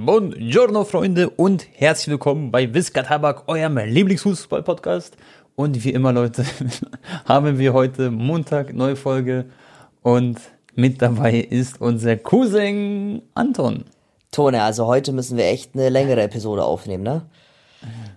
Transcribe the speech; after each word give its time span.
Buongiorno, 0.00 0.84
Freunde, 0.84 1.28
und 1.28 1.66
herzlich 1.74 2.12
willkommen 2.12 2.52
bei 2.52 2.72
Visca 2.72 3.02
Tabak, 3.02 3.48
eurem 3.48 3.78
Lieblingsfußball-Podcast. 3.78 5.16
Und 5.56 5.82
wie 5.82 5.90
immer, 5.90 6.12
Leute, 6.12 6.44
haben 7.24 7.58
wir 7.58 7.72
heute 7.72 8.12
Montag, 8.12 8.72
neue 8.74 8.94
Folge. 8.94 9.46
Und 10.02 10.38
mit 10.76 11.02
dabei 11.02 11.40
ist 11.40 11.80
unser 11.80 12.16
Cousin 12.16 13.22
Anton. 13.34 13.86
Tone, 14.30 14.62
also 14.62 14.86
heute 14.86 15.10
müssen 15.10 15.36
wir 15.36 15.46
echt 15.46 15.74
eine 15.74 15.88
längere 15.88 16.22
Episode 16.22 16.62
aufnehmen, 16.62 17.02
ne? 17.02 17.22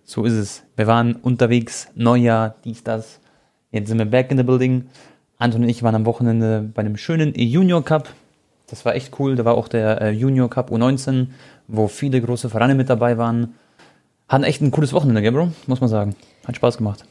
So 0.03 0.23
ist 0.23 0.33
es. 0.33 0.63
Wir 0.75 0.85
waren 0.85 1.15
unterwegs, 1.15 1.87
Neujahr, 1.95 2.53
dies, 2.63 2.83
das. 2.83 3.19
Jetzt 3.71 3.87
sind 3.87 3.97
wir 3.97 4.05
back 4.05 4.29
in 4.29 4.37
the 4.37 4.43
building. 4.43 4.87
Anton 5.39 5.63
und 5.63 5.69
ich 5.69 5.81
waren 5.81 5.95
am 5.95 6.05
Wochenende 6.05 6.61
bei 6.75 6.81
einem 6.81 6.97
schönen 6.97 7.33
Junior 7.33 7.83
Cup. 7.83 8.07
Das 8.71 8.85
war 8.85 8.95
echt 8.95 9.19
cool. 9.19 9.35
Da 9.35 9.45
war 9.45 9.55
auch 9.55 9.67
der 9.67 9.99
äh, 9.99 10.11
Junior 10.11 10.49
Cup 10.49 10.71
U19 10.71 11.27
wo 11.71 11.87
viele 11.87 12.21
große 12.21 12.49
Vereine 12.49 12.75
mit 12.75 12.89
dabei 12.89 13.17
waren. 13.17 13.55
Hatten 14.27 14.43
echt 14.43 14.61
ein 14.61 14.71
cooles 14.71 14.93
Wochenende, 14.93 15.21
gell, 15.21 15.31
Bro? 15.31 15.49
Muss 15.67 15.81
man 15.81 15.89
sagen. 15.89 16.15
Hat 16.45 16.55
Spaß 16.55 16.77
gemacht. 16.77 17.05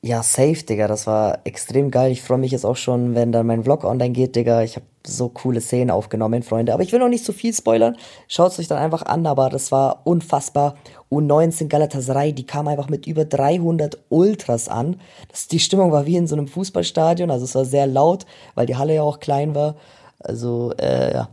Ja, 0.00 0.22
safe, 0.22 0.62
Digga. 0.62 0.86
Das 0.86 1.06
war 1.08 1.40
extrem 1.44 1.90
geil. 1.90 2.12
Ich 2.12 2.22
freue 2.22 2.38
mich 2.38 2.52
jetzt 2.52 2.64
auch 2.64 2.76
schon, 2.76 3.16
wenn 3.16 3.32
dann 3.32 3.46
mein 3.46 3.64
Vlog 3.64 3.84
online 3.84 4.12
geht, 4.12 4.36
Digga. 4.36 4.62
Ich 4.62 4.76
habe 4.76 4.86
so 5.04 5.28
coole 5.28 5.60
Szenen 5.60 5.90
aufgenommen, 5.90 6.44
Freunde. 6.44 6.72
Aber 6.72 6.84
ich 6.84 6.92
will 6.92 7.00
noch 7.00 7.08
nicht 7.08 7.24
zu 7.24 7.32
viel 7.32 7.52
spoilern. 7.52 7.96
Schaut 8.28 8.52
es 8.52 8.60
euch 8.60 8.68
dann 8.68 8.78
einfach 8.78 9.02
an. 9.02 9.26
Aber 9.26 9.50
das 9.50 9.72
war 9.72 10.02
unfassbar. 10.04 10.76
U19 11.10 11.66
Galatasaray, 11.66 12.32
die 12.32 12.46
kam 12.46 12.68
einfach 12.68 12.88
mit 12.88 13.06
über 13.08 13.24
300 13.24 13.98
Ultras 14.08 14.68
an. 14.68 15.00
Das, 15.30 15.48
die 15.48 15.58
Stimmung 15.58 15.90
war 15.90 16.06
wie 16.06 16.16
in 16.16 16.28
so 16.28 16.36
einem 16.36 16.46
Fußballstadion. 16.46 17.30
Also 17.30 17.44
es 17.44 17.54
war 17.56 17.64
sehr 17.64 17.88
laut, 17.88 18.24
weil 18.54 18.66
die 18.66 18.76
Halle 18.76 18.94
ja 18.94 19.02
auch 19.02 19.18
klein 19.18 19.54
war. 19.54 19.74
Also, 20.20 20.72
äh, 20.78 21.12
ja. 21.12 21.28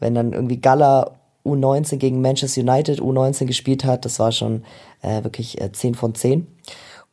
Wenn 0.00 0.14
dann 0.14 0.32
irgendwie 0.32 0.60
Gala 0.60 1.19
U19 1.44 1.96
gegen 1.96 2.20
Manchester 2.20 2.60
United 2.60 3.00
U19 3.00 3.46
gespielt 3.46 3.84
hat. 3.84 4.04
Das 4.04 4.18
war 4.18 4.32
schon 4.32 4.64
äh, 5.02 5.24
wirklich 5.24 5.60
äh, 5.60 5.72
10 5.72 5.94
von 5.94 6.14
10. 6.14 6.46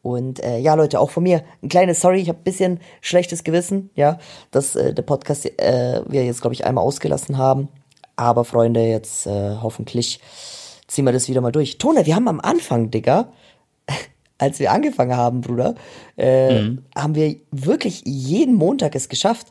Und 0.01 0.43
äh, 0.43 0.59
ja, 0.59 0.75
Leute, 0.75 0.99
auch 0.99 1.09
von 1.09 1.23
mir 1.23 1.43
ein 1.61 1.69
kleines 1.69 1.99
Sorry, 1.99 2.21
ich 2.21 2.29
habe 2.29 2.39
ein 2.39 2.43
bisschen 2.43 2.79
schlechtes 3.01 3.43
Gewissen, 3.43 3.89
ja, 3.95 4.19
dass 4.51 4.75
äh, 4.75 4.93
der 4.93 5.01
Podcast 5.01 5.45
äh, 5.59 6.01
wir 6.07 6.25
jetzt, 6.25 6.41
glaube 6.41 6.53
ich, 6.53 6.65
einmal 6.65 6.83
ausgelassen 6.83 7.37
haben. 7.37 7.67
Aber 8.15 8.45
Freunde, 8.45 8.81
jetzt 8.81 9.27
äh, 9.27 9.55
hoffentlich 9.61 10.19
ziehen 10.87 11.05
wir 11.05 11.11
das 11.11 11.27
wieder 11.27 11.41
mal 11.41 11.51
durch. 11.51 11.77
Tone, 11.77 12.05
wir 12.05 12.15
haben 12.15 12.27
am 12.27 12.39
Anfang, 12.39 12.89
Digga, 12.89 13.31
als 14.37 14.59
wir 14.59 14.71
angefangen 14.71 15.15
haben, 15.15 15.41
Bruder, 15.41 15.75
äh, 16.17 16.61
mhm. 16.61 16.85
haben 16.95 17.15
wir 17.15 17.35
wirklich 17.51 18.03
jeden 18.05 18.55
Montag 18.55 18.95
es 18.95 19.09
geschafft. 19.09 19.47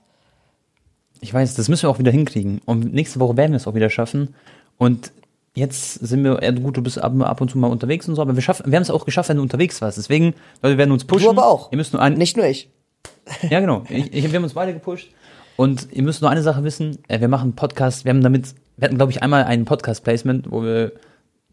Ich 1.20 1.32
weiß, 1.32 1.54
das 1.54 1.68
müssen 1.68 1.84
wir 1.84 1.90
auch 1.90 1.98
wieder 1.98 2.12
hinkriegen. 2.12 2.60
Und 2.64 2.92
nächste 2.92 3.20
Woche 3.20 3.36
werden 3.36 3.52
wir 3.52 3.56
es 3.56 3.66
auch 3.66 3.74
wieder 3.74 3.90
schaffen. 3.90 4.34
Und 4.78 5.12
jetzt 5.54 5.94
sind 5.94 6.22
wir, 6.22 6.42
ja 6.42 6.50
gut, 6.52 6.76
du 6.76 6.82
bist 6.82 6.98
ab, 6.98 7.12
ab 7.20 7.40
und 7.40 7.50
zu 7.50 7.58
mal 7.58 7.68
unterwegs 7.68 8.08
und 8.08 8.14
so, 8.14 8.22
aber 8.22 8.34
wir, 8.34 8.42
schaffen, 8.42 8.70
wir 8.70 8.76
haben 8.76 8.82
es 8.82 8.90
auch 8.90 9.04
geschafft, 9.04 9.28
wenn 9.30 9.38
du 9.38 9.42
unterwegs 9.42 9.80
warst. 9.80 9.98
Deswegen, 9.98 10.34
Leute, 10.62 10.74
wir 10.74 10.78
werden 10.78 10.92
uns 10.92 11.04
pushen. 11.04 11.24
Du 11.24 11.30
aber 11.30 11.46
auch. 11.46 11.72
Ihr 11.72 11.78
müsst 11.78 11.92
nur 11.92 12.02
ein, 12.02 12.14
Nicht 12.14 12.36
nur 12.36 12.46
ich. 12.46 12.70
Ja, 13.50 13.60
genau. 13.60 13.84
Ich, 13.88 14.12
ich, 14.12 14.30
wir 14.30 14.34
haben 14.34 14.44
uns 14.44 14.54
beide 14.54 14.72
gepusht. 14.72 15.08
Und 15.56 15.88
ihr 15.92 16.02
müsst 16.02 16.20
nur 16.20 16.30
eine 16.30 16.42
Sache 16.42 16.62
wissen, 16.64 16.98
äh, 17.08 17.20
wir 17.20 17.28
machen 17.28 17.54
Podcast, 17.54 18.04
wir 18.04 18.10
haben 18.10 18.22
damit, 18.22 18.54
wir 18.76 18.86
hatten, 18.86 18.98
glaube 18.98 19.10
ich, 19.10 19.22
einmal 19.22 19.44
ein 19.44 19.64
Podcast-Placement, 19.64 20.50
wo 20.50 20.62
wir 20.62 20.92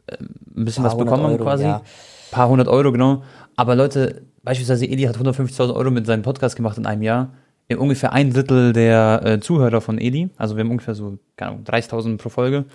äh, 0.07 0.17
ein 0.19 0.65
bisschen 0.65 0.83
was 0.83 0.97
bekommen 0.97 1.23
haben 1.23 1.37
quasi. 1.37 1.63
Ja. 1.63 1.81
Paar 2.31 2.49
hundert 2.49 2.67
Euro, 2.67 2.91
genau. 2.91 3.23
Aber 3.55 3.75
Leute, 3.75 4.23
beispielsweise 4.43 4.85
Eli 4.85 5.03
hat 5.03 5.17
150.000 5.17 5.73
Euro 5.73 5.91
mit 5.91 6.05
seinem 6.05 6.23
Podcast 6.23 6.55
gemacht 6.55 6.77
in 6.77 6.85
einem 6.85 7.01
Jahr. 7.01 7.33
Wir 7.67 7.77
haben 7.77 7.83
ungefähr 7.83 8.11
ein 8.11 8.33
Drittel 8.33 8.73
der 8.73 9.21
äh, 9.23 9.39
Zuhörer 9.39 9.79
von 9.79 9.97
Eli. 9.97 10.29
Also 10.37 10.57
wir 10.57 10.63
haben 10.63 10.71
ungefähr 10.71 10.95
so, 10.95 11.17
keine 11.37 11.51
Ahnung, 11.51 11.63
30.000 11.63 12.17
pro 12.17 12.29
Folge. 12.29 12.65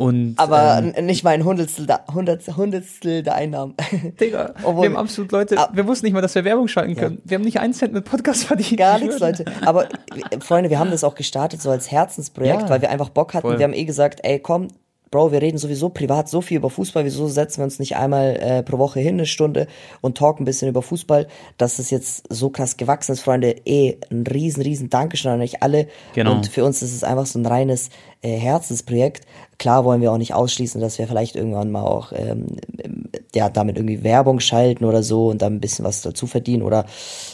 Und, 0.00 0.36
aber 0.38 0.78
ähm, 0.96 1.04
nicht 1.04 1.24
mal 1.24 1.32
ein 1.32 1.44
Hundertstel 1.44 1.84
der, 1.84 2.06
Hundertstel, 2.10 2.56
Hundertstel 2.56 3.22
der 3.22 3.34
Einnahmen. 3.34 3.74
Digga, 4.18 4.54
Obwohl, 4.62 4.84
wir 4.84 4.88
haben 4.88 4.96
absolut 4.96 5.30
Leute, 5.30 5.58
ab, 5.58 5.72
wir 5.74 5.86
wussten 5.86 6.06
nicht 6.06 6.14
mal, 6.14 6.22
dass 6.22 6.34
wir 6.34 6.42
Werbung 6.42 6.68
schalten 6.68 6.96
können. 6.96 7.16
Ja. 7.16 7.22
Wir 7.30 7.34
haben 7.34 7.44
nicht 7.44 7.60
einen 7.60 7.74
Cent 7.74 7.92
mit 7.92 8.06
Podcast 8.06 8.44
verdient. 8.44 8.78
Gar 8.78 8.98
nichts, 9.00 9.18
Leute. 9.18 9.44
Aber 9.60 9.90
Freunde, 10.40 10.70
wir 10.70 10.78
haben 10.78 10.90
das 10.90 11.04
auch 11.04 11.14
gestartet 11.14 11.60
so 11.60 11.68
als 11.68 11.90
Herzensprojekt, 11.90 12.62
ja, 12.62 12.70
weil 12.70 12.80
wir 12.80 12.88
einfach 12.88 13.10
Bock 13.10 13.34
hatten. 13.34 13.46
Voll. 13.46 13.58
Wir 13.58 13.64
haben 13.64 13.74
eh 13.74 13.84
gesagt, 13.84 14.20
ey, 14.22 14.38
komm, 14.38 14.68
Bro, 15.10 15.32
wir 15.32 15.42
reden 15.42 15.58
sowieso 15.58 15.88
privat 15.88 16.28
so 16.28 16.40
viel 16.40 16.58
über 16.58 16.70
Fußball, 16.70 17.04
wieso 17.04 17.26
setzen 17.26 17.58
wir 17.58 17.64
uns 17.64 17.80
nicht 17.80 17.96
einmal 17.96 18.36
äh, 18.36 18.62
pro 18.62 18.78
Woche 18.78 19.00
hin, 19.00 19.14
eine 19.14 19.26
Stunde 19.26 19.66
und 20.00 20.16
talken 20.16 20.42
ein 20.42 20.44
bisschen 20.44 20.68
über 20.68 20.82
Fußball, 20.82 21.26
dass 21.58 21.80
es 21.80 21.90
jetzt 21.90 22.32
so 22.32 22.50
krass 22.50 22.76
gewachsen 22.76 23.12
ist, 23.12 23.22
Freunde, 23.22 23.56
eh, 23.64 23.96
ein 24.12 24.24
riesen, 24.24 24.62
riesen 24.62 24.88
Dankeschön 24.88 25.32
an 25.32 25.40
euch 25.40 25.64
alle. 25.64 25.88
Genau. 26.14 26.30
Und 26.30 26.46
für 26.46 26.64
uns 26.64 26.80
ist 26.82 26.94
es 26.94 27.02
einfach 27.02 27.26
so 27.26 27.40
ein 27.40 27.46
reines 27.46 27.90
äh, 28.22 28.36
Herzensprojekt. 28.36 29.26
Klar 29.58 29.84
wollen 29.84 30.00
wir 30.00 30.12
auch 30.12 30.18
nicht 30.18 30.34
ausschließen, 30.34 30.80
dass 30.80 30.98
wir 31.00 31.08
vielleicht 31.08 31.34
irgendwann 31.34 31.72
mal 31.72 31.82
auch 31.82 32.12
ähm, 32.14 32.46
ja, 33.34 33.48
damit 33.48 33.78
irgendwie 33.78 34.04
Werbung 34.04 34.38
schalten 34.38 34.84
oder 34.84 35.02
so 35.02 35.26
und 35.26 35.42
dann 35.42 35.54
ein 35.54 35.60
bisschen 35.60 35.84
was 35.84 36.02
dazu 36.02 36.28
verdienen 36.28 36.62
oder 36.62 36.86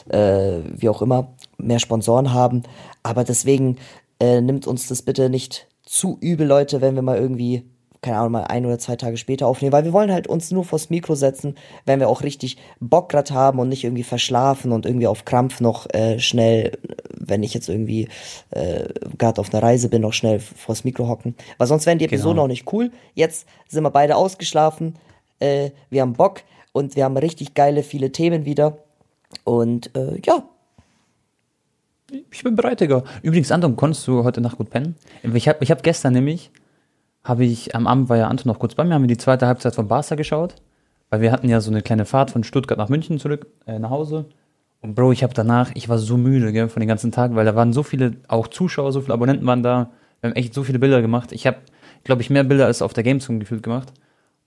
äh, 0.09 0.61
wie 0.75 0.89
auch 0.89 1.03
immer, 1.03 1.35
mehr 1.59 1.79
Sponsoren 1.79 2.33
haben. 2.33 2.63
Aber 3.03 3.23
deswegen 3.23 3.77
äh, 4.19 4.41
nimmt 4.41 4.67
uns 4.67 4.89
das 4.89 5.03
bitte 5.03 5.29
nicht 5.29 5.67
zu 5.87 6.19
übel, 6.21 6.47
Leute, 6.47 6.81
wenn 6.83 6.97
wir 6.97 7.03
mal 7.03 7.17
irgendwie, 7.17 7.65
keine 8.03 8.19
Ahnung, 8.19 8.33
mal 8.33 8.45
ein 8.45 8.67
oder 8.67 8.79
zwei 8.79 8.97
Tage 8.97 9.17
später 9.17 9.47
aufnehmen, 9.47 9.73
weil 9.73 9.85
wir 9.85 9.93
wollen 9.93 10.13
halt 10.13 10.27
uns 10.27 10.51
nur 10.51 10.65
vors 10.65 10.91
Mikro 10.91 11.15
setzen, 11.15 11.55
wenn 11.87 12.01
wir 12.01 12.09
auch 12.09 12.23
richtig 12.23 12.59
Bock 12.81 13.09
grad 13.09 13.31
haben 13.31 13.59
und 13.61 13.69
nicht 13.69 13.85
irgendwie 13.85 14.03
verschlafen 14.03 14.73
und 14.73 14.85
irgendwie 14.85 15.07
auf 15.07 15.25
Krampf 15.25 15.61
noch 15.61 15.89
äh, 15.95 16.19
schnell, 16.19 16.73
wenn 17.17 17.43
ich 17.43 17.55
jetzt 17.55 17.69
irgendwie 17.69 18.09
äh, 18.51 18.89
gerade 19.17 19.41
auf 19.41 19.55
einer 19.55 19.63
Reise 19.63 19.89
bin, 19.89 20.03
noch 20.03 20.13
schnell 20.13 20.41
vors 20.41 20.85
Mikro 20.85 21.09
hocken. 21.09 21.37
Weil 21.57 21.69
sonst 21.69 21.87
wären 21.87 21.99
die 21.99 22.05
Episoden 22.05 22.35
genau. 22.35 22.45
auch 22.45 22.49
nicht 22.49 22.71
cool. 22.73 22.91
Jetzt 23.15 23.47
sind 23.69 23.85
wir 23.85 23.91
beide 23.91 24.17
ausgeschlafen, 24.17 24.97
äh, 25.39 25.71
wir 25.89 26.03
haben 26.03 26.15
Bock 26.15 26.43
und 26.73 26.97
wir 26.97 27.05
haben 27.05 27.17
richtig 27.17 27.55
geile, 27.55 27.83
viele 27.83 28.11
Themen 28.11 28.45
wieder. 28.45 28.79
Und 29.45 29.95
äh, 29.97 30.21
ja, 30.25 30.43
ich 32.11 32.43
bin 32.45 32.55
bereit, 32.55 32.81
Digga. 32.81 33.03
Übrigens, 33.23 33.51
Anton, 33.51 33.77
konntest 33.77 34.07
du 34.07 34.25
heute 34.25 34.41
Nacht 34.41 34.59
gut 34.59 34.71
pennen? 34.71 34.97
Ich 35.23 35.49
habe 35.49 35.59
ich 35.61 35.71
hab 35.71 35.83
gestern 35.83 36.13
nämlich, 36.13 36.51
habe 37.25 37.45
ich, 37.45 37.75
am 37.75 37.87
Abend 37.87 38.09
war 38.09 38.17
ja 38.17 38.29
Anton 38.29 38.51
noch 38.53 38.59
kurz 38.59 38.75
bei 38.75 38.85
mir, 38.85 38.95
haben 38.95 39.03
wir 39.03 39.09
die 39.09 39.17
zweite 39.17 39.47
Halbzeit 39.47 39.75
von 39.75 39.89
Barca 39.89 40.15
geschaut, 40.15 40.55
weil 41.11 41.21
wir 41.21 41.33
hatten 41.33 41.49
ja 41.49 41.61
so 41.61 41.71
eine 41.71 41.83
kleine 41.83 42.05
Fahrt 42.05 42.31
von 42.31 42.45
Stuttgart 42.45 42.79
nach 42.79 42.89
München 42.89 43.19
zurück, 43.19 43.47
äh, 43.67 43.79
nach 43.79 43.91
Hause. 43.91 44.27
Und 44.81 44.95
Bro, 44.95 45.13
ich 45.13 45.23
habe 45.23 45.35
danach, 45.35 45.73
ich 45.75 45.89
war 45.89 45.99
so 45.99 46.17
müde, 46.17 46.53
gell, 46.53 46.69
von 46.69 46.81
den 46.81 46.89
ganzen 46.89 47.11
Tagen, 47.11 47.35
weil 47.35 47.45
da 47.45 47.57
waren 47.57 47.73
so 47.73 47.83
viele, 47.83 48.13
auch 48.29 48.47
Zuschauer, 48.47 48.93
so 48.93 49.01
viele 49.01 49.15
Abonnenten 49.15 49.47
waren 49.47 49.63
da. 49.63 49.91
Wir 50.21 50.31
haben 50.31 50.37
echt 50.37 50.55
so 50.55 50.63
viele 50.63 50.79
Bilder 50.79 51.03
gemacht. 51.03 51.33
Ich 51.33 51.47
habe, 51.47 51.59
glaube 52.05 52.23
ich, 52.23 52.31
mehr 52.31 52.45
Bilder 52.45 52.67
als 52.67 52.83
auf 52.83 52.93
der 52.93 53.03
Gamescom 53.03 53.41
gefühlt 53.41 53.63
gemacht. 53.63 53.93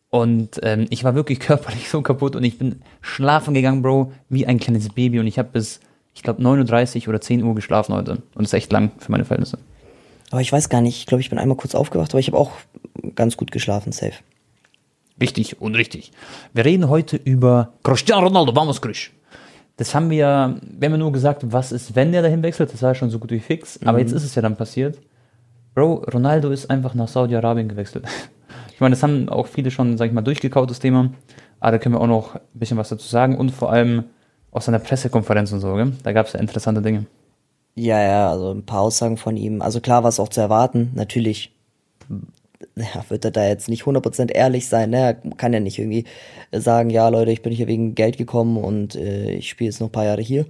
Und 0.10 0.60
ähm, 0.64 0.88
ich 0.90 1.04
war 1.04 1.16
wirklich 1.16 1.40
körperlich 1.42 1.90
so 1.90 2.02
kaputt 2.02 2.36
und 2.36 2.44
ich 2.44 2.58
bin 2.58 2.82
schlafen 3.02 3.54
gegangen, 3.54 3.82
Bro, 3.82 4.14
wie 4.30 4.46
ein 4.46 4.60
kleines 4.60 4.90
Baby. 4.90 5.20
Und 5.20 5.28
ich 5.28 5.38
habe 5.38 5.50
bis 5.52 5.82
ich 6.14 6.24
glaube, 6.24 6.42
39 6.42 7.08
oder 7.08 7.22
10 7.22 7.44
Uhr 7.44 7.56
geschlafen 7.56 7.94
heute. 7.94 8.14
Und 8.14 8.22
das 8.36 8.48
ist 8.48 8.54
echt 8.54 8.72
lang 8.72 8.92
für 8.98 9.12
meine 9.12 9.26
Verhältnisse. 9.26 9.60
Aber 10.32 10.42
ich 10.42 10.52
weiß 10.52 10.70
gar 10.70 10.82
nicht, 10.82 10.98
ich 10.98 11.06
glaube, 11.06 11.22
ich 11.22 11.30
bin 11.30 11.40
einmal 11.40 11.58
kurz 11.58 11.76
aufgewacht, 11.76 12.12
aber 12.12 12.20
ich 12.20 12.28
habe 12.28 12.38
auch 12.38 12.52
ganz 13.16 13.38
gut 13.38 13.52
geschlafen, 13.52 13.92
safe. 13.92 14.14
Wichtig 15.18 15.62
und 15.62 15.76
richtig. 15.76 16.12
Wir 16.54 16.66
reden 16.66 16.88
heute 16.90 17.18
über 17.18 17.74
Cristiano 17.84 18.28
Ronaldo, 18.28 18.56
vamos 18.56 18.82
Chris. 18.82 19.10
Das 19.78 19.96
haben 19.96 20.10
wir, 20.10 20.60
wir 20.62 20.90
haben 20.90 21.00
nur 21.00 21.12
gesagt, 21.12 21.44
was 21.52 21.72
ist, 21.72 21.96
wenn 21.96 22.12
der 22.12 22.22
dahin 22.22 22.44
wechselt, 22.44 22.74
das 22.74 22.82
war 22.82 22.96
schon 22.96 23.10
so 23.10 23.20
gut 23.20 23.32
wie 23.32 23.40
fix, 23.40 23.80
aber 23.82 23.94
mhm. 23.94 24.00
jetzt 24.00 24.12
ist 24.12 24.24
es 24.24 24.36
ja 24.36 24.42
dann 24.42 24.56
passiert. 24.56 25.00
Bro, 25.74 26.06
Ronaldo 26.14 26.50
ist 26.50 26.70
einfach 26.70 26.94
nach 26.94 27.08
Saudi-Arabien 27.08 27.70
gewechselt. 27.70 28.06
Ich 28.74 28.82
meine, 28.82 28.94
das 28.94 29.04
haben 29.04 29.28
auch 29.28 29.48
viele 29.48 29.72
schon, 29.72 29.98
sag 29.98 30.08
ich 30.08 30.14
mal, 30.14 30.22
durchgekaut, 30.22 30.70
das 30.70 30.80
Thema. 30.80 31.12
Aber 31.60 31.74
da 31.74 31.80
können 31.80 31.96
wir 31.96 32.00
auch 32.00 32.08
noch 32.08 32.36
ein 32.36 32.42
bisschen 32.54 32.78
was 32.78 32.88
dazu 32.88 33.10
sagen 33.10 33.36
und 33.38 33.52
vor 33.52 33.74
allem, 33.74 34.06
aus 34.52 34.66
seiner 34.66 34.80
Pressekonferenz 34.80 35.52
und 35.52 35.60
so, 35.60 35.74
gell? 35.76 35.94
Da 36.04 36.12
gab 36.12 36.28
es 36.28 36.34
ja 36.34 36.40
interessante 36.40 36.82
Dinge. 36.82 37.06
Ja, 37.76 38.02
ja, 38.02 38.30
also 38.30 38.52
ein 38.52 38.66
paar 38.66 38.82
Aussagen 38.82 39.18
von 39.18 39.38
ihm. 39.38 39.62
Also 39.62 39.80
klar 39.80 40.04
war 40.04 40.10
es 40.10 40.20
auch 40.20 40.30
zu 40.30 40.42
erwarten. 40.42 40.92
Natürlich 40.96 41.52
ja, 42.76 43.04
wird 43.10 43.26
er 43.26 43.32
da 43.32 43.48
jetzt 43.48 43.70
nicht 43.70 43.84
100% 43.84 44.32
ehrlich 44.32 44.68
sein. 44.68 44.90
Ne? 44.90 44.98
Er 44.98 45.14
kann 45.14 45.54
ja 45.54 45.60
nicht 45.60 45.80
irgendwie 45.80 46.06
sagen, 46.52 46.90
ja 46.90 47.08
Leute, 47.10 47.32
ich 47.32 47.42
bin 47.42 47.54
hier 47.54 47.68
wegen 47.68 47.96
Geld 47.96 48.18
gekommen 48.18 48.58
und 48.58 48.96
äh, 48.96 49.32
ich 49.32 49.50
spiele 49.50 49.70
jetzt 49.70 49.80
noch 49.80 49.88
ein 49.88 49.94
paar 49.94 50.06
Jahre 50.06 50.22
hier. 50.22 50.46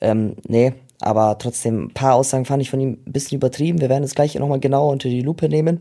Ähm, 0.00 0.36
nee, 0.46 0.74
aber 1.00 1.38
trotzdem, 1.38 1.84
ein 1.84 1.94
paar 1.94 2.14
Aussagen 2.14 2.44
fand 2.44 2.62
ich 2.62 2.70
von 2.70 2.80
ihm 2.80 2.98
ein 3.06 3.12
bisschen 3.12 3.36
übertrieben. 3.36 3.80
Wir 3.80 3.88
werden 3.88 4.04
es 4.04 4.14
gleich 4.14 4.34
nochmal 4.34 4.60
genauer 4.60 4.92
unter 4.92 5.08
die 5.08 5.22
Lupe 5.22 5.48
nehmen. 5.48 5.80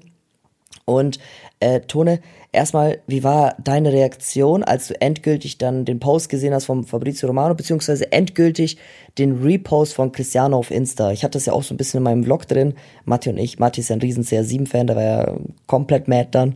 Und 0.89 1.19
äh, 1.59 1.81
Tone, 1.81 2.19
erstmal, 2.51 2.99
wie 3.05 3.23
war 3.23 3.55
deine 3.63 3.93
Reaktion, 3.93 4.63
als 4.63 4.87
du 4.87 4.99
endgültig 4.99 5.59
dann 5.59 5.85
den 5.85 5.99
Post 5.99 6.29
gesehen 6.29 6.53
hast 6.53 6.65
vom 6.65 6.83
Fabrizio 6.83 7.27
Romano, 7.27 7.53
beziehungsweise 7.53 8.11
endgültig 8.11 8.77
den 9.17 9.41
Repost 9.43 9.93
von 9.93 10.11
Cristiano 10.11 10.57
auf 10.57 10.71
Insta? 10.71 11.11
Ich 11.11 11.23
hatte 11.23 11.33
das 11.33 11.45
ja 11.45 11.53
auch 11.53 11.63
so 11.63 11.73
ein 11.73 11.77
bisschen 11.77 11.99
in 11.99 12.03
meinem 12.03 12.23
Vlog 12.23 12.47
drin. 12.47 12.73
Matti 13.05 13.29
und 13.29 13.37
ich, 13.37 13.59
Matti 13.59 13.81
ist 13.81 13.89
ja 13.89 13.95
ein 13.95 14.01
riesen 14.01 14.23
CR7-Fan, 14.23 14.87
der 14.87 14.95
war 14.95 15.03
ja 15.03 15.37
komplett 15.67 16.07
mad 16.07 16.29
dann. 16.31 16.55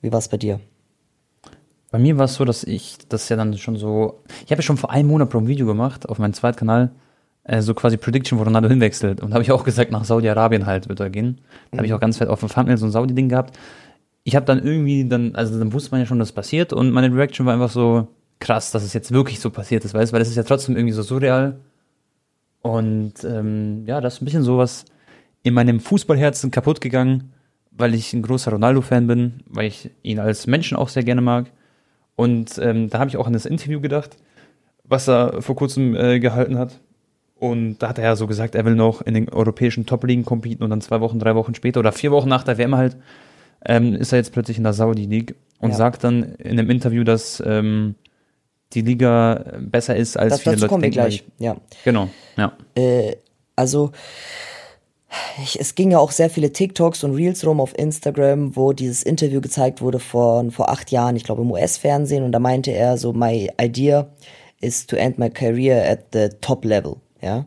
Wie 0.00 0.10
war 0.10 0.20
es 0.20 0.28
bei 0.28 0.38
dir? 0.38 0.60
Bei 1.90 1.98
mir 1.98 2.16
war 2.16 2.24
es 2.24 2.34
so, 2.34 2.44
dass 2.44 2.64
ich 2.64 2.96
das 3.08 3.28
ja 3.28 3.36
dann 3.36 3.56
schon 3.58 3.76
so. 3.76 4.20
Ich 4.44 4.50
habe 4.50 4.56
ja 4.56 4.62
schon 4.62 4.76
vor 4.76 4.90
einem 4.90 5.08
Monat 5.08 5.30
pro 5.30 5.46
Video 5.46 5.66
gemacht 5.66 6.08
auf 6.08 6.18
meinem 6.18 6.32
Zweitkanal 6.32 6.90
äh, 7.46 7.62
so 7.62 7.74
quasi 7.74 7.96
Prediction, 7.96 8.38
wo 8.38 8.42
Ronaldo 8.42 8.68
hinwechselt. 8.68 9.20
Und 9.20 9.32
habe 9.32 9.42
ich 9.42 9.52
auch 9.52 9.64
gesagt, 9.64 9.90
nach 9.90 10.04
Saudi-Arabien 10.04 10.66
halt 10.66 10.88
wird 10.88 11.00
er 11.00 11.10
gehen. 11.10 11.40
Da 11.70 11.76
mhm. 11.76 11.78
habe 11.78 11.86
ich 11.86 11.94
auch 11.94 12.00
ganz 12.00 12.18
fett 12.18 12.28
auf 12.28 12.40
dem 12.40 12.48
Thumbnail 12.48 12.76
so 12.76 12.86
ein 12.86 12.92
Saudi-Ding 12.92 13.28
gehabt. 13.28 13.56
ich 14.24 14.34
habe 14.34 14.44
dann 14.44 14.62
irgendwie 14.62 15.08
dann, 15.08 15.36
also 15.36 15.58
dann 15.58 15.72
wusste 15.72 15.92
man 15.92 16.00
ja 16.00 16.06
schon, 16.06 16.18
dass 16.18 16.32
passiert 16.32 16.72
und 16.72 16.90
meine 16.90 17.14
Reaction 17.14 17.46
war 17.46 17.54
einfach 17.54 17.70
so 17.70 18.08
krass, 18.40 18.72
dass 18.72 18.82
es 18.82 18.92
jetzt 18.92 19.12
wirklich 19.12 19.40
so 19.40 19.50
passiert 19.50 19.84
ist, 19.84 19.94
weißt, 19.94 20.12
weil 20.12 20.20
es 20.20 20.28
ist 20.28 20.36
ja 20.36 20.42
trotzdem 20.42 20.76
irgendwie 20.76 20.92
so 20.92 21.02
surreal. 21.02 21.60
Und 22.60 23.22
ähm, 23.24 23.84
ja, 23.86 24.00
das 24.00 24.14
ist 24.14 24.22
ein 24.22 24.24
bisschen 24.24 24.42
sowas 24.42 24.84
in 25.44 25.54
meinem 25.54 25.78
Fußballherzen 25.78 26.50
kaputt 26.50 26.80
gegangen, 26.80 27.32
weil 27.70 27.94
ich 27.94 28.12
ein 28.12 28.22
großer 28.22 28.50
Ronaldo-Fan 28.50 29.06
bin, 29.06 29.44
weil 29.46 29.66
ich 29.66 29.90
ihn 30.02 30.18
als 30.18 30.48
Menschen 30.48 30.76
auch 30.76 30.88
sehr 30.88 31.04
gerne 31.04 31.20
mag. 31.20 31.52
Und 32.16 32.58
ähm, 32.58 32.90
da 32.90 32.98
habe 32.98 33.08
ich 33.08 33.16
auch 33.16 33.28
an 33.28 33.32
das 33.32 33.46
Interview 33.46 33.80
gedacht, 33.80 34.16
was 34.82 35.08
er 35.08 35.40
vor 35.42 35.54
kurzem 35.54 35.94
äh, 35.94 36.18
gehalten 36.18 36.58
hat. 36.58 36.80
Und 37.38 37.78
da 37.78 37.90
hat 37.90 37.98
er 37.98 38.04
ja 38.04 38.16
so 38.16 38.26
gesagt, 38.26 38.54
er 38.54 38.64
will 38.64 38.74
noch 38.74 39.02
in 39.02 39.14
den 39.14 39.28
europäischen 39.28 39.84
Top-Ligen 39.84 40.24
competen 40.24 40.64
und 40.64 40.70
dann 40.70 40.80
zwei 40.80 41.00
Wochen, 41.00 41.18
drei 41.18 41.34
Wochen 41.34 41.54
später 41.54 41.80
oder 41.80 41.92
vier 41.92 42.10
Wochen 42.10 42.28
nach 42.28 42.44
der 42.44 42.56
WM 42.56 42.76
halt 42.76 42.96
ähm, 43.64 43.94
ist 43.94 44.12
er 44.12 44.18
jetzt 44.18 44.32
plötzlich 44.32 44.58
in 44.58 44.64
der 44.64 44.72
Saudi 44.72 45.06
League 45.06 45.34
und 45.60 45.70
ja. 45.70 45.76
sagt 45.76 46.04
dann 46.04 46.34
in 46.36 46.58
einem 46.58 46.70
Interview, 46.70 47.04
dass 47.04 47.42
ähm, 47.44 47.94
die 48.72 48.82
Liga 48.82 49.44
besser 49.60 49.96
ist 49.96 50.16
als 50.16 50.34
das, 50.34 50.42
viele 50.42 50.54
dazu 50.54 50.64
Leute 50.64 50.70
kommen. 50.70 50.82
Wir 50.82 50.90
gleich. 50.90 51.24
Ja. 51.38 51.56
Genau. 51.84 52.08
Ja. 52.36 52.52
Äh, 52.74 53.16
also 53.54 53.92
ich, 55.42 55.58
es 55.58 55.74
ging 55.74 55.92
ja 55.92 55.98
auch 55.98 56.10
sehr 56.10 56.30
viele 56.30 56.52
TikToks 56.52 57.04
und 57.04 57.14
Reels 57.14 57.46
rum 57.46 57.60
auf 57.60 57.76
Instagram, 57.78 58.56
wo 58.56 58.72
dieses 58.72 59.02
Interview 59.02 59.40
gezeigt 59.40 59.80
wurde 59.80 59.98
von 59.98 60.50
vor 60.50 60.68
acht 60.70 60.90
Jahren, 60.90 61.16
ich 61.16 61.24
glaube 61.24 61.42
im 61.42 61.50
US-Fernsehen, 61.50 62.24
und 62.24 62.32
da 62.32 62.38
meinte 62.38 62.70
er 62.72 62.98
so, 62.98 63.12
my 63.12 63.50
idea 63.60 64.08
is 64.60 64.86
to 64.86 64.96
end 64.96 65.18
my 65.18 65.30
career 65.30 65.88
at 65.88 66.06
the 66.12 66.28
top 66.40 66.64
level, 66.64 66.96
ja. 67.26 67.46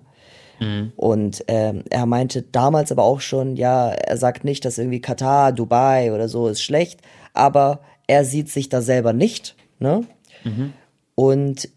Mhm. 0.59 0.91
Und 0.95 1.43
ähm, 1.47 1.83
er 1.89 2.05
meinte 2.05 2.41
damals 2.43 2.91
aber 2.91 3.03
auch 3.03 3.21
schon, 3.21 3.55
ja, 3.55 3.89
er 3.89 4.17
sagt 4.17 4.43
nicht, 4.43 4.65
dass 4.65 4.77
irgendwie 4.77 5.01
Katar, 5.01 5.51
Dubai 5.51 6.13
oder 6.13 6.27
so 6.27 6.47
ist 6.47 6.61
schlecht, 6.61 7.01
aber 7.33 7.79
er 8.07 8.25
sieht 8.25 8.49
sich 8.49 8.69
da 8.69 8.81
selber 8.81 9.13
nicht, 9.13 9.55
ne? 9.79 10.03
Mhm. 10.43 10.73
Und 11.15 11.69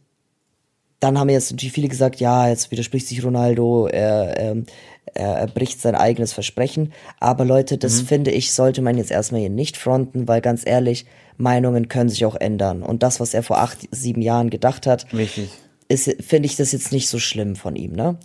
dann 1.00 1.18
haben 1.18 1.28
jetzt 1.30 1.50
natürlich 1.50 1.72
viele 1.72 1.88
gesagt, 1.88 2.20
ja, 2.20 2.48
jetzt 2.48 2.70
widerspricht 2.70 3.08
sich 3.08 3.24
Ronaldo, 3.24 3.88
er, 3.88 4.38
ähm, 4.38 4.66
er, 5.14 5.48
bricht 5.48 5.80
sein 5.80 5.96
eigenes 5.96 6.32
Versprechen. 6.32 6.92
Aber 7.18 7.44
Leute, 7.44 7.76
das 7.76 8.02
mhm. 8.02 8.06
finde 8.06 8.30
ich, 8.30 8.52
sollte 8.52 8.82
man 8.82 8.96
jetzt 8.96 9.10
erstmal 9.10 9.40
hier 9.40 9.50
nicht 9.50 9.76
fronten, 9.76 10.28
weil 10.28 10.40
ganz 10.40 10.64
ehrlich, 10.64 11.06
Meinungen 11.36 11.88
können 11.88 12.08
sich 12.08 12.24
auch 12.24 12.36
ändern. 12.36 12.84
Und 12.84 13.02
das, 13.02 13.18
was 13.18 13.34
er 13.34 13.42
vor 13.42 13.58
acht, 13.58 13.78
sieben 13.90 14.22
Jahren 14.22 14.48
gedacht 14.48 14.86
hat, 14.86 15.12
Richtig. 15.12 15.50
Finde 15.96 16.46
ich 16.46 16.56
das 16.56 16.72
jetzt 16.72 16.92
nicht 16.92 17.08
so 17.08 17.18
schlimm 17.18 17.56
von 17.56 17.76
ihm, 17.76 17.92
ne? 17.92 18.18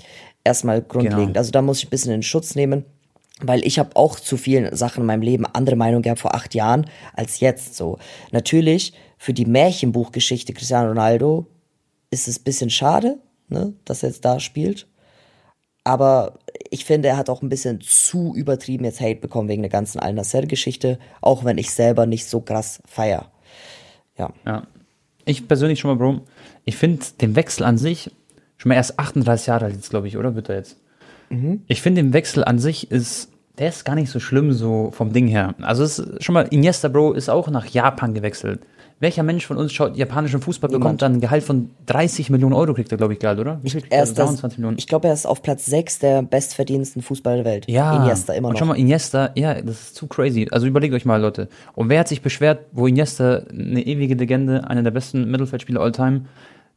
Erstmal 0.43 0.81
grundlegend. 0.81 1.27
Genau. 1.27 1.39
Also 1.39 1.51
da 1.51 1.61
muss 1.61 1.79
ich 1.79 1.87
ein 1.87 1.89
bisschen 1.89 2.13
in 2.13 2.23
Schutz 2.23 2.55
nehmen 2.55 2.85
weil 3.41 3.65
ich 3.65 3.79
habe 3.79 3.95
auch 3.95 4.19
zu 4.19 4.37
vielen 4.37 4.75
Sachen 4.75 5.01
in 5.01 5.07
meinem 5.07 5.21
Leben 5.21 5.45
andere 5.45 5.75
Meinung 5.75 6.01
gehabt 6.01 6.19
vor 6.19 6.35
acht 6.35 6.55
Jahren 6.55 6.89
als 7.13 7.39
jetzt 7.39 7.75
so. 7.75 7.99
Natürlich 8.31 8.93
für 9.17 9.33
die 9.33 9.45
Märchenbuchgeschichte 9.45 10.53
Cristiano 10.53 10.89
Ronaldo 10.89 11.45
ist 12.09 12.27
es 12.27 12.39
ein 12.39 12.43
bisschen 12.43 12.69
schade, 12.69 13.19
ne, 13.49 13.73
dass 13.85 14.03
er 14.03 14.09
jetzt 14.09 14.25
da 14.25 14.39
spielt. 14.39 14.87
Aber 15.83 16.39
ich 16.69 16.83
finde, 16.83 17.07
er 17.07 17.17
hat 17.17 17.29
auch 17.29 17.41
ein 17.41 17.49
bisschen 17.49 17.79
zu 17.81 18.33
übertrieben 18.35 18.83
jetzt 18.83 18.99
Hate 18.99 19.21
bekommen 19.21 19.47
wegen 19.47 19.61
der 19.61 19.71
ganzen 19.71 19.99
Al-Nasser-Geschichte, 19.99 20.99
auch 21.21 21.45
wenn 21.45 21.57
ich 21.57 21.71
selber 21.71 22.05
nicht 22.05 22.25
so 22.25 22.41
krass 22.41 22.81
feier. 22.85 23.31
Ja. 24.17 24.33
ja. 24.45 24.67
Ich 25.27 25.47
persönlich 25.47 25.79
schon 25.79 25.91
mal, 25.91 25.97
Bro, 25.97 26.21
ich 26.65 26.77
finde 26.77 27.05
den 27.21 27.35
Wechsel 27.35 27.63
an 27.63 27.77
sich, 27.77 28.09
schon 28.57 28.69
mal 28.69 28.75
erst 28.75 28.97
38 28.97 29.47
Jahre 29.47 29.65
alt 29.65 29.75
jetzt, 29.75 29.89
glaube 29.89 30.07
ich, 30.07 30.17
oder 30.17 30.35
wird 30.35 30.49
er 30.49 30.55
jetzt? 30.55 30.77
Mhm. 31.29 31.61
Ich 31.67 31.81
finde 31.81 32.01
den 32.01 32.13
Wechsel 32.13 32.43
an 32.43 32.59
sich 32.59 32.89
ist, 32.89 33.29
der 33.57 33.69
ist 33.69 33.83
gar 33.83 33.95
nicht 33.95 34.09
so 34.09 34.19
schlimm 34.19 34.53
so 34.53 34.91
vom 34.91 35.11
Ding 35.11 35.27
her. 35.27 35.53
Also 35.61 35.83
es 35.83 35.99
ist 35.99 36.23
schon 36.23 36.33
mal, 36.33 36.47
Iniesta, 36.49 36.87
Bro, 36.87 37.13
ist 37.13 37.29
auch 37.29 37.49
nach 37.49 37.65
Japan 37.65 38.13
gewechselt. 38.13 38.61
Welcher 38.99 39.21
Mensch 39.21 39.45
von 39.45 39.57
uns 39.57 39.71
schaut 39.73 39.95
japanischen 39.95 40.41
Fußball, 40.41 40.69
Niemand. 40.69 40.83
bekommt 40.83 41.01
dann 41.03 41.13
ein 41.13 41.21
Gehalt 41.21 41.43
von 41.43 41.69
30 41.85 42.31
Millionen 42.31 42.53
Euro, 42.53 42.73
kriegt 42.73 42.91
er, 42.91 42.97
glaube 42.97 43.13
ich, 43.13 43.19
Gehalt, 43.19 43.37
oder? 43.37 43.59
Wie 43.61 43.69
viel 43.69 43.81
kriegt 43.81 43.93
er? 43.93 44.05
23 44.05 44.57
Millionen. 44.57 44.77
Ich 44.79 44.87
glaube, 44.87 45.07
er 45.07 45.13
ist 45.13 45.27
auf 45.27 45.43
Platz 45.43 45.67
6 45.67 45.99
der 45.99 46.23
bestverdiensten 46.23 47.03
Fußballer 47.03 47.43
der 47.43 47.45
Welt. 47.45 47.67
Ja. 47.67 48.03
Iniesta, 48.03 48.33
immer 48.33 48.47
noch. 48.47 48.55
Und 48.55 48.57
schau 48.57 48.65
mal, 48.65 48.77
Iniesta, 48.77 49.31
ja, 49.35 49.61
das 49.61 49.81
ist 49.81 49.95
zu 49.95 50.07
crazy. 50.07 50.47
Also 50.49 50.65
überlegt 50.65 50.95
euch 50.95 51.05
mal, 51.05 51.21
Leute. 51.21 51.47
Und 51.75 51.89
wer 51.89 51.99
hat 51.99 52.07
sich 52.07 52.23
beschwert, 52.23 52.65
wo 52.71 52.87
Iniesta, 52.87 53.43
eine 53.51 53.85
ewige 53.85 54.15
Legende, 54.15 54.67
einer 54.67 54.81
der 54.81 54.91
besten 54.91 55.29
Mittelfeldspieler 55.29 55.79
all 55.79 55.91
time, 55.91 56.25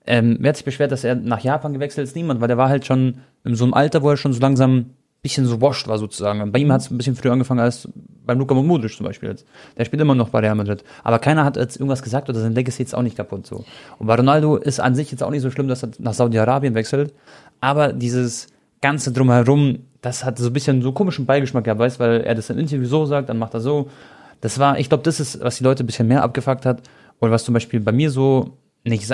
ähm, 0.07 0.37
wer 0.41 0.51
hat 0.51 0.57
sich 0.57 0.65
beschwert, 0.65 0.93
dass 0.93 1.05
er 1.05 1.15
nach 1.15 1.41
Japan 1.41 1.73
gewechselt 1.73 2.05
ist? 2.07 2.17
Niemand, 2.17 2.41
weil 2.41 2.49
der 2.49 2.59
war 2.59 2.69
halt 2.69 2.85
schon 2.85 3.19
in 3.45 3.55
so 3.55 3.65
einem 3.65 3.75
Alter, 3.75 4.03
wo 4.03 4.11
er 4.11 4.17
schon 4.17 4.33
so 4.33 4.41
langsam 4.41 4.87
bisschen 5.23 5.47
so 5.47 5.61
washed 5.61 5.87
war 5.89 5.99
sozusagen. 5.99 6.51
Bei 6.51 6.59
ihm 6.59 6.73
hat 6.73 6.81
es 6.81 6.91
ein 6.91 6.97
bisschen 6.97 7.15
früher 7.15 7.33
angefangen 7.33 7.61
als 7.61 7.89
beim 8.25 8.39
Luka 8.39 8.55
Modric 8.55 8.93
zum 8.93 9.07
Beispiel 9.07 9.29
jetzt. 9.31 9.45
Der 9.77 9.85
spielt 9.85 10.01
immer 10.01 10.15
noch 10.15 10.31
bei 10.31 10.41
Real 10.41 10.55
Madrid. 10.55 10.83
Aber 11.05 11.19
keiner 11.19 11.45
hat 11.45 11.57
jetzt 11.57 11.77
irgendwas 11.77 12.03
gesagt 12.03 12.29
oder 12.29 12.41
sein 12.41 12.55
Legacy 12.55 12.83
jetzt 12.83 12.95
auch 12.95 13.03
nicht 13.03 13.17
kaputt 13.17 13.47
so. 13.47 13.65
Und 13.99 14.07
bei 14.07 14.15
Ronaldo 14.15 14.57
ist 14.57 14.81
an 14.81 14.95
sich 14.95 15.11
jetzt 15.11 15.23
auch 15.23 15.31
nicht 15.31 15.43
so 15.43 15.51
schlimm, 15.51 15.69
dass 15.69 15.83
er 15.83 15.91
nach 15.99 16.15
Saudi-Arabien 16.15 16.75
wechselt. 16.75 17.13
Aber 17.61 17.93
dieses 17.93 18.47
ganze 18.81 19.13
Drumherum, 19.13 19.81
das 20.01 20.25
hat 20.25 20.39
so 20.39 20.47
ein 20.47 20.53
bisschen 20.53 20.81
so 20.81 20.93
komischen 20.93 21.27
Beigeschmack 21.27 21.65
gehabt, 21.65 21.81
weißt, 21.81 22.01
weil 22.01 22.23
er 22.23 22.35
das 22.35 22.49
im 22.49 22.59
Interview 22.59 22.87
so 22.87 23.05
sagt, 23.05 23.29
dann 23.29 23.39
macht 23.39 23.53
er 23.53 23.61
so. 23.61 23.91
Das 24.41 24.59
war, 24.59 24.79
ich 24.79 24.89
glaube, 24.89 25.05
das 25.05 25.21
ist, 25.21 25.43
was 25.43 25.59
die 25.59 25.65
Leute 25.65 25.85
ein 25.85 25.87
bisschen 25.87 26.09
mehr 26.09 26.23
abgefuckt 26.23 26.65
hat. 26.65 26.83
Und 27.19 27.31
was 27.31 27.45
zum 27.45 27.53
Beispiel 27.53 27.81
bei 27.81 27.93
mir 27.93 28.11
so 28.11 28.57
nicht 28.85 29.07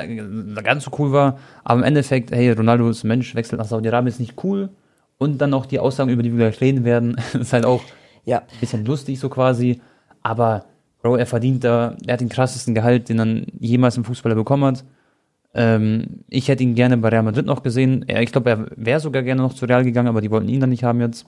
ganz 0.63 0.85
so 0.85 0.93
cool 0.99 1.11
war. 1.11 1.39
Aber 1.65 1.81
im 1.81 1.85
Endeffekt, 1.85 2.31
hey, 2.31 2.53
Ronaldo 2.53 2.89
ist 2.89 3.03
ein 3.03 3.09
Mensch, 3.09 3.35
wechselt 3.35 3.59
nach 3.59 3.67
Saudi-Arabien, 3.67 4.09
ist 4.09 4.21
nicht 4.21 4.45
cool. 4.45 4.69
Und 5.19 5.39
dann 5.39 5.51
noch 5.51 5.67
die 5.67 5.79
Aussagen, 5.79 6.11
über 6.11 6.23
die 6.23 6.31
wir 6.31 6.51
gleich 6.51 6.61
reden 6.61 6.85
werden, 6.85 7.17
ist 7.41 7.53
halt 7.53 7.65
auch 7.65 7.83
ja. 8.25 8.39
ein 8.39 8.61
bisschen 8.61 8.85
lustig 8.85 9.19
so 9.19 9.29
quasi. 9.29 9.81
Aber 10.23 10.65
Bro, 11.03 11.17
er 11.17 11.27
verdient 11.27 11.63
da, 11.63 11.97
er 12.07 12.15
hat 12.15 12.21
den 12.21 12.29
krassesten 12.29 12.75
Gehalt, 12.75 13.09
den 13.09 13.19
dann 13.19 13.47
jemals 13.61 13.97
ein 13.97 14.05
Fußballer 14.05 14.35
bekommen 14.35 14.65
hat. 14.65 14.85
Ähm, 15.55 16.25
ich 16.29 16.49
hätte 16.49 16.63
ihn 16.63 16.75
gerne 16.75 16.97
bei 16.99 17.09
Real 17.09 17.23
Madrid 17.23 17.47
noch 17.47 17.63
gesehen. 17.63 18.05
Er, 18.09 18.23
ich 18.23 18.33
glaube, 18.33 18.51
er 18.51 18.67
wäre 18.77 19.01
sogar 19.01 19.23
gerne 19.23 19.41
noch 19.43 19.55
zu 19.55 19.67
Real 19.67 19.85
gegangen, 19.85 20.09
aber 20.09 20.21
die 20.21 20.31
wollten 20.31 20.49
ihn 20.49 20.61
dann 20.61 20.71
nicht 20.71 20.85
haben 20.85 21.01
jetzt. 21.01 21.27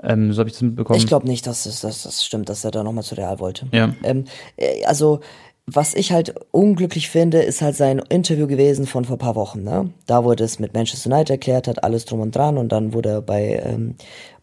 Ähm, 0.00 0.32
so 0.32 0.40
habe 0.40 0.48
ich 0.48 0.54
das 0.54 0.62
mitbekommen. 0.62 0.98
Ich 0.98 1.06
glaube 1.06 1.26
nicht, 1.26 1.46
dass 1.46 1.64
das, 1.64 1.80
dass 1.80 2.04
das 2.04 2.24
stimmt, 2.24 2.48
dass 2.48 2.64
er 2.64 2.70
da 2.70 2.84
nochmal 2.84 3.02
zu 3.02 3.16
Real 3.16 3.40
wollte. 3.40 3.66
Ja. 3.72 3.94
Ähm, 4.04 4.26
äh, 4.56 4.84
also 4.84 5.20
was 5.70 5.94
ich 5.94 6.12
halt 6.12 6.34
unglücklich 6.50 7.10
finde, 7.10 7.42
ist 7.42 7.60
halt 7.60 7.76
sein 7.76 8.00
Interview 8.08 8.46
gewesen 8.46 8.86
von 8.86 9.04
vor 9.04 9.18
paar 9.18 9.34
Wochen. 9.34 9.62
Ne? 9.64 9.90
Da 10.06 10.24
wurde 10.24 10.44
es 10.44 10.58
mit 10.58 10.72
Manchester 10.72 11.10
United 11.10 11.30
erklärt, 11.30 11.68
hat 11.68 11.84
alles 11.84 12.06
drum 12.06 12.20
und 12.20 12.34
dran 12.34 12.56
und 12.56 12.72
dann 12.72 12.94
wurde 12.94 13.10
er 13.10 13.22
bei 13.22 13.62
ähm, 13.62 13.96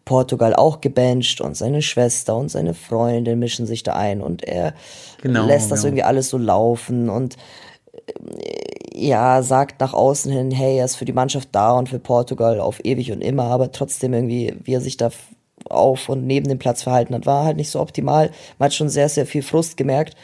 Portugal 0.04 0.54
auch 0.54 0.80
gebencht 0.80 1.40
und 1.40 1.56
seine 1.56 1.82
Schwester 1.82 2.36
und 2.36 2.48
seine 2.48 2.74
Freundin 2.74 3.40
mischen 3.40 3.66
sich 3.66 3.82
da 3.82 3.94
ein 3.94 4.20
und 4.20 4.44
er 4.44 4.72
genau, 5.20 5.44
lässt 5.46 5.72
das 5.72 5.82
ja. 5.82 5.88
irgendwie 5.88 6.04
alles 6.04 6.28
so 6.28 6.38
laufen 6.38 7.10
und 7.10 7.36
äh, 8.06 8.52
ja, 8.94 9.42
sagt 9.42 9.80
nach 9.80 9.94
außen 9.94 10.30
hin, 10.30 10.52
hey, 10.52 10.78
er 10.78 10.84
ist 10.84 10.96
für 10.96 11.04
die 11.04 11.12
Mannschaft 11.12 11.48
da 11.52 11.72
und 11.72 11.88
für 11.88 11.98
Portugal 11.98 12.60
auf 12.60 12.82
ewig 12.84 13.10
und 13.10 13.20
immer, 13.20 13.44
aber 13.44 13.72
trotzdem 13.72 14.14
irgendwie, 14.14 14.54
wie 14.62 14.74
er 14.74 14.80
sich 14.80 14.96
da 14.96 15.10
auf 15.70 16.08
und 16.08 16.26
neben 16.26 16.48
dem 16.48 16.58
Platz 16.58 16.82
verhalten 16.82 17.14
hat, 17.14 17.26
war 17.26 17.44
halt 17.44 17.56
nicht 17.56 17.70
so 17.70 17.80
optimal. 17.80 18.30
Man 18.58 18.66
hat 18.66 18.74
schon 18.74 18.88
sehr, 18.88 19.08
sehr 19.08 19.26
viel 19.26 19.42
Frust 19.42 19.76
gemerkt. 19.76 20.16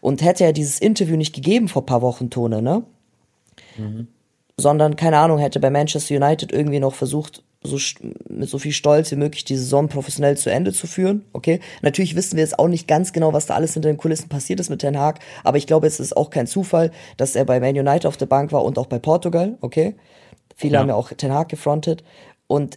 Und 0.00 0.22
hätte 0.22 0.44
er 0.44 0.52
dieses 0.52 0.78
Interview 0.78 1.16
nicht 1.16 1.34
gegeben 1.34 1.68
vor 1.68 1.86
paar 1.86 2.02
Wochen, 2.02 2.30
Tone, 2.30 2.62
ne? 2.62 2.82
Mhm. 3.76 4.08
Sondern, 4.56 4.96
keine 4.96 5.18
Ahnung, 5.18 5.38
hätte 5.38 5.60
bei 5.60 5.70
Manchester 5.70 6.16
United 6.16 6.52
irgendwie 6.52 6.80
noch 6.80 6.94
versucht, 6.94 7.42
so 7.62 7.78
mit 8.28 8.48
so 8.48 8.58
viel 8.58 8.72
Stolz 8.72 9.10
wie 9.10 9.16
möglich 9.16 9.44
die 9.44 9.56
Saison 9.56 9.88
professionell 9.88 10.36
zu 10.36 10.50
Ende 10.50 10.72
zu 10.72 10.86
führen. 10.86 11.24
Okay, 11.32 11.60
natürlich 11.82 12.14
wissen 12.14 12.36
wir 12.36 12.44
jetzt 12.44 12.58
auch 12.58 12.68
nicht 12.68 12.86
ganz 12.86 13.12
genau, 13.12 13.32
was 13.32 13.46
da 13.46 13.54
alles 13.54 13.74
hinter 13.74 13.88
den 13.88 13.96
Kulissen 13.96 14.28
passiert 14.28 14.60
ist 14.60 14.70
mit 14.70 14.80
Ten 14.80 14.98
Hag, 14.98 15.20
aber 15.42 15.58
ich 15.58 15.66
glaube, 15.66 15.86
es 15.86 15.98
ist 15.98 16.16
auch 16.16 16.30
kein 16.30 16.46
Zufall, 16.46 16.92
dass 17.16 17.34
er 17.34 17.44
bei 17.44 17.58
Man 17.60 17.76
United 17.76 18.06
auf 18.06 18.16
der 18.16 18.26
Bank 18.26 18.52
war 18.52 18.64
und 18.64 18.78
auch 18.78 18.86
bei 18.86 18.98
Portugal. 18.98 19.58
Okay, 19.60 19.96
viele 20.54 20.74
ja. 20.74 20.80
haben 20.80 20.88
ja 20.88 20.94
auch 20.94 21.10
Ten 21.12 21.32
Hag 21.32 21.48
gefrontet 21.48 22.04
und 22.46 22.76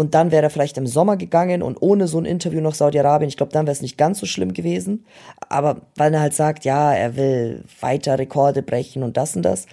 und 0.00 0.14
dann 0.14 0.30
wäre 0.30 0.44
er 0.44 0.50
vielleicht 0.50 0.78
im 0.78 0.86
Sommer 0.86 1.16
gegangen 1.16 1.62
und 1.62 1.80
ohne 1.80 2.08
so 2.08 2.18
ein 2.18 2.24
Interview 2.24 2.60
nach 2.60 2.74
Saudi-Arabien, 2.74 3.28
ich 3.28 3.36
glaube, 3.36 3.52
dann 3.52 3.66
wäre 3.66 3.72
es 3.72 3.82
nicht 3.82 3.98
ganz 3.98 4.18
so 4.18 4.26
schlimm 4.26 4.54
gewesen. 4.54 5.04
Aber 5.48 5.82
weil 5.96 6.14
er 6.14 6.20
halt 6.20 6.34
sagt, 6.34 6.64
ja, 6.64 6.92
er 6.92 7.16
will 7.16 7.64
weiter 7.80 8.18
Rekorde 8.18 8.62
brechen 8.62 9.02
und 9.02 9.16
das 9.16 9.36
und 9.36 9.42
das. 9.42 9.66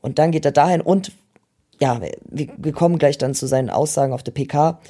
Und 0.00 0.18
dann 0.20 0.30
geht 0.30 0.44
er 0.44 0.52
dahin 0.52 0.80
und 0.80 1.12
ja, 1.80 2.00
wir, 2.00 2.48
wir 2.56 2.72
kommen 2.72 2.98
gleich 2.98 3.18
dann 3.18 3.34
zu 3.34 3.46
seinen 3.46 3.68
Aussagen 3.68 4.12
auf 4.12 4.22
der 4.22 4.32
PK. 4.32 4.80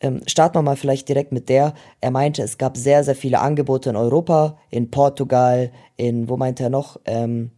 Ähm, 0.00 0.20
starten 0.26 0.56
wir 0.56 0.62
mal 0.62 0.76
vielleicht 0.76 1.08
direkt 1.08 1.32
mit 1.32 1.48
der. 1.48 1.74
Er 2.00 2.10
meinte, 2.10 2.42
es 2.42 2.58
gab 2.58 2.76
sehr, 2.76 3.04
sehr 3.04 3.14
viele 3.14 3.40
Angebote 3.40 3.90
in 3.90 3.96
Europa, 3.96 4.58
in 4.68 4.90
Portugal, 4.90 5.70
in, 5.96 6.28
wo 6.28 6.36
meinte 6.36 6.64
er 6.64 6.70
noch? 6.70 7.00
Ähm, 7.04 7.52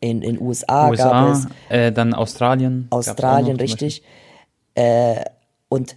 in 0.00 0.22
den 0.22 0.40
USA, 0.40 0.88
USA 0.88 1.10
gab 1.10 1.34
es. 1.34 1.46
Äh, 1.68 1.92
dann 1.92 2.14
Australien. 2.14 2.88
Australien, 2.90 3.56
richtig. 3.56 4.02
Äh, 4.74 5.24
und 5.68 5.96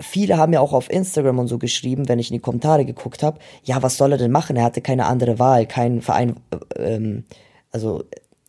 viele 0.00 0.36
haben 0.36 0.52
ja 0.52 0.60
auch 0.60 0.72
auf 0.72 0.90
Instagram 0.90 1.38
und 1.38 1.48
so 1.48 1.58
geschrieben, 1.58 2.08
wenn 2.08 2.18
ich 2.18 2.30
in 2.30 2.36
die 2.36 2.42
Kommentare 2.42 2.84
geguckt 2.84 3.22
habe, 3.22 3.38
ja, 3.64 3.82
was 3.82 3.96
soll 3.96 4.12
er 4.12 4.18
denn 4.18 4.30
machen? 4.30 4.56
Er 4.56 4.64
hatte 4.64 4.80
keine 4.80 5.06
andere 5.06 5.38
Wahl, 5.38 5.66
keinen 5.66 6.02
Verein, 6.02 6.36
äh, 6.76 6.94
ähm, 6.94 7.24
also 7.70 8.04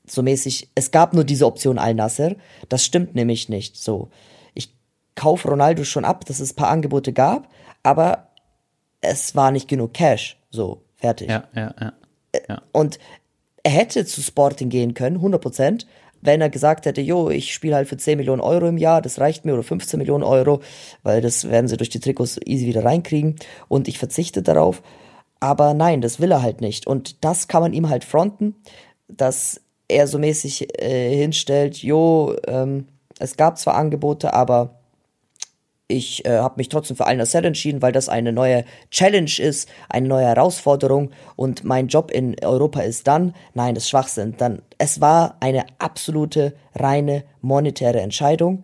so 0.06 0.24
mäßig, 0.24 0.70
es 0.76 0.92
gab 0.92 1.14
nur 1.14 1.24
diese 1.24 1.46
Option 1.46 1.78
Al-Nasser. 1.78 2.36
Das 2.68 2.84
stimmt 2.84 3.16
nämlich 3.16 3.50
nicht 3.50 3.78
so. 3.78 4.10
Ich 4.54 4.74
kaufe 5.16 5.50
Ronaldo 5.50 5.84
schon 5.84 6.06
ab, 6.06 6.26
dass 6.26 6.40
es 6.40 6.54
ein 6.54 6.56
paar 6.56 6.70
Angebote 6.70 7.14
gab, 7.14 7.50
aber 7.84 8.30
es 9.02 9.36
war 9.36 9.52
nicht 9.52 9.68
genug 9.68 9.94
Cash. 9.94 10.38
So, 10.50 10.82
fertig. 10.98 11.30
Ja, 11.30 11.44
ja, 11.56 11.74
ja. 11.80 11.94
ja. 12.48 12.62
Und 12.72 13.00
er 13.64 13.72
hätte 13.72 14.06
zu 14.06 14.22
Sporting 14.22 14.70
gehen 14.70 14.94
können, 14.94 15.18
100 15.18 15.42
Prozent, 15.42 15.88
wenn 16.22 16.42
er 16.42 16.50
gesagt 16.50 16.86
hätte, 16.86 17.02
jo, 17.02 17.30
ich 17.30 17.54
spiele 17.54 17.76
halt 17.76 17.88
für 17.88 17.98
10 17.98 18.18
Millionen 18.18 18.42
Euro 18.42 18.68
im 18.68 18.78
Jahr, 18.78 19.02
das 19.02 19.20
reicht 19.20 19.46
mir, 19.46 19.54
oder 19.54 19.64
15 19.64 19.98
Millionen 19.98 20.24
Euro, 20.24 20.62
weil 21.04 21.22
das 21.22 21.50
werden 21.50 21.68
sie 21.68 21.78
durch 21.78 21.90
die 21.90 22.00
Trikots 22.00 22.40
easy 22.46 22.66
wieder 22.66 22.84
reinkriegen 22.84 23.36
und 23.68 23.88
ich 23.88 24.00
verzichte 24.00 24.42
darauf. 24.42 24.82
Aber 25.40 25.74
nein, 25.74 26.02
das 26.02 26.20
will 26.20 26.32
er 26.32 26.42
halt 26.42 26.62
nicht. 26.62 26.86
Und 26.86 27.24
das 27.24 27.48
kann 27.48 27.62
man 27.62 27.74
ihm 27.74 27.90
halt 27.90 28.04
fronten, 28.04 28.56
dass 29.08 29.62
er 29.88 30.08
so 30.08 30.20
mäßig 30.20 30.82
äh, 30.82 31.16
hinstellt, 31.16 31.78
jo, 31.78 32.36
ähm, 32.48 32.88
es 33.20 33.36
gab 33.36 33.58
zwar 33.58 33.76
Angebote, 33.76 34.34
aber 34.34 34.79
ich 35.90 36.24
äh, 36.26 36.38
habe 36.38 36.54
mich 36.58 36.70
trotzdem 36.70 36.96
für 36.96 37.08
Al 37.08 37.18
Nasser 37.18 37.44
entschieden, 37.44 37.82
weil 37.82 37.92
das 37.92 38.10
eine 38.10 38.32
neue 38.32 38.64
Challenge 38.92 39.32
ist, 39.40 39.68
eine 39.90 40.08
neue 40.08 40.28
Herausforderung. 40.28 41.10
Und 41.36 41.64
mein 41.64 41.88
Job 41.88 42.12
in 42.12 42.36
Europa 42.42 42.82
ist 42.82 43.08
dann, 43.08 43.34
nein, 43.56 43.74
das 43.74 43.86
ist 43.86 43.90
Schwachsinn, 43.90 44.36
dann, 44.38 44.62
es 44.78 45.02
war 45.02 45.38
eine 45.40 45.66
absolute, 45.80 46.54
reine 46.76 47.24
monetäre 47.42 48.02
Entscheidung, 48.02 48.64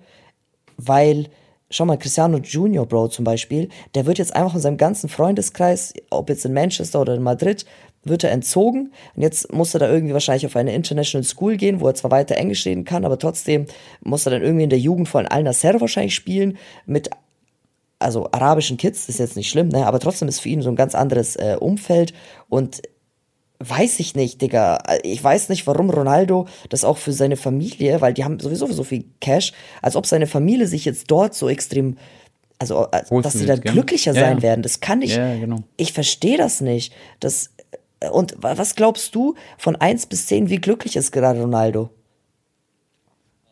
weil, 0.78 1.28
schau 1.72 1.86
mal, 1.86 1.98
Cristiano 1.98 2.38
Junior, 2.38 2.86
Bro, 2.86 3.08
zum 3.08 3.26
Beispiel, 3.26 3.70
der 3.96 4.06
wird 4.06 4.20
jetzt 4.20 4.36
einfach 4.36 4.54
in 4.54 4.62
seinem 4.62 4.78
ganzen 4.78 5.10
Freundeskreis, 5.10 5.94
ob 6.12 6.30
jetzt 6.30 6.46
in 6.46 6.54
Manchester 6.54 7.02
oder 7.02 7.16
in 7.16 7.24
Madrid, 7.24 7.66
wird 8.06 8.24
er 8.24 8.32
entzogen 8.32 8.92
und 9.16 9.22
jetzt 9.22 9.52
muss 9.52 9.74
er 9.74 9.80
da 9.82 9.92
irgendwie 9.92 10.14
wahrscheinlich 10.14 10.46
auf 10.46 10.56
eine 10.56 10.74
International 10.74 11.24
School 11.24 11.58
gehen, 11.58 11.82
wo 11.82 11.88
er 11.88 11.96
zwar 11.96 12.12
weiter 12.12 12.36
Englisch 12.36 12.66
reden 12.66 12.86
kann, 12.86 13.04
aber 13.04 13.20
trotzdem 13.20 13.66
muss 14.02 14.26
er 14.26 14.32
dann 14.32 14.44
irgendwie 14.44 14.64
in 14.64 14.70
der 14.70 14.80
Jugend 14.80 15.10
von 15.10 15.28
Al 15.28 15.44
Nasser 15.44 15.82
wahrscheinlich 15.82 16.16
spielen 16.16 16.58
mit 16.86 17.10
also 18.00 18.30
arabischen 18.32 18.78
Kids, 18.78 19.10
ist 19.10 19.20
jetzt 19.20 19.36
nicht 19.36 19.50
schlimm, 19.50 19.70
ne, 19.70 19.88
aber 19.88 20.00
trotzdem 20.00 20.28
ist 20.28 20.40
für 20.40 20.50
ihn 20.50 20.62
so 20.62 20.70
ein 20.70 20.76
ganz 20.76 20.96
anderes 20.96 21.36
äh, 21.36 21.58
Umfeld 21.60 22.14
und 22.50 22.82
weiß 23.60 24.00
ich 24.00 24.16
nicht, 24.16 24.42
Digga. 24.42 24.84
Ich 25.04 25.24
weiß 25.24 25.50
nicht, 25.50 25.66
warum 25.66 25.90
Ronaldo 25.90 26.48
das 26.70 26.84
auch 26.84 26.98
für 26.98 27.14
seine 27.14 27.38
Familie, 27.38 28.02
weil 28.02 28.14
die 28.14 28.26
haben 28.26 28.40
sowieso 28.40 28.68
so 28.68 28.84
viel 28.84 29.06
Cash, 29.22 29.54
als 29.82 29.96
ob 29.96 30.06
seine 30.06 30.28
Familie 30.28 30.68
sich 30.68 30.86
jetzt 30.86 31.10
dort 31.10 31.34
so 31.34 31.50
extrem 31.50 31.98
also, 32.58 32.88
äh, 32.92 33.22
dass 33.22 33.34
sie 33.34 33.46
da 33.46 33.56
glücklicher 33.56 34.14
ja, 34.14 34.22
sein 34.22 34.38
ja. 34.38 34.44
werden, 34.44 34.62
das 34.62 34.80
kann 34.80 35.02
ich. 35.02 35.16
Ja, 35.16 35.36
genau. 35.36 35.58
Ich 35.76 35.92
verstehe 35.92 36.38
das 36.38 36.62
nicht. 36.62 36.94
Das 37.20 37.52
und 38.12 38.36
was 38.40 38.76
glaubst 38.76 39.16
du 39.16 39.36
von 39.58 39.76
1 39.76 40.08
bis 40.08 40.28
10, 40.28 40.50
wie 40.50 40.58
glücklich 40.58 40.96
ist 40.96 41.12
gerade 41.12 41.42
Ronaldo? 41.42 41.90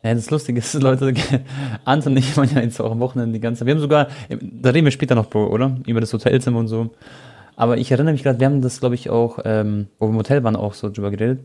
Ja, 0.02 0.14
das 0.14 0.30
Lustige 0.30 0.58
ist, 0.58 0.74
Leute, 0.82 1.14
Anton 1.84 2.12
und 2.12 2.18
ich 2.18 2.36
waren 2.36 2.48
ja 2.54 2.60
jetzt 2.60 2.80
auch 2.80 2.92
am 2.92 3.00
Wochenende 3.00 3.32
die 3.32 3.40
ganze 3.40 3.60
Zeit. 3.60 3.66
Wir 3.66 3.74
haben 3.74 3.80
sogar, 3.80 4.08
da 4.28 4.70
reden 4.70 4.84
wir 4.84 4.92
später 4.92 5.14
noch, 5.14 5.34
oder? 5.34 5.78
Über 5.86 6.00
das 6.00 6.12
Hotelzimmer 6.12 6.58
und 6.58 6.68
so. 6.68 6.90
Aber 7.56 7.78
ich 7.78 7.90
erinnere 7.90 8.12
mich 8.12 8.22
gerade, 8.22 8.40
wir 8.40 8.46
haben 8.46 8.62
das, 8.62 8.80
glaube 8.80 8.96
ich, 8.96 9.10
auch, 9.10 9.38
ähm, 9.44 9.86
wo 9.98 10.06
wir 10.06 10.10
im 10.10 10.18
Hotel 10.18 10.42
waren, 10.44 10.56
auch 10.56 10.74
so 10.74 10.90
drüber 10.90 11.10
geredet. 11.10 11.40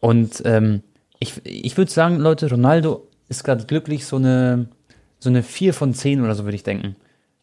Und 0.00 0.42
ähm, 0.44 0.82
ich, 1.18 1.40
ich 1.44 1.76
würde 1.76 1.90
sagen, 1.90 2.16
Leute, 2.16 2.50
Ronaldo 2.50 3.06
ist 3.28 3.44
gerade 3.44 3.64
glücklich, 3.66 4.06
so 4.06 4.16
eine, 4.16 4.68
so 5.18 5.28
eine 5.28 5.42
4 5.42 5.74
von 5.74 5.94
10 5.94 6.22
oder 6.22 6.34
so, 6.34 6.44
würde 6.44 6.56
ich 6.56 6.62
denken. 6.62 6.96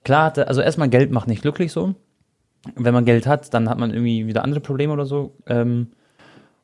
Klar, 0.03 0.33
also 0.47 0.61
erstmal 0.61 0.89
Geld 0.89 1.11
macht 1.11 1.27
nicht 1.27 1.41
glücklich 1.41 1.71
so 1.71 1.95
wenn 2.75 2.93
man 2.93 3.05
Geld 3.05 3.27
hat, 3.27 3.53
dann 3.53 3.69
hat 3.69 3.77
man 3.77 3.91
irgendwie 3.91 4.27
wieder 4.27 4.43
andere 4.43 4.61
Probleme 4.61 4.93
oder 4.93 5.05
so. 5.05 5.33
Ähm, 5.47 5.87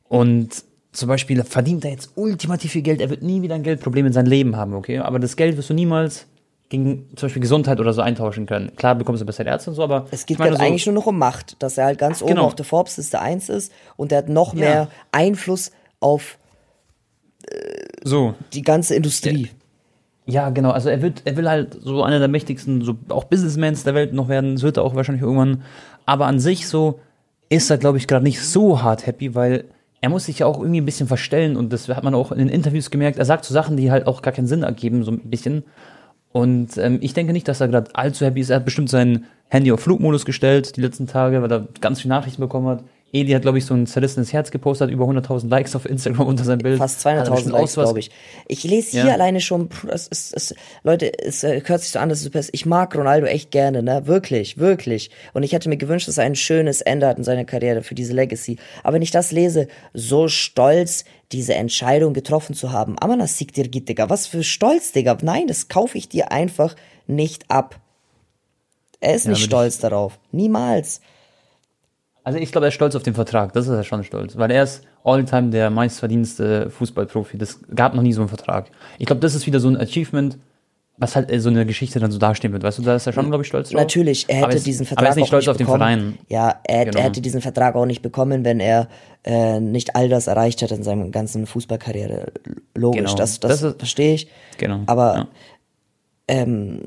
und 0.08 0.64
zum 0.92 1.08
Beispiel 1.08 1.44
verdient 1.44 1.84
er 1.84 1.92
jetzt 1.92 2.12
ultimativ 2.16 2.72
viel 2.72 2.82
Geld, 2.82 3.00
er 3.00 3.10
wird 3.10 3.22
nie 3.22 3.42
wieder 3.42 3.54
ein 3.54 3.62
Geldproblem 3.62 4.06
in 4.06 4.12
seinem 4.12 4.26
Leben 4.26 4.56
haben, 4.56 4.74
okay? 4.74 4.98
Aber 4.98 5.18
das 5.18 5.36
Geld 5.36 5.56
wirst 5.56 5.70
du 5.70 5.74
niemals 5.74 6.26
gegen 6.68 7.08
zum 7.16 7.26
Beispiel 7.26 7.42
Gesundheit 7.42 7.80
oder 7.80 7.92
so 7.92 8.00
eintauschen 8.00 8.46
können. 8.46 8.74
Klar 8.76 8.94
bekommst 8.94 9.20
du 9.20 9.26
besser 9.26 9.44
Ärzte 9.44 9.70
und 9.70 9.76
so, 9.76 9.82
aber. 9.82 10.06
Es 10.10 10.24
geht 10.24 10.38
gerade 10.38 10.56
so, 10.56 10.62
eigentlich 10.62 10.86
nur 10.86 10.94
noch 10.94 11.06
um 11.06 11.18
Macht, 11.18 11.62
dass 11.62 11.76
er 11.76 11.84
halt 11.84 11.98
ganz 11.98 12.22
oben 12.22 12.30
genau. 12.30 12.44
auf 12.44 12.54
der 12.54 12.64
Forbes-Liste 12.64 13.20
1 13.20 13.48
ist 13.48 13.72
und 13.96 14.12
er 14.12 14.18
hat 14.18 14.28
noch 14.28 14.54
mehr 14.54 14.74
ja. 14.74 14.88
Einfluss 15.12 15.72
auf 15.98 16.38
äh, 17.46 17.56
so. 18.02 18.34
die 18.52 18.62
ganze 18.62 18.94
Industrie. 18.94 19.50
Ja, 20.26 20.50
genau. 20.50 20.70
Also 20.70 20.90
er 20.90 21.02
wird, 21.02 21.22
er 21.24 21.36
will 21.36 21.48
halt 21.48 21.76
so 21.80 22.04
einer 22.04 22.20
der 22.20 22.28
mächtigsten, 22.28 22.82
so 22.82 22.96
auch 23.08 23.24
Businessmans 23.24 23.82
der 23.82 23.94
Welt 23.94 24.12
noch 24.12 24.28
werden. 24.28 24.54
Das 24.54 24.62
wird 24.62 24.76
er 24.76 24.84
auch 24.84 24.94
wahrscheinlich 24.94 25.22
irgendwann. 25.22 25.62
Aber 26.10 26.26
an 26.26 26.40
sich 26.40 26.66
so 26.66 26.98
ist 27.50 27.70
er, 27.70 27.78
glaube 27.78 27.96
ich, 27.96 28.08
gerade 28.08 28.24
nicht 28.24 28.42
so 28.42 28.82
hart 28.82 29.06
happy, 29.06 29.36
weil 29.36 29.66
er 30.00 30.08
muss 30.08 30.24
sich 30.24 30.40
ja 30.40 30.46
auch 30.46 30.58
irgendwie 30.58 30.80
ein 30.80 30.84
bisschen 30.84 31.06
verstellen 31.06 31.56
und 31.56 31.72
das 31.72 31.88
hat 31.88 32.02
man 32.02 32.16
auch 32.16 32.32
in 32.32 32.38
den 32.38 32.48
Interviews 32.48 32.90
gemerkt. 32.90 33.16
Er 33.16 33.24
sagt 33.24 33.44
so 33.44 33.54
Sachen, 33.54 33.76
die 33.76 33.92
halt 33.92 34.08
auch 34.08 34.20
gar 34.20 34.32
keinen 34.32 34.48
Sinn 34.48 34.64
ergeben, 34.64 35.04
so 35.04 35.12
ein 35.12 35.30
bisschen. 35.30 35.62
Und 36.32 36.76
ähm, 36.78 36.98
ich 37.00 37.14
denke 37.14 37.32
nicht, 37.32 37.46
dass 37.46 37.60
er 37.60 37.68
gerade 37.68 37.94
allzu 37.94 38.26
happy 38.26 38.40
ist. 38.40 38.50
Er 38.50 38.56
hat 38.56 38.64
bestimmt 38.64 38.90
sein 38.90 39.26
Handy 39.46 39.70
auf 39.70 39.78
Flugmodus 39.82 40.24
gestellt 40.24 40.76
die 40.76 40.80
letzten 40.80 41.06
Tage, 41.06 41.42
weil 41.42 41.52
er 41.52 41.68
ganz 41.80 42.00
viele 42.00 42.12
Nachrichten 42.12 42.40
bekommen 42.40 42.66
hat. 42.66 42.82
Edi 43.12 43.32
hat, 43.32 43.42
glaube 43.42 43.58
ich, 43.58 43.66
so 43.66 43.74
ein 43.74 43.86
zerrissenes 43.86 44.32
Herz 44.32 44.50
gepostet, 44.50 44.90
über 44.90 45.04
100.000 45.04 45.48
Likes 45.48 45.74
auf 45.74 45.84
Instagram 45.84 46.26
unter 46.26 46.44
seinem 46.44 46.58
Bild. 46.58 46.78
Fast 46.78 47.04
200.000 47.04 47.50
Likes, 47.50 47.74
glaube 47.74 47.98
ich. 47.98 48.10
Ich 48.46 48.62
lese 48.64 48.92
hier 48.92 49.06
ja. 49.06 49.12
alleine 49.14 49.40
schon, 49.40 49.68
es, 49.88 50.08
es, 50.10 50.32
es, 50.32 50.54
Leute, 50.84 51.12
es 51.18 51.42
äh, 51.42 51.60
hört 51.64 51.80
sich 51.80 51.90
so 51.90 51.98
an, 51.98 52.08
dass 52.08 52.24
es 52.24 52.48
ich 52.52 52.66
mag 52.66 52.94
Ronaldo 52.94 53.26
echt 53.26 53.50
gerne, 53.50 53.82
ne? 53.82 54.06
Wirklich, 54.06 54.58
wirklich. 54.58 55.10
Und 55.32 55.42
ich 55.42 55.52
hätte 55.52 55.68
mir 55.68 55.76
gewünscht, 55.76 56.06
dass 56.06 56.18
er 56.18 56.24
ein 56.24 56.36
schönes 56.36 56.80
Ende 56.80 57.08
hat 57.08 57.18
in 57.18 57.24
seiner 57.24 57.44
Karriere 57.44 57.82
für 57.82 57.94
diese 57.94 58.12
Legacy. 58.12 58.58
Aber 58.84 58.94
wenn 58.94 59.02
ich 59.02 59.10
das 59.10 59.32
lese, 59.32 59.66
so 59.92 60.28
stolz, 60.28 61.04
diese 61.32 61.54
Entscheidung 61.54 62.12
getroffen 62.12 62.54
zu 62.54 62.72
haben. 62.72 62.96
Amanas 62.98 63.38
siegt 63.38 63.56
dir 63.56 63.68
Digga. 63.68 64.10
Was 64.10 64.26
für 64.26 64.42
Stolz, 64.42 64.92
Digga. 64.92 65.16
Nein, 65.22 65.46
das 65.46 65.68
kaufe 65.68 65.96
ich 65.96 66.08
dir 66.08 66.32
einfach 66.32 66.74
nicht 67.06 67.50
ab. 67.50 67.80
Er 69.00 69.14
ist 69.14 69.24
ja, 69.24 69.30
nicht 69.30 69.44
stolz 69.44 69.78
darauf. 69.78 70.18
Niemals. 70.32 71.00
Also 72.22 72.38
ich 72.38 72.52
glaube, 72.52 72.66
er 72.66 72.68
ist 72.68 72.74
stolz 72.74 72.94
auf 72.94 73.02
den 73.02 73.14
Vertrag. 73.14 73.52
Das 73.52 73.66
ist 73.66 73.72
er 73.72 73.84
schon 73.84 74.04
stolz. 74.04 74.36
Weil 74.36 74.50
er 74.50 74.62
ist 74.62 74.82
all-time 75.04 75.50
der 75.50 75.70
meistverdienste 75.70 76.70
Fußballprofi. 76.70 77.38
Das 77.38 77.60
gab 77.74 77.94
noch 77.94 78.02
nie 78.02 78.12
so 78.12 78.20
einen 78.20 78.28
Vertrag. 78.28 78.70
Ich 78.98 79.06
glaube, 79.06 79.20
das 79.20 79.34
ist 79.34 79.46
wieder 79.46 79.60
so 79.60 79.68
ein 79.68 79.76
Achievement, 79.76 80.38
was 80.98 81.16
halt 81.16 81.30
so 81.40 81.48
eine 81.48 81.64
Geschichte 81.64 81.98
dann 81.98 82.10
so 82.10 82.18
dastehen 82.18 82.52
wird. 82.52 82.62
Weißt 82.62 82.78
du, 82.78 82.82
da 82.82 82.94
ist 82.94 83.06
er 83.06 83.14
schon, 83.14 83.28
glaube 83.28 83.42
ich, 83.42 83.48
stolz 83.48 83.70
drauf. 83.70 83.80
Natürlich, 83.80 84.26
er 84.28 84.48
hätte 84.48 84.60
diesen 84.60 84.84
Vertrag 84.84 84.98
aber 84.98 85.08
er 85.08 85.10
ist 85.10 85.16
nicht 85.16 85.26
stolz 85.28 85.44
nicht 85.44 85.50
auf 85.50 85.56
bekommen. 85.56 85.80
den 85.80 85.98
Verein. 85.98 86.18
Ja, 86.28 86.60
er, 86.64 86.84
genau. 86.84 86.98
er, 86.98 87.04
hätte 87.04 87.22
diesen 87.22 87.40
Vertrag 87.40 87.74
auch 87.74 87.86
nicht 87.86 88.02
bekommen, 88.02 88.44
wenn 88.44 88.60
er 88.60 88.88
äh, 89.24 89.60
nicht 89.60 89.96
all 89.96 90.10
das 90.10 90.26
erreicht 90.26 90.60
hätte 90.60 90.74
in 90.74 90.82
seiner 90.82 91.08
ganzen 91.08 91.46
Fußballkarriere. 91.46 92.32
Logisch, 92.74 93.00
genau. 93.00 93.14
das, 93.14 93.40
das, 93.40 93.60
das 93.60 93.74
verstehe 93.76 94.14
ich. 94.14 94.28
Genau. 94.58 94.82
Aber 94.86 95.14
ja. 95.14 95.26
ähm, 96.28 96.82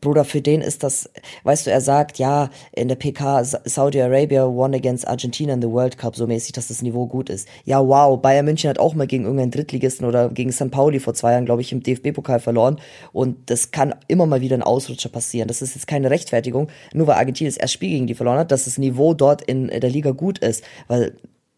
Bruder, 0.00 0.24
für 0.24 0.40
den 0.40 0.60
ist 0.60 0.82
das, 0.82 1.10
weißt 1.44 1.66
du, 1.66 1.70
er 1.70 1.80
sagt, 1.80 2.18
ja, 2.18 2.50
in 2.72 2.88
der 2.88 2.96
PK 2.96 3.44
Saudi 3.44 4.00
Arabia 4.00 4.46
won 4.46 4.74
against 4.74 5.06
Argentina 5.06 5.54
in 5.54 5.62
the 5.62 5.68
World 5.68 5.98
Cup, 5.98 6.16
so 6.16 6.26
mäßig, 6.26 6.52
dass 6.52 6.68
das 6.68 6.82
Niveau 6.82 7.06
gut 7.06 7.30
ist. 7.30 7.48
Ja, 7.64 7.86
wow, 7.86 8.20
Bayern 8.20 8.44
München 8.44 8.70
hat 8.70 8.78
auch 8.78 8.94
mal 8.94 9.06
gegen 9.06 9.24
irgendeinen 9.24 9.50
Drittligisten 9.50 10.06
oder 10.06 10.28
gegen 10.28 10.52
St. 10.52 10.70
Pauli 10.70 11.00
vor 11.00 11.14
zwei 11.14 11.32
Jahren, 11.32 11.46
glaube 11.46 11.62
ich, 11.62 11.72
im 11.72 11.82
DFB-Pokal 11.82 12.40
verloren. 12.40 12.80
Und 13.12 13.50
das 13.50 13.70
kann 13.70 13.94
immer 14.08 14.26
mal 14.26 14.40
wieder 14.40 14.56
ein 14.56 14.62
Ausrutscher 14.62 15.08
passieren. 15.08 15.48
Das 15.48 15.62
ist 15.62 15.74
jetzt 15.74 15.86
keine 15.86 16.10
Rechtfertigung, 16.10 16.68
nur 16.92 17.06
weil 17.06 17.16
Argentinien 17.16 17.52
das 17.52 17.60
erste 17.60 17.74
Spiel 17.74 17.90
gegen 17.90 18.06
die 18.06 18.14
verloren 18.14 18.38
hat, 18.38 18.52
dass 18.52 18.64
das 18.64 18.78
Niveau 18.78 19.14
dort 19.14 19.42
in 19.42 19.68
der 19.68 19.90
Liga 19.90 20.10
gut 20.10 20.38
ist. 20.38 20.64
Weil 20.88 21.14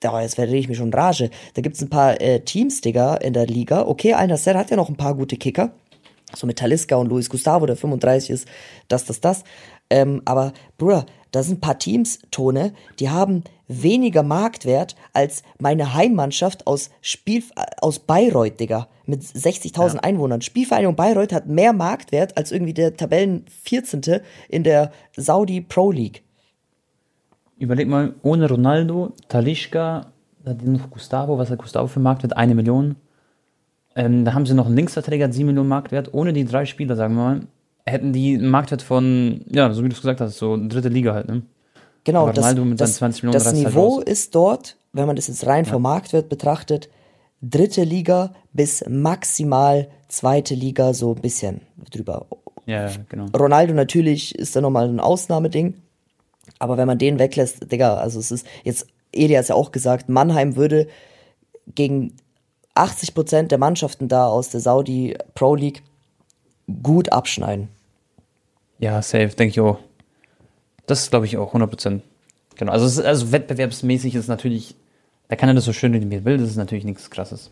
Oh, 0.09 0.19
jetzt 0.21 0.39
werde 0.39 0.55
ich 0.55 0.69
mich 0.69 0.77
schon 0.79 0.93
rage. 0.93 1.31
Da 1.55 1.63
gibt's 1.63 1.83
ein 1.83 1.89
paar 1.89 2.21
äh, 2.21 2.41
Teams, 2.41 2.81
Digga, 2.81 3.17
in 3.17 3.33
der 3.33 3.47
Liga. 3.47 3.87
Okay, 3.89 4.13
Al 4.13 4.29
Nasser 4.29 4.55
hat 4.55 4.71
ja 4.71 4.77
noch 4.77 4.89
ein 4.89 4.97
paar 4.97 5.17
gute 5.17 5.37
Kicker 5.37 5.73
so 6.35 6.47
mit 6.47 6.59
Taliska 6.59 6.97
und 6.97 7.09
Luis 7.09 7.31
Gustavo, 7.31 7.67
der 7.67 7.77
35 7.77 8.31
ist, 8.31 8.49
das, 8.89 9.05
das, 9.05 9.21
das. 9.21 9.45
Ähm, 9.91 10.23
aber, 10.25 10.53
Bruder, 10.79 11.07
da 11.31 11.43
sind 11.43 11.59
ein 11.59 11.61
paar 11.61 11.79
Teams, 11.79 12.19
Tone, 12.31 12.73
die 12.99 13.11
haben 13.11 13.45
weniger 13.69 14.23
Marktwert 14.23 14.97
als 15.13 15.43
meine 15.59 15.95
Heimmannschaft 15.95 16.67
aus 16.67 16.91
Spiel, 17.01 17.45
aus 17.81 17.99
Bayreuth, 17.99 18.59
Digga, 18.59 18.89
mit 19.07 19.23
60.000 19.23 19.95
ja. 19.95 20.01
Einwohnern. 20.01 20.41
Spielvereinigung 20.41 20.97
Bayreuth 20.97 21.33
hat 21.33 21.47
mehr 21.47 21.73
Marktwert 21.73 22.37
als 22.37 22.53
irgendwie 22.53 22.75
der 22.75 22.97
Tabellen 22.97 23.45
14. 23.63 24.21
in 24.49 24.65
der 24.65 24.93
Saudi 25.17 25.61
Pro 25.61 25.91
League. 25.91 26.23
Überleg 27.59 27.89
mal, 27.89 28.15
ohne 28.23 28.49
Ronaldo, 28.49 29.13
Taliska, 29.29 30.13
Gustavo, 30.91 31.39
was 31.39 31.51
hat 31.51 31.59
Gustavo 31.59 31.87
für 31.87 32.01
Marktwert? 32.01 32.37
Eine 32.37 32.55
Million. 32.55 32.97
Ähm, 33.97 34.25
da 34.25 34.35
haben 34.35 34.47
sie 34.47 34.55
noch 34.55 34.67
einen 34.67 34.77
Linksverträger, 34.77 35.33
7 35.33 35.47
Millionen 35.47 35.69
Marktwert. 35.69 36.13
Ohne 36.13 36.33
die 36.33 36.45
drei 36.45 36.67
Spieler, 36.67 36.95
sagen 36.95 37.15
wir 37.15 37.23
mal, 37.23 37.41
hätten 37.87 38.13
die 38.13 38.35
einen 38.35 38.51
Marktwert 38.51 38.83
von, 38.83 39.41
ja, 39.51 39.73
so 39.73 39.83
wie 39.83 39.89
du 39.89 39.95
es 39.95 40.01
gesagt 40.01 40.21
hast, 40.21 40.37
so 40.37 40.57
dritte 40.57 40.89
Liga 40.89 41.15
halt, 41.15 41.29
ne? 41.29 41.43
Genau, 42.05 42.31
das, 42.31 42.55
das, 42.77 42.99
das 43.01 43.47
halt 43.47 43.57
Niveau 43.57 43.97
halt 43.97 44.09
ist 44.09 44.35
dort, 44.35 44.77
wenn 44.93 45.07
man 45.07 45.17
das 45.17 45.27
jetzt 45.27 45.45
rein 45.45 45.65
ja. 45.65 45.73
vom 45.73 45.83
Marktwert 45.83 46.29
betrachtet, 46.29 46.89
dritte 47.43 47.83
Liga 47.83 48.33
bis 48.53 48.85
maximal 48.89 49.89
zweite 50.07 50.55
Liga 50.55 50.95
so 50.95 51.15
ein 51.15 51.21
bisschen 51.21 51.63
drüber. 51.91 52.27
Ja, 52.67 52.91
genau. 53.09 53.27
Ronaldo 53.37 53.75
natürlich 53.75 54.37
ist 54.37 54.55
da 54.55 54.61
nochmal 54.61 54.89
ein 54.89 55.01
Ausnahmeding. 55.01 55.75
Aber 56.59 56.77
wenn 56.77 56.87
man 56.87 56.99
den 56.99 57.19
weglässt, 57.19 57.71
Digga, 57.73 57.97
also 57.97 58.21
es 58.21 58.31
ist 58.31 58.47
jetzt, 58.63 58.87
Edi 59.13 59.35
hat 59.35 59.43
es 59.43 59.49
ja 59.49 59.55
auch 59.55 59.73
gesagt, 59.73 60.09
Mannheim 60.09 60.57
würde 60.57 60.87
gegen 61.75 62.15
80 62.77 63.15
Prozent 63.15 63.51
der 63.51 63.59
Mannschaften 63.59 64.09
da 64.09 64.27
aus 64.27 64.51
der 64.51 64.61
Saudi 64.61 65.17
Pro 65.35 65.55
League 65.55 65.83
gut 66.83 67.13
abschneiden. 67.13 67.69
Ja, 68.79 69.01
safe, 69.03 69.29
denke 69.29 69.51
ich 69.51 69.61
auch. 69.61 69.79
Das 70.87 71.01
ist, 71.03 71.11
glaube 71.11 71.27
ich, 71.27 71.37
auch 71.37 71.49
100 71.49 71.71
Prozent. 71.71 72.03
Genau. 72.57 72.73
Also, 72.73 72.87
ist, 72.87 73.01
also 73.01 73.33
wettbewerbsmäßig 73.33 74.15
ist 74.15 74.29
natürlich, 74.29 74.75
da 75.29 75.37
kann 75.37 75.49
er 75.49 75.55
das 75.55 75.65
so 75.65 75.73
schön, 75.73 76.11
wie 76.11 76.15
er 76.15 76.25
will, 76.25 76.39
das 76.39 76.51
ist 76.51 76.57
natürlich 76.57 76.85
nichts 76.85 77.11
Krasses. 77.11 77.51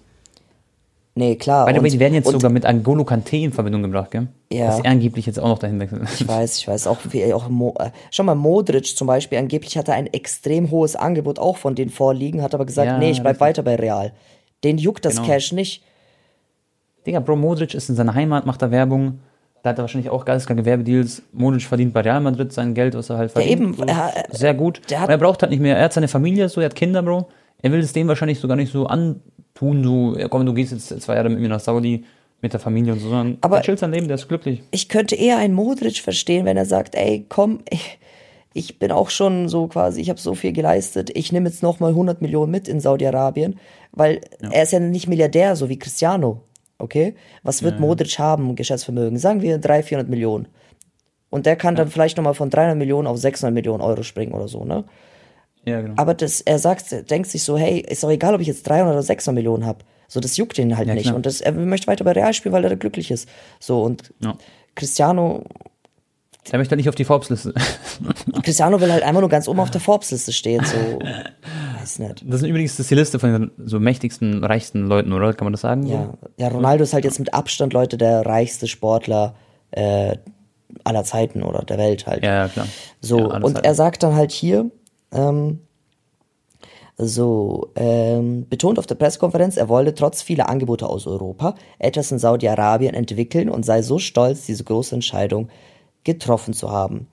Nee, 1.17 1.37
klar. 1.37 1.67
Weil 1.67 1.81
die 1.81 2.01
werden 2.01 2.15
jetzt 2.15 2.29
sogar 2.29 2.51
mit 2.51 2.67
Angolo 2.67 3.05
Kante 3.05 3.37
in 3.37 3.53
Verbindung 3.53 3.85
gebracht, 3.85 4.11
gell? 4.11 4.27
Ja. 4.53 4.67
Dass 4.67 4.81
er 4.81 4.91
angeblich 4.91 5.27
jetzt 5.27 5.39
auch 5.39 5.47
noch 5.47 5.61
dahin 5.61 5.79
wechselt. 5.79 6.03
Ich 6.13 6.27
weiß, 6.27 6.59
ich 6.59 6.67
weiß. 6.67 6.89
Auch, 6.89 6.99
wie, 7.11 7.33
auch 7.33 7.49
Mo, 7.49 7.73
äh, 7.79 7.91
schau 8.11 8.25
mal, 8.25 8.35
Modric 8.35 8.97
zum 8.97 9.07
Beispiel, 9.07 9.39
angeblich 9.39 9.79
hat 9.79 9.87
er 9.87 9.95
ein 9.95 10.09
extrem 10.09 10.73
hohes 10.73 10.97
Angebot 10.97 11.39
auch 11.39 11.57
von 11.57 11.77
den 11.77 11.89
vorliegen, 11.89 12.43
hat 12.43 12.53
aber 12.53 12.67
gesagt, 12.67 12.89
ja, 12.89 12.99
nee, 12.99 13.13
ich 13.13 13.23
bleib 13.23 13.39
weiter 13.39 13.63
bei 13.63 13.77
Real. 13.77 14.13
Den 14.65 14.79
juckt 14.79 15.05
das 15.05 15.17
genau. 15.17 15.29
Cash 15.29 15.53
nicht. 15.53 15.83
Digga, 17.07 17.21
Bro, 17.21 17.37
Modric 17.37 17.75
ist 17.75 17.89
in 17.89 17.95
seiner 17.95 18.15
Heimat, 18.15 18.47
macht 18.47 18.63
da 18.63 18.71
Werbung. 18.71 19.21
Da 19.63 19.71
hat 19.71 19.79
er 19.79 19.83
wahrscheinlich 19.83 20.11
auch 20.11 20.25
geisteskranke 20.25 20.65
Werbedeals. 20.65 21.23
Modric 21.33 21.63
verdient 21.63 21.93
bei 21.93 22.01
Real 22.01 22.21
Madrid 22.21 22.53
sein 22.53 22.75
Geld, 22.75 22.95
was 22.95 23.11
er 23.11 23.19
halt 23.19 23.31
verdient. 23.31 23.51
Ja, 23.51 23.67
eben. 23.67 23.75
So, 23.75 23.85
er, 23.85 24.13
sehr 24.31 24.55
gut. 24.55 24.81
und 24.91 25.09
er 25.09 25.19
braucht 25.19 25.43
halt 25.43 25.51
nicht 25.51 25.61
mehr. 25.61 25.77
Er 25.77 25.85
hat 25.85 25.93
seine 25.93 26.09
Familie, 26.09 26.49
so, 26.49 26.61
er 26.61 26.67
hat 26.67 26.75
Kinder, 26.75 27.03
Bro. 27.03 27.29
Er 27.63 27.73
will 27.73 27.81
es 27.81 27.93
dem 27.93 28.09
wahrscheinlich 28.09 28.41
so 28.41 28.49
gar 28.49 28.57
nicht 28.57 28.73
so 28.73 28.87
an 28.87 29.21
tun, 29.55 29.83
du, 29.83 30.17
ja, 30.19 30.29
komm, 30.29 30.45
du 30.45 30.53
gehst 30.53 30.73
jetzt 30.73 30.89
zwei 31.01 31.15
Jahre 31.15 31.31
mit 31.31 31.39
mir 31.39 31.49
nach 31.49 31.61
Saudi 31.61 32.05
mit 32.43 32.53
der 32.53 32.61
Familie 32.61 32.93
und 32.93 32.99
so, 32.99 33.09
sondern 33.09 33.39
aber 33.41 33.57
der 33.57 33.65
chillt 33.65 33.79
sein 33.79 33.93
Leben, 33.93 34.07
der 34.07 34.17
ist 34.17 34.29
glücklich. 34.29 34.63
Ich 34.71 34.91
könnte 34.91 35.15
eher 35.15 35.39
einen 35.39 35.55
Modric 35.55 35.99
verstehen, 35.99 36.45
wenn 36.45 36.59
er 36.59 36.67
sagt, 36.67 36.95
ey, 36.95 37.25
komm, 37.29 37.61
ich, 37.71 37.99
ich 38.55 38.79
bin 38.79 38.93
auch 38.93 39.11
schon 39.11 39.49
so 39.49 39.67
quasi, 39.67 40.01
ich 40.01 40.09
habe 40.09 40.21
so 40.21 40.35
viel 40.35 40.53
geleistet, 40.53 41.11
ich 41.13 41.33
nehme 41.33 41.49
jetzt 41.49 41.63
nochmal 41.63 41.91
100 41.91 42.23
Millionen 42.23 42.53
mit 42.53 42.69
in 42.69 42.81
Saudi-Arabien, 42.81 43.59
weil 43.93 44.21
ja. 44.41 44.51
er 44.51 44.63
ist 44.63 44.73
ja 44.73 44.81
nicht 44.81 45.09
Milliardär, 45.09 45.57
so 45.57 45.69
wie 45.69 45.79
Cristiano, 45.79 46.43
okay? 46.79 47.17
Was 47.43 47.63
wird 47.63 47.75
ja, 47.75 47.81
Modric 47.81 48.19
haben, 48.19 48.55
Geschäftsvermögen? 48.55 49.19
Sagen 49.19 49.43
wir 49.43 49.59
300, 49.59 49.87
400 49.87 50.09
Millionen. 50.09 50.49
Und 51.31 51.47
der 51.47 51.57
kann 51.57 51.75
dann 51.75 51.89
vielleicht 51.89 52.17
nochmal 52.17 52.35
von 52.35 52.49
300 52.49 52.79
Millionen 52.79 53.09
auf 53.09 53.19
600 53.19 53.53
Millionen 53.53 53.83
Euro 53.83 54.05
springen 54.05 54.33
oder 54.33 54.47
so, 54.47 54.65
ne? 54.65 54.85
Ja, 55.65 55.81
genau. 55.81 55.95
Aber 55.97 56.15
das, 56.15 56.41
er 56.41 56.61
sagt, 56.61 57.11
denkt 57.11 57.29
sich 57.29 57.43
so, 57.43 57.59
hey, 57.59 57.81
ist 57.81 58.05
doch 58.05 58.11
egal, 58.11 58.35
ob 58.35 58.41
ich 58.41 58.47
jetzt 58.47 58.69
300 58.69 58.93
oder 58.93 59.03
600 59.03 59.35
Millionen 59.35 59.67
habe. 59.67 59.81
So, 60.07 60.21
das 60.21 60.37
juckt 60.37 60.59
ihn 60.59 60.77
halt 60.77 60.87
ja, 60.87 60.95
nicht. 60.95 61.05
Klar. 61.05 61.17
Und 61.17 61.27
das, 61.27 61.41
er 61.41 61.53
möchte 61.53 61.89
weiter 61.89 62.05
bei 62.05 62.13
Real 62.13 62.35
spielen, 62.35 62.53
weil 62.53 62.63
er 62.63 62.71
da 62.71 62.77
glücklich 62.77 63.11
ist. 63.11 63.29
So, 63.59 63.83
und 63.83 64.13
ja. 64.21 64.37
Cristiano. 64.77 65.43
Er 66.51 66.59
möchte 66.59 66.77
nicht 66.77 66.89
auf 66.89 66.95
die 66.95 67.05
Forbes-Liste. 67.05 67.55
Cristiano 68.43 68.81
will 68.81 68.93
halt 68.93 69.03
einfach 69.03 69.21
nur 69.21 69.31
ganz 69.31 69.49
oben 69.49 69.61
auf 69.61 69.71
der 69.71 69.81
Forbes-Liste 69.81 70.33
stehen. 70.33 70.65
So, 70.65 70.77
weiß 71.81 71.99
nicht. 72.01 72.25
Das 72.27 72.41
sind 72.41 72.51
übrigens 72.51 72.77
die 72.77 72.95
Liste 72.95 73.19
von 73.19 73.33
den 73.33 73.51
so 73.65 73.81
mächtigsten, 73.81 74.45
reichsten 74.45 74.87
Leuten, 74.87 75.13
oder? 75.13 75.33
Kann 75.33 75.47
man 75.47 75.53
das 75.53 75.63
sagen? 75.63 75.87
Ja, 75.87 76.15
ja 76.37 76.49
Ronaldo 76.49 76.85
ist 76.85 76.93
halt 76.93 77.05
jetzt 77.05 77.19
mit 77.19 77.33
Abstand, 77.33 77.73
Leute, 77.73 77.97
der 77.97 78.27
reichste 78.27 78.69
Sportler 78.69 79.35
äh, 79.71 80.17
aller 80.85 81.05
Zeiten 81.05 81.43
oder 81.43 81.65
der 81.65 81.79
Welt 81.79 82.07
halt. 82.07 82.25
Ja, 82.25 82.49
klar. 82.49 82.67
So, 83.01 83.19
ja, 83.19 83.37
und 83.39 83.55
Zeiten. 83.55 83.65
er 83.65 83.75
sagt 83.75 84.03
dann 84.03 84.15
halt 84.15 84.33
hier, 84.33 84.71
ähm, 85.13 85.61
so, 86.97 87.73
ähm, 87.75 88.47
betont 88.49 88.79
auf 88.79 88.87
der 88.87 88.95
Pressekonferenz, 88.95 89.57
er 89.57 89.69
wolle 89.69 89.95
trotz 89.95 90.23
vieler 90.23 90.49
Angebote 90.49 90.87
aus 90.87 91.07
Europa 91.07 91.55
etwas 91.79 92.13
in 92.13 92.19
Saudi-Arabien 92.19 92.95
entwickeln 92.95 93.49
und 93.49 93.65
sei 93.65 93.83
so 93.83 93.99
stolz, 93.99 94.47
diese 94.47 94.65
große 94.65 94.95
Entscheidung 94.95 95.49
getroffen 96.05 96.55
zu 96.55 96.71
haben. 96.71 97.09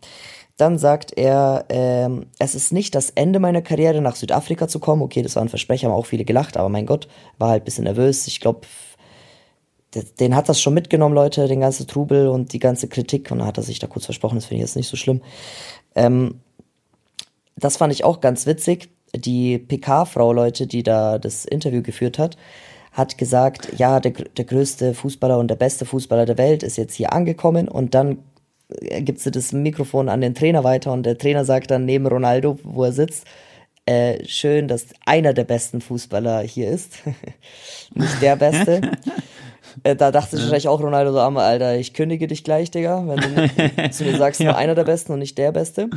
Dann 0.58 0.78
sagt 0.78 1.18
er, 1.18 1.66
ähm, 1.70 2.28
es 2.38 2.54
ist 2.54 2.72
nicht 2.72 2.94
das 2.94 3.10
Ende 3.10 3.40
meiner 3.40 3.62
Karriere, 3.62 4.02
nach 4.02 4.16
Südafrika 4.16 4.68
zu 4.68 4.80
kommen. 4.80 5.02
Okay, 5.02 5.24
das 5.24 5.36
war 5.36 5.42
ein 5.42 5.50
Versprecher, 5.50 5.88
haben 5.88 5.96
auch 5.96 6.06
viele 6.06 6.26
gelacht, 6.26 6.56
aber 6.56 6.70
mein 6.70 6.86
Gott, 6.86 7.08
war 7.40 7.50
halt 7.50 7.64
ein 7.64 7.66
bisschen 7.66 7.86
nervös. 7.86 8.28
Ich 8.28 8.40
glaube, 8.40 8.62
den 10.20 10.36
hat 10.36 10.50
das 10.50 10.62
schon 10.62 10.74
mitgenommen, 10.74 11.16
Leute, 11.16 11.48
den 11.48 11.62
ganzen 11.62 11.88
Trubel 11.88 12.28
und 12.28 12.54
die 12.54 12.60
ganze 12.60 12.88
Kritik. 12.88 13.32
Und 13.32 13.40
dann 13.40 13.48
hat 13.48 13.58
er 13.58 13.64
sich 13.64 13.80
da 13.80 13.88
kurz 13.88 14.06
versprochen, 14.06 14.36
das 14.36 14.46
finde 14.46 14.64
ich 14.64 14.70
jetzt 14.70 14.76
nicht 14.76 14.88
so 14.88 14.98
schlimm. 14.98 15.22
Ähm, 15.96 16.42
das 17.56 17.78
fand 17.78 17.92
ich 17.92 18.04
auch 18.04 18.22
ganz 18.22 18.46
witzig. 18.46 18.90
Die 19.16 19.58
PK-Frau, 19.58 20.32
Leute, 20.32 20.68
die 20.68 20.84
da 20.84 21.18
das 21.18 21.46
Interview 21.46 21.82
geführt 21.82 22.20
hat, 22.20 22.38
hat 22.94 23.18
gesagt, 23.18 23.70
ja, 23.78 24.00
der, 24.00 24.12
der 24.12 24.46
größte 24.46 24.94
Fußballer 24.94 25.38
und 25.38 25.48
der 25.48 25.56
beste 25.56 25.86
Fußballer 25.86 26.26
der 26.26 26.38
Welt 26.38 26.64
ist 26.64 26.78
jetzt 26.78 26.96
hier 26.96 27.14
angekommen 27.14 27.68
und 27.68 27.96
dann 27.96 28.20
gibt 28.80 29.20
sie 29.20 29.32
das 29.32 29.52
Mikrofon 29.52 30.10
an 30.10 30.22
den 30.22 30.36
Trainer 30.36 30.64
weiter 30.64 30.92
und 30.92 31.04
der 31.04 31.18
Trainer 31.18 31.46
sagt 31.46 31.72
dann 31.72 31.86
neben 31.86 32.08
Ronaldo, 32.08 32.60
wo 32.64 32.84
er 32.84 32.92
sitzt, 32.92 33.26
äh, 33.86 34.26
schön, 34.28 34.68
dass 34.68 34.88
einer 35.06 35.34
der 35.34 35.44
besten 35.44 35.82
Fußballer 35.82 36.42
hier 36.42 36.70
ist, 36.70 37.00
nicht 37.94 38.22
der 38.22 38.36
Beste. 38.36 38.82
äh, 39.84 39.96
da 39.96 40.12
dachte 40.12 40.36
ich 40.36 40.42
wahrscheinlich 40.44 40.68
auch 40.68 40.82
Ronaldo 40.82 41.12
so, 41.12 41.20
Alter, 41.20 41.78
ich 41.78 41.94
kündige 41.94 42.28
dich 42.28 42.44
gleich, 42.44 42.72
Digga, 42.72 43.04
wenn 43.08 43.20
du 43.20 43.42
nicht, 43.42 43.94
zu 43.94 44.04
mir 44.04 44.18
sagst, 44.18 44.40
ja. 44.40 44.48
nur 44.48 44.58
einer 44.58 44.76
der 44.76 44.84
Besten 44.84 45.14
und 45.14 45.20
nicht 45.20 45.38
der 45.38 45.52
Beste. 45.52 45.90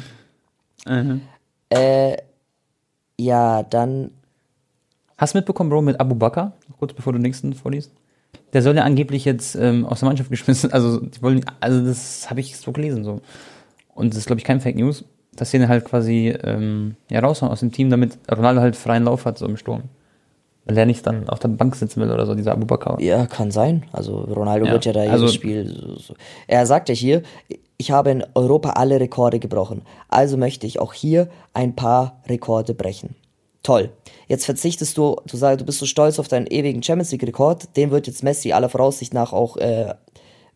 Mhm. 0.87 1.23
Äh, 1.69 2.17
ja, 3.19 3.63
dann. 3.63 4.11
Hast 5.17 5.35
du 5.35 5.39
mitbekommen, 5.39 5.71
Bro, 5.71 5.83
mit 5.83 6.01
Abu 6.01 6.15
Bakr? 6.15 6.53
Kurz 6.79 6.93
bevor 6.93 7.13
du 7.13 7.19
den 7.19 7.23
nächsten 7.23 7.55
vorliest. 7.55 7.93
Der 8.55 8.63
soll 8.63 8.77
ja 8.77 8.85
angeblich 8.85 9.25
jetzt 9.25 9.57
ähm, 9.57 9.85
aus 9.85 10.01
der 10.01 10.09
Mannschaft 10.09 10.31
geschmissen. 10.31 10.73
Also, 10.73 11.01
die 11.01 11.21
wollen, 11.21 11.45
also 11.61 11.85
das 11.85 12.31
habe 12.31 12.41
ich 12.41 12.57
so 12.57 12.73
gelesen 12.73 13.05
so. 13.05 13.21
Und 13.95 14.13
das 14.13 14.19
ist, 14.19 14.27
glaube 14.27 14.41
ich, 14.41 14.45
kein 14.45 14.61
Fake 14.61 14.77
News, 14.77 15.05
dass 15.35 15.51
sie 15.51 15.59
ihn 15.59 15.69
halt 15.69 15.85
quasi 15.85 16.35
ähm, 16.43 16.97
ja, 17.11 17.21
raushauen 17.21 17.53
aus 17.53 17.61
dem 17.61 17.73
Team, 17.73 17.91
damit 17.91 18.19
Ronaldo 18.31 18.61
halt 18.61 18.77
freien 18.77 19.05
Lauf 19.05 19.25
hat, 19.25 19.39
so 19.39 19.47
im 19.47 19.57
Sturm. 19.57 19.83
Weil 20.65 20.79
er 20.79 20.87
nicht 20.87 21.07
dann 21.07 21.29
auf 21.29 21.41
der 21.41 21.49
Bank 21.49 21.77
sitzen 21.77 22.01
will 22.01 22.11
oder 22.11 22.25
so, 22.25 22.35
dieser 22.35 22.53
Abu 22.53 22.65
Bakr. 22.65 22.97
Ja, 23.01 23.27
kann 23.27 23.51
sein. 23.51 23.85
Also 23.93 24.17
Ronaldo 24.17 24.67
ja. 24.67 24.73
wird 24.73 24.87
ja 24.87 24.93
da 24.93 25.01
jedes 25.01 25.13
also, 25.13 25.29
Spiel. 25.29 25.69
So, 25.69 25.99
so. 25.99 26.15
Er 26.47 26.65
sagte 26.65 26.93
hier, 26.93 27.23
ich 27.77 27.91
habe 27.91 28.11
in 28.11 28.25
Europa 28.35 28.71
alle 28.71 28.99
Rekorde 28.99 29.41
gebrochen, 29.41 29.83
also 30.09 30.37
möchte 30.37 30.67
ich 30.67 30.81
auch 30.81 30.95
hier 30.95 31.29
ein 31.53 31.75
paar 31.75 32.23
Rekorde 32.29 32.73
brechen. 32.73 33.15
Toll. 33.65 33.91
Jetzt 34.29 34.45
verzichtest 34.45 34.97
du, 34.97 35.17
du 35.27 35.37
sagst, 35.37 35.61
du 35.61 35.65
bist 35.65 35.81
so 35.81 35.87
stolz 35.87 36.21
auf 36.21 36.29
deinen 36.29 36.47
ewigen 36.47 36.83
Champions 36.83 37.11
League 37.11 37.25
Rekord, 37.25 37.77
den 37.77 37.91
wird 37.91 38.07
jetzt 38.07 38.23
Messi 38.23 38.53
aller 38.53 38.69
Voraussicht 38.69 39.13
nach 39.13 39.33
auch 39.33 39.57
äh, 39.57 39.95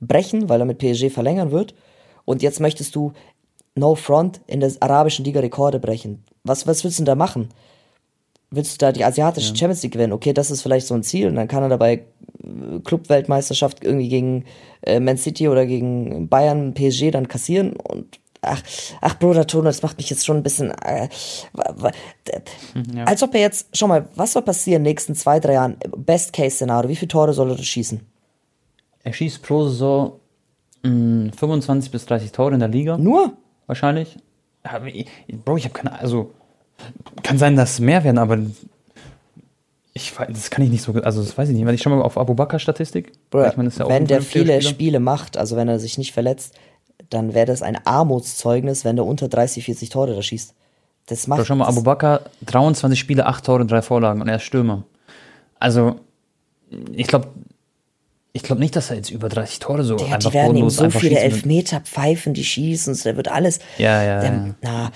brechen, 0.01 0.49
weil 0.49 0.61
er 0.61 0.67
mit 0.67 0.79
PSG 0.79 1.11
verlängern 1.11 1.51
wird. 1.51 1.75
Und 2.25 2.43
jetzt 2.43 2.61
möchtest 2.61 2.95
du 2.95 3.13
No 3.75 3.97
Front 3.97 4.41
in 4.47 4.61
der 4.61 4.71
arabischen 4.79 5.25
Liga 5.25 5.41
Rekorde 5.41 5.81
brechen. 5.81 6.23
Was, 6.45 6.69
was 6.69 6.85
willst 6.85 6.99
du 6.99 7.03
denn 7.03 7.07
da 7.07 7.15
machen? 7.17 7.49
willst 8.51 8.75
du 8.75 8.87
da 8.87 8.93
die 8.93 9.05
asiatische 9.05 9.51
ja. 9.51 9.57
Champions 9.57 9.83
League 9.83 9.93
gewinnen? 9.93 10.13
Okay, 10.13 10.33
das 10.33 10.51
ist 10.51 10.63
vielleicht 10.63 10.87
so 10.87 10.95
ein 10.95 11.03
Ziel 11.03 11.29
und 11.29 11.37
dann 11.37 11.49
kann 11.49 11.63
er 11.63 11.69
dabei 11.69 11.93
äh, 12.43 12.81
Clubweltmeisterschaft 12.85 13.85
irgendwie 13.85 14.09
gegen 14.09 14.45
äh, 14.83 15.01
Man 15.01 15.19
City 15.19 15.49
oder 15.49 15.67
gegen 15.67 16.29
Bayern, 16.29 16.75
PSG 16.75 17.11
dann 17.11 17.29
kassieren 17.29 17.75
und 17.77 18.19
ach, 18.43 18.63
ach 19.01 19.19
Bruder 19.19 19.47
Tono, 19.47 19.65
das 19.65 19.83
macht 19.83 19.97
mich 19.97 20.11
jetzt 20.11 20.25
schon 20.25 20.37
ein 20.37 20.43
bisschen, 20.43 20.71
äh, 20.71 21.09
ja. 22.95 23.05
als 23.05 23.23
ob 23.23 23.35
er 23.35 23.41
jetzt, 23.41 23.69
schau 23.73 23.87
mal, 23.87 24.09
was 24.15 24.33
soll 24.33 24.43
passieren 24.43 24.81
in 24.81 24.85
den 24.85 24.91
nächsten 24.91 25.15
zwei, 25.15 25.41
drei 25.41 25.55
Jahren? 25.55 25.77
Best-Case-Szenario, 25.97 26.89
wie 26.89 26.97
viele 26.97 27.09
Tore 27.09 27.33
soll 27.33 27.51
er 27.51 27.59
schießen? 27.59 28.01
Er 29.05 29.13
schießt 29.13 29.43
pro 29.43 29.65
Saison 29.65 30.21
mh, 30.83 31.33
25 31.37 31.91
bis 31.91 32.07
30 32.07 32.33
Tore 32.33 32.55
in 32.55 32.61
der 32.61 32.69
Liga. 32.69 32.99
Nur? 32.99 33.33
Wahrscheinlich. 33.67 34.17
Bro, 35.45 35.57
ich 35.57 35.65
habe 35.65 35.75
keine, 35.75 35.99
also 35.99 36.33
kann 37.23 37.39
sein, 37.39 37.57
dass 37.57 37.81
mehr 37.81 38.05
werden, 38.05 38.19
aber 38.19 38.39
ich, 39.95 40.15
das 40.29 40.51
kann 40.51 40.65
ich 40.65 40.71
nicht 40.71 40.83
so, 40.83 40.93
also 40.93 41.23
das 41.23 41.37
weiß 41.37 41.49
ich 41.49 41.57
nicht. 41.57 41.67
Wenn 41.67 41.75
ich 41.75 41.83
schon 41.83 41.93
mal 41.93 42.03
auf 42.03 42.17
Abu 42.19 42.35
Bakr 42.35 42.59
Statistik. 42.59 43.13
Ja 43.89 43.89
wenn 43.89 44.07
der 44.07 44.23
viele 44.23 44.63
Spiele 44.63 45.01
macht, 45.01 45.37
also 45.37 45.57
wenn 45.57 45.69
er 45.69 45.79
sich 45.79 45.99
nicht 45.99 46.13
verletzt, 46.13 46.55
dann 47.11 47.35
wäre 47.35 47.47
das 47.47 47.63
ein 47.63 47.79
Armutszeugnis, 47.85 48.85
wenn 48.85 48.97
der 48.97 49.07
unter 49.07 49.29
30, 49.29 49.65
40 49.65 49.89
Tore 49.89 50.15
da 50.15 50.23
schießt. 50.23 50.55
Das 51.07 51.27
macht. 51.27 51.47
Schau 51.47 51.55
mal, 51.57 51.67
Abu 51.67 51.83
Bakr 51.83 52.23
23 52.47 52.99
Spiele, 52.99 53.27
8 53.27 53.45
Tore, 53.45 53.67
3 53.67 53.83
Vorlagen 53.83 54.21
und 54.21 54.29
er 54.29 54.37
ist 54.37 54.43
Stürmer. 54.43 54.85
Also, 55.59 55.97
ich 56.93 57.07
glaube, 57.07 57.29
ich 58.33 58.43
glaube 58.43 58.61
nicht, 58.61 58.77
dass 58.77 58.91
er 58.91 58.97
jetzt 58.97 59.11
über 59.11 59.29
30 59.29 59.59
Tore 59.59 59.85
so 59.85 59.97
der, 59.97 60.07
einfach 60.07 60.31
die 60.31 60.35
werden 60.35 60.57
ihm 60.57 60.71
so 60.71 60.91
viele 60.91 61.19
Elfmeter 61.19 61.81
pfeifen, 61.81 62.35
die 62.35 62.45
schießen, 62.45 62.97
der 63.05 63.17
wird 63.17 63.29
alles. 63.29 63.59
Ja, 63.79 64.03
ja. 64.03 64.21
Der, 64.21 64.31
ja. 64.31 64.55
Na, 64.61 64.91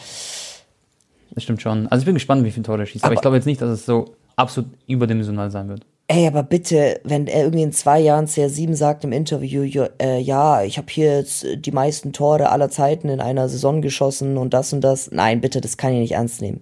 das 1.31 1.43
stimmt 1.43 1.63
schon. 1.63 1.89
Also 1.89 2.03
ich 2.03 2.07
bin 2.07 2.15
gespannt, 2.15 2.45
wie 2.45 2.51
viel 2.51 2.63
Tore 2.63 2.83
er 2.83 2.87
schießt. 2.87 3.05
Aber, 3.05 3.13
aber 3.13 3.15
ich 3.15 3.21
glaube 3.23 3.37
jetzt 3.37 3.47
nicht, 3.47 3.63
dass 3.63 3.71
es 3.71 3.87
so 3.87 4.15
absolut 4.37 4.71
überdimensional 4.87 5.51
sein 5.51 5.69
wird. 5.69 5.87
Ey, 6.09 6.27
aber 6.27 6.43
bitte, 6.43 7.01
wenn 7.05 7.27
er 7.27 7.45
irgendwie 7.45 7.63
in 7.63 7.73
zwei 7.73 8.01
Jahren 8.01 8.27
CR7 8.27 8.75
sagt 8.75 9.05
im 9.05 9.13
Interview, 9.13 9.63
äh, 10.01 10.19
ja, 10.19 10.63
ich 10.63 10.77
habe 10.77 10.89
hier 10.91 11.19
jetzt 11.19 11.47
die 11.55 11.71
meisten 11.71 12.13
Tore 12.13 12.51
aller 12.51 12.69
Zeiten 12.69 13.09
in 13.09 13.21
einer 13.21 13.49
Saison 13.49 13.81
geschossen 13.81 14.37
und 14.37 14.53
das 14.53 14.73
und 14.73 14.83
das. 14.83 15.11
Nein, 15.11 15.41
bitte, 15.41 15.61
das 15.61 15.77
kann 15.77 15.93
ich 15.93 16.01
nicht 16.01 16.13
ernst 16.13 16.43
nehmen. 16.43 16.61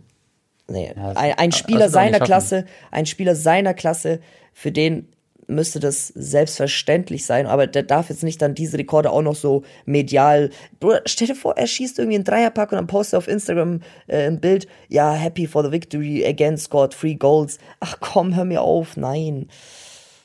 Nee. 0.68 0.92
Ja, 0.96 1.12
ein, 1.12 1.32
ein 1.32 1.52
Spieler 1.52 1.88
seiner 1.88 2.20
Klasse, 2.20 2.64
ein 2.92 3.06
Spieler 3.06 3.34
seiner 3.34 3.74
Klasse, 3.74 4.20
für 4.52 4.70
den 4.70 5.08
müsste 5.50 5.80
das 5.80 6.08
selbstverständlich 6.08 7.26
sein, 7.26 7.46
aber 7.46 7.66
der 7.66 7.82
darf 7.82 8.08
jetzt 8.08 8.22
nicht 8.22 8.40
dann 8.40 8.54
diese 8.54 8.78
Rekorde 8.78 9.10
auch 9.10 9.22
noch 9.22 9.34
so 9.34 9.62
medial. 9.84 10.50
Bruder, 10.78 11.02
stell 11.06 11.28
dir 11.28 11.34
vor, 11.34 11.56
er 11.56 11.66
schießt 11.66 11.98
irgendwie 11.98 12.16
einen 12.16 12.24
Dreierpack 12.24 12.72
und 12.72 12.76
dann 12.76 12.86
postet 12.86 13.14
er 13.14 13.18
auf 13.18 13.28
Instagram 13.28 13.80
äh, 14.06 14.26
ein 14.26 14.40
Bild, 14.40 14.66
ja, 14.88 15.12
happy 15.12 15.46
for 15.46 15.64
the 15.64 15.70
victory, 15.70 16.24
again 16.26 16.56
scored 16.56 16.92
three 16.92 17.14
goals. 17.14 17.58
Ach 17.80 17.96
komm, 18.00 18.34
hör 18.36 18.44
mir 18.44 18.62
auf, 18.62 18.96
nein. 18.96 19.48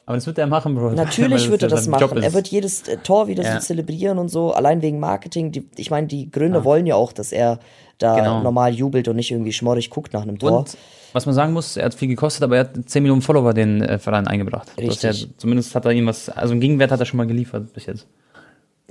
Aber 0.08 0.18
das 0.18 0.28
wird 0.28 0.38
er 0.38 0.46
machen, 0.46 0.76
Bro. 0.76 0.92
Natürlich 0.92 1.50
wird 1.50 1.64
er 1.64 1.70
das 1.70 1.88
machen. 1.88 2.22
Er 2.22 2.34
wird 2.34 2.48
jedes 2.48 2.88
äh, 2.88 2.98
Tor 2.98 3.28
wieder 3.28 3.44
ja. 3.44 3.60
so 3.60 3.66
zelebrieren 3.66 4.20
und 4.20 4.30
so, 4.30 4.52
allein 4.52 4.82
wegen 4.82 5.00
Marketing. 5.00 5.52
Die, 5.52 5.68
ich 5.78 5.90
meine, 5.90 6.08
die 6.08 6.30
Gründer 6.30 6.60
ja. 6.60 6.66
wollen 6.66 6.86
ja 6.86 6.96
auch, 6.96 7.12
dass 7.12 7.32
er 7.32 7.60
da 7.98 8.16
genau. 8.16 8.42
normal 8.42 8.74
jubelt 8.74 9.08
und 9.08 9.16
nicht 9.16 9.32
irgendwie 9.32 9.54
schmorrig 9.54 9.90
guckt 9.90 10.14
nach 10.14 10.24
einem 10.24 10.40
Tor. 10.40 10.60
Und 10.60 10.78
was 11.14 11.26
man 11.26 11.34
sagen 11.34 11.54
muss, 11.54 11.78
er 11.78 11.86
hat 11.86 11.94
viel 11.94 12.10
gekostet, 12.10 12.44
aber 12.44 12.58
er 12.58 12.64
hat 12.66 12.72
10 12.86 13.02
Millionen 13.02 13.22
Follower 13.22 13.54
den 13.54 13.82
äh, 13.82 14.00
Verein 14.00 14.28
eingebracht. 14.28 14.70
Richtig. 14.78 15.22
Ja, 15.22 15.28
zumindest 15.38 15.74
hat 15.74 15.86
er 15.86 15.92
ihm 15.92 16.08
was, 16.08 16.30
also 16.30 16.52
einen 16.52 16.62
Gegenwert 16.62 16.92
hat 16.92 17.00
er 17.00 17.06
schon 17.06 17.18
mal 17.18 17.28
geliefert 17.28 17.72
bis 17.74 17.86
jetzt. 17.86 18.08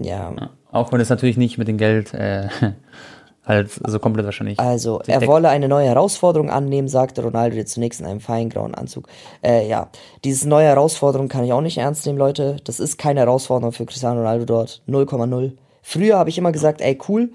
Ja. 0.01 0.33
ja. 0.33 0.51
Auch 0.73 0.91
wenn 0.93 1.01
es 1.01 1.11
natürlich 1.11 1.37
nicht 1.37 1.59
mit 1.59 1.69
dem 1.69 1.77
Geld 1.77 2.15
äh, 2.15 2.49
halt 3.45 3.71
so 3.87 3.99
komplett 3.99 4.25
wahrscheinlich. 4.25 4.59
Also, 4.59 5.01
er 5.07 5.19
deckt. 5.19 5.31
wolle 5.31 5.49
eine 5.49 5.69
neue 5.69 5.87
Herausforderung 5.87 6.51
annehmen, 6.51 6.89
sagte 6.89 7.23
Ronaldo 7.23 7.57
dir 7.57 7.67
zunächst 7.67 8.01
in 8.01 8.07
einem 8.07 8.21
feingrauen 8.21 8.75
Anzug. 8.75 9.09
Äh, 9.43 9.69
ja, 9.69 9.91
diese 10.25 10.49
neue 10.49 10.67
Herausforderung 10.67 11.29
kann 11.29 11.45
ich 11.45 11.53
auch 11.53 11.61
nicht 11.61 11.79
ernst 11.79 12.07
nehmen, 12.07 12.19
Leute. 12.19 12.57
Das 12.65 12.81
ist 12.81 12.99
keine 12.99 13.21
Herausforderung 13.21 13.73
für 13.73 13.87
Cristiano 13.87 14.19
Ronaldo 14.19 14.47
dort. 14.47 14.83
0,0. 14.89 15.53
Früher 15.83 16.17
habe 16.17 16.31
ich 16.31 16.39
immer 16.39 16.53
gesagt, 16.53 16.81
ey, 16.81 16.99
cool. 17.09 17.31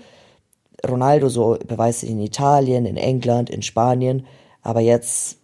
Ronaldo 0.87 1.29
so 1.29 1.57
beweist 1.67 2.01
sich 2.01 2.09
in 2.09 2.21
Italien, 2.21 2.85
in 2.85 2.97
England, 2.97 3.49
in 3.49 3.61
Spanien. 3.61 4.25
Aber 4.61 4.81
jetzt, 4.81 5.39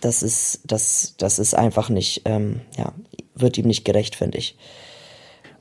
das 0.00 0.22
ist, 0.22 0.60
das, 0.64 1.14
das 1.18 1.38
ist 1.38 1.54
einfach 1.54 1.88
nicht, 1.88 2.22
ähm, 2.24 2.60
ja, 2.76 2.92
wird 3.34 3.58
ihm 3.58 3.66
nicht 3.66 3.84
gerecht, 3.84 4.16
finde 4.16 4.38
ich. 4.38 4.56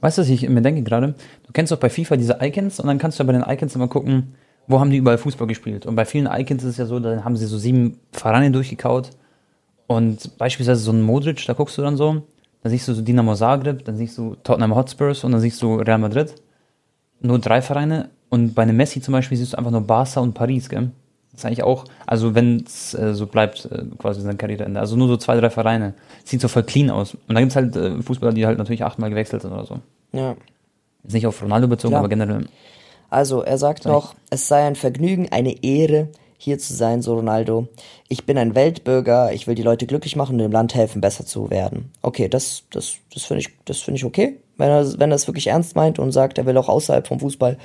Weißt 0.01 0.17
du, 0.17 0.21
was 0.21 0.29
ich 0.29 0.47
mir 0.47 0.61
denke 0.61 0.83
gerade? 0.83 1.15
Du 1.45 1.51
kennst 1.53 1.71
doch 1.71 1.79
bei 1.79 1.89
FIFA 1.89 2.17
diese 2.17 2.37
Icons 2.41 2.79
und 2.79 2.87
dann 2.87 2.97
kannst 2.97 3.19
du 3.19 3.23
ja 3.23 3.27
bei 3.27 3.33
den 3.33 3.43
Icons 3.43 3.75
immer 3.75 3.87
gucken, 3.87 4.35
wo 4.67 4.79
haben 4.79 4.89
die 4.89 4.97
überall 4.97 5.17
Fußball 5.17 5.47
gespielt. 5.47 5.85
Und 5.85 5.95
bei 5.95 6.05
vielen 6.05 6.27
Icons 6.27 6.63
ist 6.63 6.71
es 6.71 6.77
ja 6.77 6.85
so, 6.85 6.99
da 6.99 7.23
haben 7.23 7.37
sie 7.37 7.45
so 7.45 7.57
sieben 7.57 7.99
Vereine 8.11 8.51
durchgekaut. 8.51 9.11
Und 9.87 10.37
beispielsweise 10.37 10.81
so 10.81 10.91
ein 10.91 11.01
Modric, 11.01 11.45
da 11.45 11.53
guckst 11.53 11.77
du 11.77 11.81
dann 11.81 11.97
so, 11.97 12.23
dann 12.63 12.71
siehst 12.71 12.87
du 12.87 12.93
so 12.93 13.01
Dinamo 13.01 13.35
Zagreb, 13.35 13.85
dann 13.85 13.95
siehst 13.95 14.17
du 14.17 14.35
Tottenham 14.43 14.75
Hotspurs 14.75 15.23
und 15.23 15.31
dann 15.31 15.41
siehst 15.41 15.61
du 15.61 15.75
Real 15.75 15.99
Madrid. 15.99 16.35
Nur 17.21 17.39
drei 17.39 17.61
Vereine. 17.61 18.09
Und 18.29 18.53
bei 18.53 18.63
einem 18.63 18.77
Messi 18.77 19.01
zum 19.01 19.11
Beispiel 19.13 19.37
siehst 19.37 19.53
du 19.53 19.57
einfach 19.57 19.71
nur 19.71 19.81
Barca 19.81 20.19
und 20.19 20.33
Paris, 20.33 20.69
gell? 20.69 20.91
Das 21.31 21.41
ist 21.41 21.45
eigentlich 21.45 21.63
auch, 21.63 21.85
also 22.05 22.33
wenn 22.33 22.63
es 22.65 22.93
äh, 22.93 23.13
so 23.13 23.27
bleibt, 23.27 23.65
äh, 23.65 23.83
quasi 23.97 24.21
sein 24.21 24.37
Karriereende. 24.37 24.79
Also 24.79 24.95
nur 24.95 25.09
so 25.09 25.17
zwei, 25.17 25.37
drei 25.37 25.49
Vereine. 25.49 25.93
Sieht 26.23 26.39
so 26.39 26.47
voll 26.47 26.63
clean 26.63 26.89
aus. 26.89 27.13
Und 27.13 27.35
dann 27.35 27.39
gibt 27.39 27.51
es 27.51 27.55
halt 27.57 27.75
äh, 27.75 28.01
Fußballer, 28.01 28.33
die 28.33 28.45
halt 28.45 28.57
natürlich 28.57 28.83
achtmal 28.83 29.09
gewechselt 29.09 29.41
sind 29.41 29.51
oder 29.51 29.65
so. 29.65 29.79
Ja. 30.13 30.35
Ist 31.03 31.13
nicht 31.13 31.27
auf 31.27 31.41
Ronaldo 31.41 31.67
bezogen, 31.67 31.91
Klar. 31.91 31.99
aber 31.99 32.09
generell. 32.09 32.47
Also, 33.09 33.41
er 33.41 33.57
sagt 33.57 33.85
noch, 33.85 34.15
es 34.29 34.47
sei 34.47 34.65
ein 34.65 34.75
Vergnügen, 34.75 35.27
eine 35.31 35.63
Ehre, 35.63 36.07
hier 36.37 36.59
zu 36.59 36.73
sein, 36.73 37.01
so 37.01 37.15
Ronaldo. 37.15 37.67
Ich 38.07 38.25
bin 38.25 38.37
ein 38.37 38.55
Weltbürger, 38.55 39.33
ich 39.33 39.47
will 39.47 39.55
die 39.55 39.63
Leute 39.63 39.87
glücklich 39.87 40.15
machen 40.15 40.33
und 40.33 40.39
dem 40.39 40.51
Land 40.51 40.75
helfen, 40.75 41.01
besser 41.01 41.25
zu 41.25 41.49
werden. 41.49 41.91
Okay, 42.01 42.29
das, 42.29 42.63
das, 42.71 42.95
das 43.13 43.23
finde 43.23 43.41
ich, 43.41 43.49
das 43.65 43.79
finde 43.79 43.97
ich 43.97 44.05
okay. 44.05 44.37
Wenn 44.57 44.69
er, 44.69 44.99
wenn 44.99 45.11
er 45.11 45.15
es 45.15 45.27
wirklich 45.27 45.47
ernst 45.47 45.75
meint 45.75 45.99
und 45.99 46.11
sagt, 46.11 46.37
er 46.37 46.45
will 46.45 46.57
auch 46.57 46.69
außerhalb 46.69 47.07
vom 47.07 47.19
Fußball, 47.19 47.57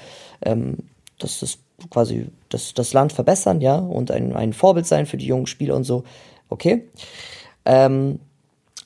ähm, 0.42 0.78
das 1.18 1.42
ist 1.42 1.60
quasi 1.90 2.26
das, 2.48 2.74
das 2.74 2.92
Land 2.92 3.12
verbessern, 3.12 3.60
ja, 3.60 3.76
und 3.76 4.10
ein, 4.10 4.34
ein 4.34 4.52
Vorbild 4.52 4.86
sein 4.86 5.06
für 5.06 5.16
die 5.16 5.26
jungen 5.26 5.46
Spieler 5.46 5.76
und 5.76 5.84
so. 5.84 6.04
Okay. 6.48 6.88
Ähm, 7.64 8.20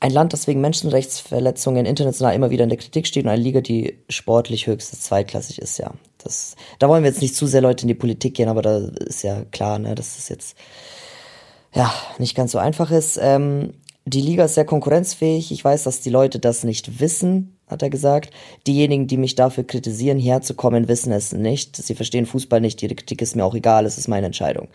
ein 0.01 0.11
Land, 0.11 0.35
das 0.35 0.47
wegen 0.47 0.61
Menschenrechtsverletzungen 0.61 1.87
international 1.87 2.35
immer 2.35 2.51
wieder 2.51 2.65
in 2.65 2.69
der 2.69 2.79
Kritik 2.79 3.07
steht 3.07 3.25
und 3.25 3.31
eine 3.31 3.43
Liga, 3.43 3.63
die 3.63 3.99
sportlich 4.11 4.67
höchstens 4.67 5.01
zweitklassig 5.03 5.59
ist, 5.61 5.79
ja. 5.79 5.93
Das, 6.19 6.57
da 6.79 6.89
wollen 6.89 7.03
wir 7.03 7.11
jetzt 7.11 7.23
nicht 7.23 7.35
zu 7.35 7.47
sehr 7.47 7.61
Leute 7.61 7.83
in 7.83 7.89
die 7.89 7.95
Politik 7.95 8.35
gehen, 8.35 8.49
aber 8.49 8.63
da 8.63 8.79
ist 8.79 9.23
ja 9.23 9.45
klar, 9.51 9.79
ne, 9.79 9.95
dass 9.95 10.17
das 10.17 10.29
jetzt 10.29 10.57
ja 11.75 11.93
nicht 12.19 12.35
ganz 12.35 12.53
so 12.53 12.59
einfach 12.59 12.91
ist. 12.91 13.19
Ähm, 13.21 13.75
die 14.07 14.21
Liga 14.21 14.45
ist 14.45 14.55
sehr 14.55 14.65
konkurrenzfähig. 14.65 15.51
Ich 15.53 15.65
weiß, 15.65 15.85
dass 15.85 16.01
die 16.01 16.11
Leute 16.11 16.39
das 16.39 16.65
nicht 16.65 17.01
wissen, 17.01 17.54
hat 17.67 17.83
er 17.83 17.91
gesagt. 17.91 18.31
Diejenigen, 18.67 19.07
die 19.07 19.17
mich 19.17 19.35
dafür 19.35 19.65
kritisieren, 19.65 20.19
herzukommen, 20.19 20.89
wissen 20.89 21.13
es 21.13 21.33
nicht. 21.33 21.77
Sie 21.77 21.95
verstehen 21.95 22.27
Fußball 22.27 22.61
nicht. 22.61 22.81
Die 22.81 22.89
Kritik 22.89 23.23
ist 23.23 23.37
mir 23.37 23.45
auch 23.45 23.55
egal. 23.55 23.87
Es 23.87 23.99
ist 23.99 24.09
meine 24.09 24.27
Entscheidung. 24.27 24.69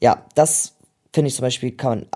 Ja, 0.00 0.24
das 0.34 0.74
finde 1.12 1.28
ich 1.28 1.34
zum 1.34 1.44
Beispiel 1.44 1.72
kann 1.72 1.98
man 2.00 2.08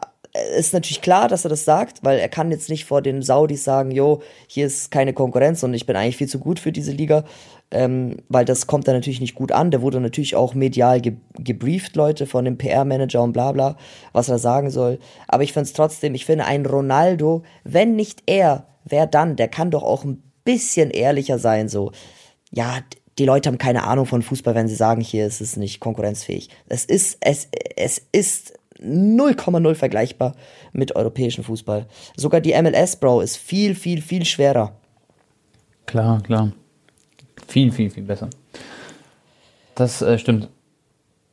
ist 0.56 0.72
natürlich 0.72 1.02
klar, 1.02 1.28
dass 1.28 1.44
er 1.44 1.48
das 1.48 1.64
sagt, 1.64 2.04
weil 2.04 2.18
er 2.18 2.28
kann 2.28 2.50
jetzt 2.50 2.68
nicht 2.68 2.84
vor 2.84 3.02
den 3.02 3.22
Saudis 3.22 3.64
sagen, 3.64 3.90
jo, 3.90 4.22
hier 4.46 4.66
ist 4.66 4.90
keine 4.90 5.12
Konkurrenz 5.12 5.62
und 5.62 5.74
ich 5.74 5.86
bin 5.86 5.96
eigentlich 5.96 6.16
viel 6.16 6.28
zu 6.28 6.38
gut 6.38 6.58
für 6.58 6.72
diese 6.72 6.92
Liga, 6.92 7.24
ähm, 7.70 8.16
weil 8.28 8.44
das 8.44 8.66
kommt 8.66 8.86
dann 8.88 8.94
natürlich 8.94 9.20
nicht 9.20 9.34
gut 9.34 9.52
an. 9.52 9.70
Der 9.70 9.82
wurde 9.82 10.00
natürlich 10.00 10.36
auch 10.36 10.54
medial 10.54 11.00
ge 11.00 11.14
gebrieft, 11.38 11.96
Leute, 11.96 12.26
von 12.26 12.44
dem 12.44 12.58
PR-Manager 12.58 13.22
und 13.22 13.32
bla 13.32 13.52
bla, 13.52 13.76
was 14.12 14.28
er 14.28 14.38
sagen 14.38 14.70
soll. 14.70 14.98
Aber 15.28 15.42
ich 15.42 15.52
finde 15.52 15.66
es 15.66 15.72
trotzdem, 15.72 16.14
ich 16.14 16.24
finde 16.24 16.44
ein 16.44 16.64
Ronaldo, 16.64 17.42
wenn 17.64 17.96
nicht 17.96 18.22
er, 18.26 18.66
wer 18.84 19.06
dann? 19.06 19.36
Der 19.36 19.48
kann 19.48 19.70
doch 19.70 19.82
auch 19.82 20.04
ein 20.04 20.22
bisschen 20.44 20.90
ehrlicher 20.90 21.38
sein, 21.38 21.68
so. 21.68 21.92
Ja, 22.52 22.78
die 23.18 23.24
Leute 23.24 23.48
haben 23.48 23.58
keine 23.58 23.84
Ahnung 23.84 24.06
von 24.06 24.22
Fußball, 24.22 24.54
wenn 24.54 24.68
sie 24.68 24.74
sagen, 24.74 25.00
hier 25.00 25.26
ist 25.26 25.40
es 25.40 25.56
nicht 25.56 25.80
konkurrenzfähig. 25.80 26.50
Es 26.68 26.84
ist, 26.84 27.18
es, 27.20 27.48
es 27.76 28.02
ist 28.12 28.54
0,0 28.82 29.74
vergleichbar 29.74 30.34
mit 30.72 30.94
europäischem 30.96 31.44
Fußball. 31.44 31.86
Sogar 32.16 32.40
die 32.40 32.60
MLS, 32.60 32.96
Bro, 32.96 33.20
ist 33.20 33.36
viel, 33.36 33.74
viel, 33.74 34.02
viel 34.02 34.24
schwerer. 34.24 34.72
Klar, 35.86 36.22
klar. 36.22 36.52
Viel, 37.48 37.72
viel, 37.72 37.90
viel 37.90 38.02
besser. 38.02 38.28
Das 39.74 40.02
äh, 40.02 40.18
stimmt. 40.18 40.48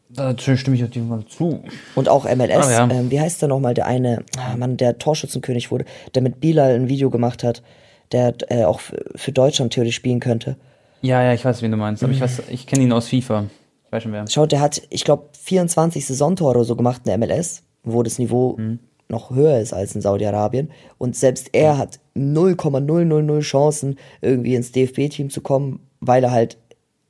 Da 0.10 0.38
stimme 0.38 0.76
ich 0.76 0.84
auf 0.84 0.94
jeden 0.94 1.10
Fall 1.10 1.26
zu. 1.26 1.64
Und 1.96 2.08
auch 2.08 2.26
MLS, 2.26 2.68
ah, 2.68 2.72
ja. 2.72 2.90
ähm, 2.92 3.10
wie 3.10 3.20
heißt 3.20 3.42
der 3.42 3.50
nochmal, 3.50 3.74
der 3.74 3.88
eine, 3.88 4.24
ah, 4.38 4.56
Mann, 4.56 4.78
der 4.78 5.00
Torschützenkönig 5.00 5.72
wurde, 5.72 5.86
der 6.14 6.22
mit 6.22 6.40
Bilal 6.40 6.76
ein 6.76 6.88
Video 6.88 7.10
gemacht 7.10 7.44
hat, 7.44 7.64
der 8.12 8.36
äh, 8.50 8.64
auch 8.64 8.80
für 8.80 9.32
Deutschland 9.32 9.74
theoretisch 9.74 9.96
spielen 9.96 10.20
könnte. 10.20 10.56
Ja, 11.02 11.24
ja, 11.24 11.34
ich 11.34 11.44
weiß, 11.44 11.64
wen 11.64 11.72
du 11.72 11.78
meinst, 11.78 12.04
aber 12.04 12.14
mhm. 12.14 12.24
ich 12.24 12.50
ich 12.50 12.68
kenne 12.68 12.84
ihn 12.84 12.94
aus 12.94 13.08
FIFA. 13.08 13.46
Weiß 13.94 14.02
schon 14.02 14.12
wer. 14.12 14.28
Schaut, 14.28 14.52
der 14.52 14.60
hat, 14.60 14.82
ich 14.90 15.04
glaube, 15.04 15.26
24 15.40 16.04
Saisontore 16.04 16.58
oder 16.58 16.64
so 16.64 16.76
gemacht 16.76 17.04
in 17.06 17.10
der 17.10 17.18
MLS, 17.20 17.62
wo 17.84 18.02
das 18.02 18.18
Niveau 18.18 18.56
mhm. 18.58 18.80
noch 19.08 19.30
höher 19.30 19.60
ist 19.60 19.72
als 19.72 19.94
in 19.94 20.02
Saudi-Arabien. 20.02 20.72
Und 20.98 21.16
selbst 21.16 21.50
er 21.54 21.78
hat 21.78 22.00
0,000 22.16 23.42
Chancen, 23.42 24.00
irgendwie 24.22 24.56
ins 24.56 24.72
DFB-Team 24.72 25.30
zu 25.30 25.42
kommen, 25.42 25.80
weil 26.00 26.24
er 26.24 26.32
halt 26.32 26.58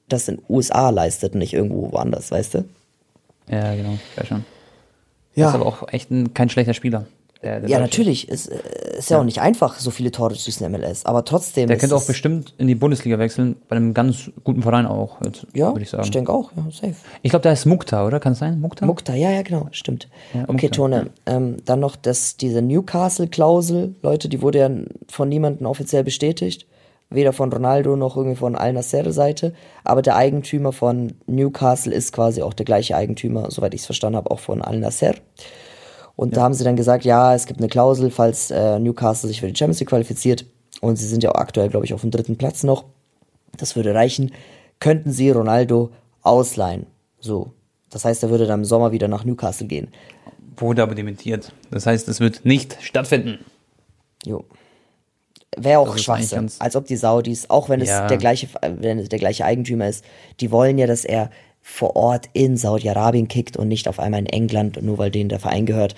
das 0.09 0.27
in 0.27 0.41
USA 0.49 0.89
leistet 0.89 1.35
und 1.35 1.39
nicht 1.39 1.53
irgendwo 1.53 1.89
woanders, 1.93 2.31
weißt 2.31 2.55
du? 2.55 2.65
Ja, 3.47 3.75
genau, 3.75 3.97
ja 4.17 4.25
schon. 4.25 4.43
Ja. 5.35 5.47
ist 5.47 5.55
aber 5.55 5.65
auch 5.65 5.87
echt 5.87 6.11
ein, 6.11 6.33
kein 6.33 6.49
schlechter 6.49 6.73
Spieler. 6.73 7.05
Der, 7.43 7.59
der 7.59 7.69
ja, 7.69 7.79
natürlich. 7.79 8.29
Es 8.29 8.47
äh, 8.47 8.57
ist 8.97 9.09
ja, 9.09 9.17
ja, 9.17 9.21
auch 9.21 9.25
nicht 9.25 9.41
einfach, 9.41 9.77
so 9.77 9.91
viele 9.91 10.11
Tore 10.11 10.33
zu 10.33 10.41
schießen 10.41 10.65
in 10.65 10.71
MLS. 10.71 11.05
Aber 11.05 11.25
trotzdem. 11.25 11.67
Der 11.67 11.77
könnte 11.77 11.95
auch 11.95 12.05
bestimmt 12.05 12.53
in 12.57 12.67
die 12.67 12.75
Bundesliga 12.75 13.19
wechseln, 13.19 13.57
bei 13.67 13.75
einem 13.75 13.93
ganz 13.93 14.31
guten 14.43 14.61
Verein 14.63 14.85
auch, 14.85 15.17
ja, 15.53 15.71
würde 15.71 15.81
ich 15.81 15.89
sagen. 15.89 16.03
Ich 16.05 16.11
denke 16.11 16.31
auch, 16.31 16.51
ja, 16.55 16.63
safe. 16.71 16.95
Ich 17.21 17.31
glaube, 17.31 17.43
da 17.43 17.51
ist 17.51 17.65
Mukta, 17.65 18.05
oder? 18.07 18.19
Kann 18.19 18.33
es 18.33 18.39
sein? 18.39 18.61
Mukta? 18.61 18.85
Mukta, 18.85 19.13
ja, 19.13 19.29
ja, 19.31 19.41
genau, 19.41 19.67
stimmt. 19.71 20.07
Ja, 20.33 20.45
okay, 20.47 20.69
Tone. 20.69 21.09
Ähm, 21.25 21.57
dann 21.65 21.81
noch 21.81 21.97
das, 21.97 22.37
diese 22.37 22.61
Newcastle-Klausel, 22.61 23.95
Leute, 24.01 24.29
die 24.29 24.41
wurde 24.41 24.59
ja 24.59 24.69
von 25.09 25.27
niemandem 25.27 25.67
offiziell 25.67 26.03
bestätigt. 26.03 26.65
Weder 27.09 27.33
von 27.33 27.51
Ronaldo 27.51 27.95
noch 27.95 28.17
irgendwie 28.17 28.37
von 28.37 28.55
Al 28.55 28.73
Nasser-Seite. 28.73 29.53
Aber 29.83 30.01
der 30.01 30.15
Eigentümer 30.15 30.71
von 30.71 31.13
Newcastle 31.27 31.93
ist 31.93 32.13
quasi 32.13 32.41
auch 32.41 32.53
der 32.53 32.65
gleiche 32.65 32.95
Eigentümer, 32.95 33.51
soweit 33.51 33.73
ich 33.75 33.81
es 33.81 33.85
verstanden 33.85 34.17
habe, 34.17 34.31
auch 34.31 34.39
von 34.39 34.61
Al 34.61 34.79
Nasser. 34.79 35.13
Und 36.15 36.31
ja. 36.31 36.35
da 36.35 36.41
haben 36.43 36.53
sie 36.53 36.63
dann 36.63 36.75
gesagt, 36.75 37.05
ja, 37.05 37.33
es 37.33 37.45
gibt 37.45 37.59
eine 37.59 37.69
Klausel, 37.69 38.11
falls 38.11 38.51
äh, 38.51 38.79
Newcastle 38.79 39.27
sich 39.27 39.39
für 39.39 39.47
die 39.47 39.55
Champions 39.55 39.79
League 39.79 39.89
qualifiziert. 39.89 40.45
Und 40.81 40.97
sie 40.97 41.07
sind 41.07 41.23
ja 41.23 41.31
auch 41.31 41.39
aktuell, 41.39 41.69
glaube 41.69 41.85
ich, 41.85 41.93
auf 41.93 42.01
dem 42.01 42.11
dritten 42.11 42.37
Platz 42.37 42.63
noch. 42.63 42.85
Das 43.57 43.75
würde 43.75 43.93
reichen. 43.93 44.31
Könnten 44.79 45.11
sie 45.11 45.29
Ronaldo 45.29 45.91
ausleihen. 46.21 46.87
So. 47.19 47.53
Das 47.89 48.05
heißt, 48.05 48.23
er 48.23 48.29
würde 48.29 48.47
dann 48.47 48.61
im 48.61 48.65
Sommer 48.65 48.91
wieder 48.91 49.07
nach 49.07 49.23
Newcastle 49.23 49.67
gehen. 49.67 49.89
Wurde 50.57 50.83
aber 50.83 50.95
dementiert. 50.95 51.51
Das 51.71 51.85
heißt, 51.85 52.07
es 52.07 52.19
wird 52.19 52.45
nicht 52.45 52.77
stattfinden. 52.81 53.39
Jo. 54.25 54.45
Wäre 55.55 55.79
auch 55.79 55.97
Schwachsinn. 55.97 56.49
Als 56.59 56.75
ob 56.75 56.85
die 56.85 56.95
Saudis, 56.95 57.49
auch 57.49 57.69
wenn 57.69 57.81
es 57.81 57.89
ja. 57.89 58.07
der 58.07 58.17
gleiche, 58.17 58.47
wenn 58.61 58.99
es 58.99 59.09
der 59.09 59.19
gleiche 59.19 59.45
Eigentümer 59.45 59.87
ist, 59.87 60.03
die 60.39 60.51
wollen 60.51 60.77
ja, 60.77 60.87
dass 60.87 61.05
er 61.05 61.29
vor 61.63 61.95
Ort 61.95 62.29
in 62.33 62.57
Saudi-Arabien 62.57 63.29
kickt 63.29 63.55
und 63.55 63.69
nicht 63.69 63.87
auf 63.87 63.97
einmal 63.97 64.19
in 64.19 64.25
England, 64.27 64.83
nur 64.83 64.97
weil 64.97 65.09
denen 65.09 65.29
der 65.29 65.39
Verein 65.39 65.65
gehört. 65.65 65.95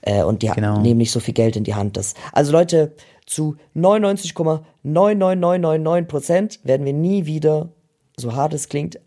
Äh, 0.00 0.22
und 0.22 0.42
die 0.42 0.46
genau. 0.46 0.80
nehmen 0.80 0.98
nicht 0.98 1.10
so 1.10 1.18
viel 1.18 1.34
Geld 1.34 1.56
in 1.56 1.64
die 1.64 1.74
Hand. 1.74 1.96
Das, 1.96 2.14
also 2.32 2.52
Leute, 2.52 2.92
zu 3.26 3.56
99,99999 3.76 6.04
Prozent 6.04 6.60
werden 6.62 6.86
wir 6.86 6.92
nie 6.92 7.26
wieder, 7.26 7.70
so 8.16 8.34
hart 8.34 8.54
es 8.54 8.68
klingt, 8.68 9.00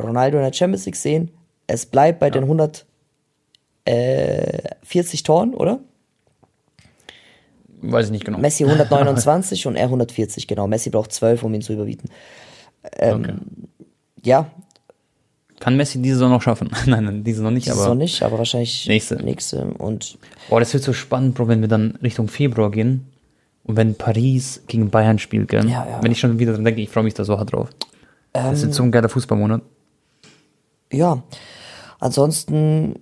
Ronaldo 0.00 0.38
in 0.38 0.44
der 0.44 0.52
Champions 0.52 0.86
League 0.86 0.94
sehen. 0.96 1.32
Es 1.66 1.84
bleibt 1.84 2.20
bei 2.20 2.28
ja. 2.28 2.32
den 2.32 2.44
140 2.44 2.86
äh, 3.84 5.22
Toren, 5.24 5.52
oder? 5.52 5.80
Weiß 7.82 8.06
ich 8.06 8.12
nicht 8.12 8.24
genau. 8.24 8.38
Messi 8.38 8.64
129 8.64 9.66
und 9.66 9.76
er 9.76 9.86
140, 9.86 10.46
genau. 10.46 10.68
Messi 10.68 10.90
braucht 10.90 11.10
12, 11.12 11.42
um 11.42 11.52
ihn 11.54 11.62
zu 11.62 11.72
überbieten. 11.72 12.08
Ähm, 12.98 13.20
okay. 13.20 13.34
Ja, 14.22 14.50
kann 15.60 15.76
Messi 15.76 16.00
diese 16.00 16.16
Saison 16.16 16.30
noch 16.30 16.42
schaffen? 16.42 16.70
nein, 16.86 17.04
nein, 17.04 17.24
diese 17.24 17.42
noch 17.42 17.50
nicht, 17.50 17.66
diese 17.66 17.74
aber. 17.74 17.82
Saison 17.82 17.98
nicht, 17.98 18.22
aber 18.22 18.38
wahrscheinlich 18.38 18.86
nächste. 18.86 19.16
nächste. 19.16 19.64
Und 19.64 20.18
Boah, 20.48 20.60
das 20.60 20.72
wird 20.74 20.84
so 20.84 20.92
spannend, 20.92 21.34
Bro, 21.34 21.48
wenn 21.48 21.60
wir 21.60 21.68
dann 21.68 21.98
Richtung 22.02 22.28
Februar 22.28 22.70
gehen. 22.70 23.06
Und 23.64 23.76
wenn 23.76 23.96
Paris 23.96 24.62
gegen 24.68 24.90
Bayern 24.90 25.18
spielt, 25.18 25.48
gell? 25.48 25.68
Ja, 25.68 25.86
ja. 25.88 25.98
Wenn 26.00 26.12
ich 26.12 26.20
schon 26.20 26.38
wieder 26.38 26.52
dran 26.52 26.64
denke, 26.64 26.80
ich 26.80 26.88
freue 26.88 27.02
mich 27.02 27.14
da 27.14 27.24
so 27.24 27.36
hart 27.36 27.52
drauf. 27.52 27.68
Ähm, 28.32 28.50
das 28.50 28.62
ist 28.62 28.74
so 28.74 28.84
ein 28.84 28.92
geiler 28.92 29.08
Fußballmonat. 29.08 29.62
Ja. 30.92 31.22
Ansonsten, 31.98 32.96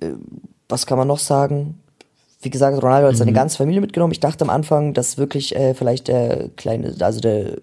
äh, 0.00 0.10
was 0.68 0.86
kann 0.86 0.98
man 0.98 1.06
noch 1.06 1.20
sagen? 1.20 1.78
Wie 2.40 2.50
gesagt, 2.50 2.82
Ronaldo 2.82 3.06
hat 3.06 3.14
mhm. 3.14 3.18
seine 3.18 3.32
ganze 3.32 3.58
Familie 3.58 3.80
mitgenommen. 3.80 4.12
Ich 4.12 4.18
dachte 4.18 4.44
am 4.44 4.50
Anfang, 4.50 4.94
dass 4.94 5.16
wirklich 5.16 5.54
äh, 5.54 5.74
vielleicht 5.74 6.08
der 6.08 6.48
kleine, 6.56 6.96
also 6.98 7.20
der 7.20 7.58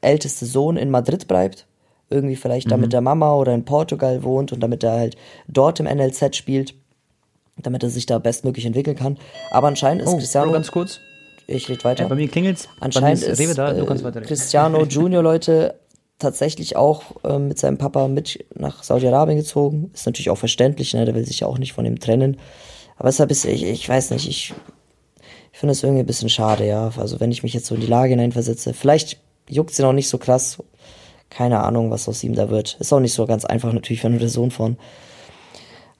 älteste 0.00 0.46
Sohn 0.46 0.76
in 0.76 0.90
Madrid 0.90 1.26
bleibt. 1.26 1.66
Irgendwie 2.12 2.36
vielleicht 2.36 2.66
mhm. 2.66 2.70
da 2.70 2.76
mit 2.76 2.92
der 2.92 3.00
Mama 3.00 3.34
oder 3.34 3.54
in 3.54 3.64
Portugal 3.64 4.22
wohnt 4.22 4.52
und 4.52 4.60
damit 4.60 4.84
er 4.84 4.92
halt 4.92 5.16
dort 5.48 5.80
im 5.80 5.86
NLZ 5.86 6.36
spielt. 6.36 6.74
Damit 7.56 7.82
er 7.82 7.90
sich 7.90 8.06
da 8.06 8.18
bestmöglich 8.18 8.64
entwickeln 8.64 8.96
kann. 8.96 9.18
Aber 9.50 9.68
anscheinend 9.68 10.02
ist 10.02 10.08
oh, 10.08 10.16
Cristiano. 10.16 10.52
ganz 10.52 10.70
kurz. 10.70 11.00
Ich 11.46 11.68
rede 11.68 11.84
weiter. 11.84 12.04
Ja, 12.04 12.08
bei 12.08 12.14
mir 12.14 12.28
klingelt's. 12.28 12.68
Anscheinend 12.80 13.22
ist, 13.22 13.40
ist 13.40 13.58
da, 13.58 13.72
äh, 13.72 14.20
Cristiano 14.22 14.84
Junior, 14.88 15.22
Leute, 15.22 15.74
tatsächlich 16.18 16.76
auch 16.76 17.02
äh, 17.24 17.38
mit 17.38 17.58
seinem 17.58 17.78
Papa 17.78 18.08
mit 18.08 18.44
nach 18.54 18.82
Saudi-Arabien 18.82 19.38
gezogen. 19.38 19.90
Ist 19.92 20.06
natürlich 20.06 20.30
auch 20.30 20.38
verständlich, 20.38 20.94
ne? 20.94 21.04
der 21.04 21.14
will 21.14 21.26
sich 21.26 21.40
ja 21.40 21.46
auch 21.46 21.58
nicht 21.58 21.72
von 21.72 21.84
ihm 21.84 21.98
trennen. 21.98 22.38
Aber 22.96 23.08
es 23.08 23.18
ist 23.18 23.44
ich, 23.44 23.64
ich 23.64 23.88
weiß 23.88 24.10
nicht, 24.10 24.28
ich, 24.28 24.54
ich 25.52 25.58
finde 25.58 25.72
es 25.72 25.82
irgendwie 25.82 26.02
ein 26.02 26.06
bisschen 26.06 26.28
schade, 26.28 26.66
ja. 26.66 26.92
Also 26.96 27.20
wenn 27.20 27.32
ich 27.32 27.42
mich 27.42 27.52
jetzt 27.52 27.66
so 27.66 27.74
in 27.74 27.80
die 27.80 27.86
Lage 27.86 28.10
hineinversetze, 28.10 28.72
vielleicht 28.74 29.18
juckt 29.48 29.74
sie 29.74 29.82
noch 29.82 29.92
nicht 29.92 30.08
so 30.08 30.18
krass. 30.18 30.62
Keine 31.32 31.62
Ahnung, 31.64 31.90
was 31.90 32.10
aus 32.10 32.22
ihm 32.22 32.34
da 32.34 32.50
wird. 32.50 32.76
Ist 32.78 32.92
auch 32.92 33.00
nicht 33.00 33.14
so 33.14 33.24
ganz 33.26 33.46
einfach 33.46 33.72
natürlich, 33.72 34.04
wenn 34.04 34.12
du 34.12 34.18
der 34.18 34.28
Sohn 34.28 34.50
von 34.50 34.76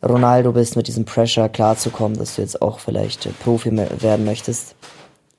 Ronaldo 0.05 0.53
bist, 0.53 0.77
mit 0.77 0.89
diesem 0.89 1.07
Pressure 1.07 1.49
klarzukommen, 1.49 2.19
dass 2.19 2.37
du 2.37 2.43
jetzt 2.43 2.61
auch 2.61 2.81
vielleicht 2.81 3.29
Profi 3.41 3.75
werden 3.75 4.27
möchtest. 4.27 4.75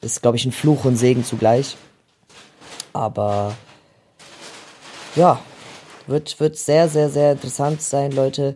Ist, 0.01 0.23
glaube 0.23 0.37
ich, 0.37 0.45
ein 0.45 0.51
Fluch 0.51 0.85
und 0.85 0.95
Segen 0.95 1.23
zugleich. 1.23 1.77
Aber 2.91 3.53
ja, 5.15 5.39
wird, 6.07 6.39
wird 6.39 6.57
sehr, 6.57 6.89
sehr, 6.89 7.09
sehr 7.09 7.33
interessant 7.33 7.83
sein, 7.83 8.11
Leute, 8.11 8.55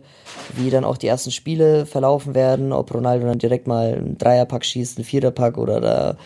wie 0.56 0.70
dann 0.70 0.84
auch 0.84 0.96
die 0.96 1.06
ersten 1.06 1.30
Spiele 1.30 1.86
verlaufen 1.86 2.34
werden, 2.34 2.72
ob 2.72 2.92
Ronaldo 2.92 3.26
dann 3.26 3.38
direkt 3.38 3.68
mal 3.68 3.94
einen 3.94 4.18
Dreierpack 4.18 4.64
schießt, 4.64 4.98
einen 4.98 5.04
Viererpack 5.04 5.56
oder 5.56 5.80
da 5.80 6.16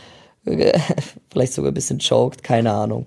vielleicht 1.30 1.52
sogar 1.52 1.70
ein 1.70 1.74
bisschen 1.74 1.98
choked, 1.98 2.42
keine 2.42 2.72
Ahnung. 2.72 3.06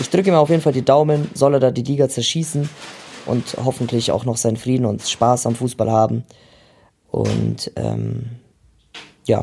Ich 0.00 0.10
drücke 0.10 0.30
ihm 0.30 0.34
auf 0.34 0.50
jeden 0.50 0.62
Fall 0.62 0.72
die 0.72 0.84
Daumen, 0.84 1.30
soll 1.34 1.54
er 1.54 1.60
da 1.60 1.70
die 1.70 1.82
Liga 1.82 2.08
zerschießen 2.08 2.68
und 3.26 3.56
hoffentlich 3.64 4.10
auch 4.10 4.24
noch 4.24 4.36
seinen 4.36 4.56
Frieden 4.56 4.86
und 4.86 5.02
Spaß 5.02 5.46
am 5.46 5.54
Fußball 5.54 5.90
haben. 5.90 6.24
Und 7.10 7.70
ähm, 7.76 8.30
ja, 9.26 9.42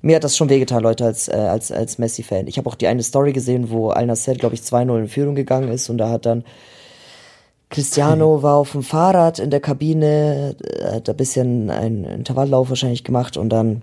mir 0.00 0.16
hat 0.16 0.24
das 0.24 0.36
schon 0.36 0.48
wehgetan, 0.48 0.82
Leute, 0.82 1.04
als, 1.04 1.28
äh, 1.28 1.32
als, 1.32 1.72
als 1.72 1.98
Messi-Fan. 1.98 2.46
Ich 2.46 2.58
habe 2.58 2.68
auch 2.68 2.74
die 2.74 2.86
eine 2.86 3.02
Story 3.02 3.32
gesehen, 3.32 3.70
wo 3.70 3.90
Al 3.90 4.06
Nasser, 4.06 4.34
glaube 4.34 4.54
ich, 4.54 4.60
2-0 4.60 4.98
in 4.98 5.08
Führung 5.08 5.34
gegangen 5.34 5.68
ist 5.70 5.88
und 5.88 5.98
da 5.98 6.10
hat 6.10 6.26
dann 6.26 6.44
Cristiano 7.70 8.42
war 8.42 8.56
auf 8.56 8.72
dem 8.72 8.82
Fahrrad 8.82 9.38
in 9.38 9.50
der 9.50 9.60
Kabine, 9.60 10.56
äh, 10.62 10.96
hat 10.96 11.08
ein 11.08 11.16
bisschen 11.16 11.70
einen 11.70 12.04
Intervalllauf 12.04 12.68
wahrscheinlich 12.68 13.04
gemacht 13.04 13.36
und 13.36 13.48
dann 13.48 13.82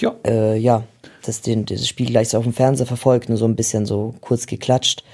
ja, 0.00 0.14
äh, 0.26 0.56
ja 0.56 0.84
das, 1.24 1.40
den, 1.40 1.64
dieses 1.64 1.88
Spiel 1.88 2.06
gleich 2.06 2.30
so 2.30 2.38
auf 2.38 2.44
dem 2.44 2.52
Fernseher 2.52 2.86
verfolgt 2.86 3.28
und 3.30 3.36
so 3.36 3.44
ein 3.44 3.56
bisschen 3.56 3.86
so 3.86 4.14
kurz 4.20 4.46
geklatscht. 4.46 5.04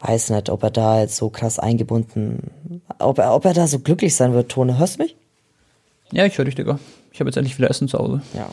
Weiß 0.00 0.30
nicht, 0.30 0.48
ob 0.50 0.62
er 0.62 0.70
da 0.70 1.00
jetzt 1.00 1.16
so 1.16 1.28
krass 1.28 1.58
eingebunden, 1.58 2.50
ob 2.98 3.18
er, 3.18 3.34
ob 3.34 3.44
er 3.44 3.54
da 3.54 3.66
so 3.66 3.80
glücklich 3.80 4.14
sein 4.14 4.32
wird, 4.32 4.50
Tone. 4.50 4.78
Hörst 4.78 4.98
du 4.98 5.02
mich? 5.02 5.16
Ja, 6.12 6.24
ich 6.24 6.38
höre 6.38 6.44
dich, 6.44 6.54
Digga. 6.54 6.78
Ich 7.12 7.20
habe 7.20 7.28
jetzt 7.28 7.36
endlich 7.36 7.58
wieder 7.58 7.68
Essen 7.68 7.88
zu 7.88 7.98
Hause. 7.98 8.22
Ja, 8.32 8.48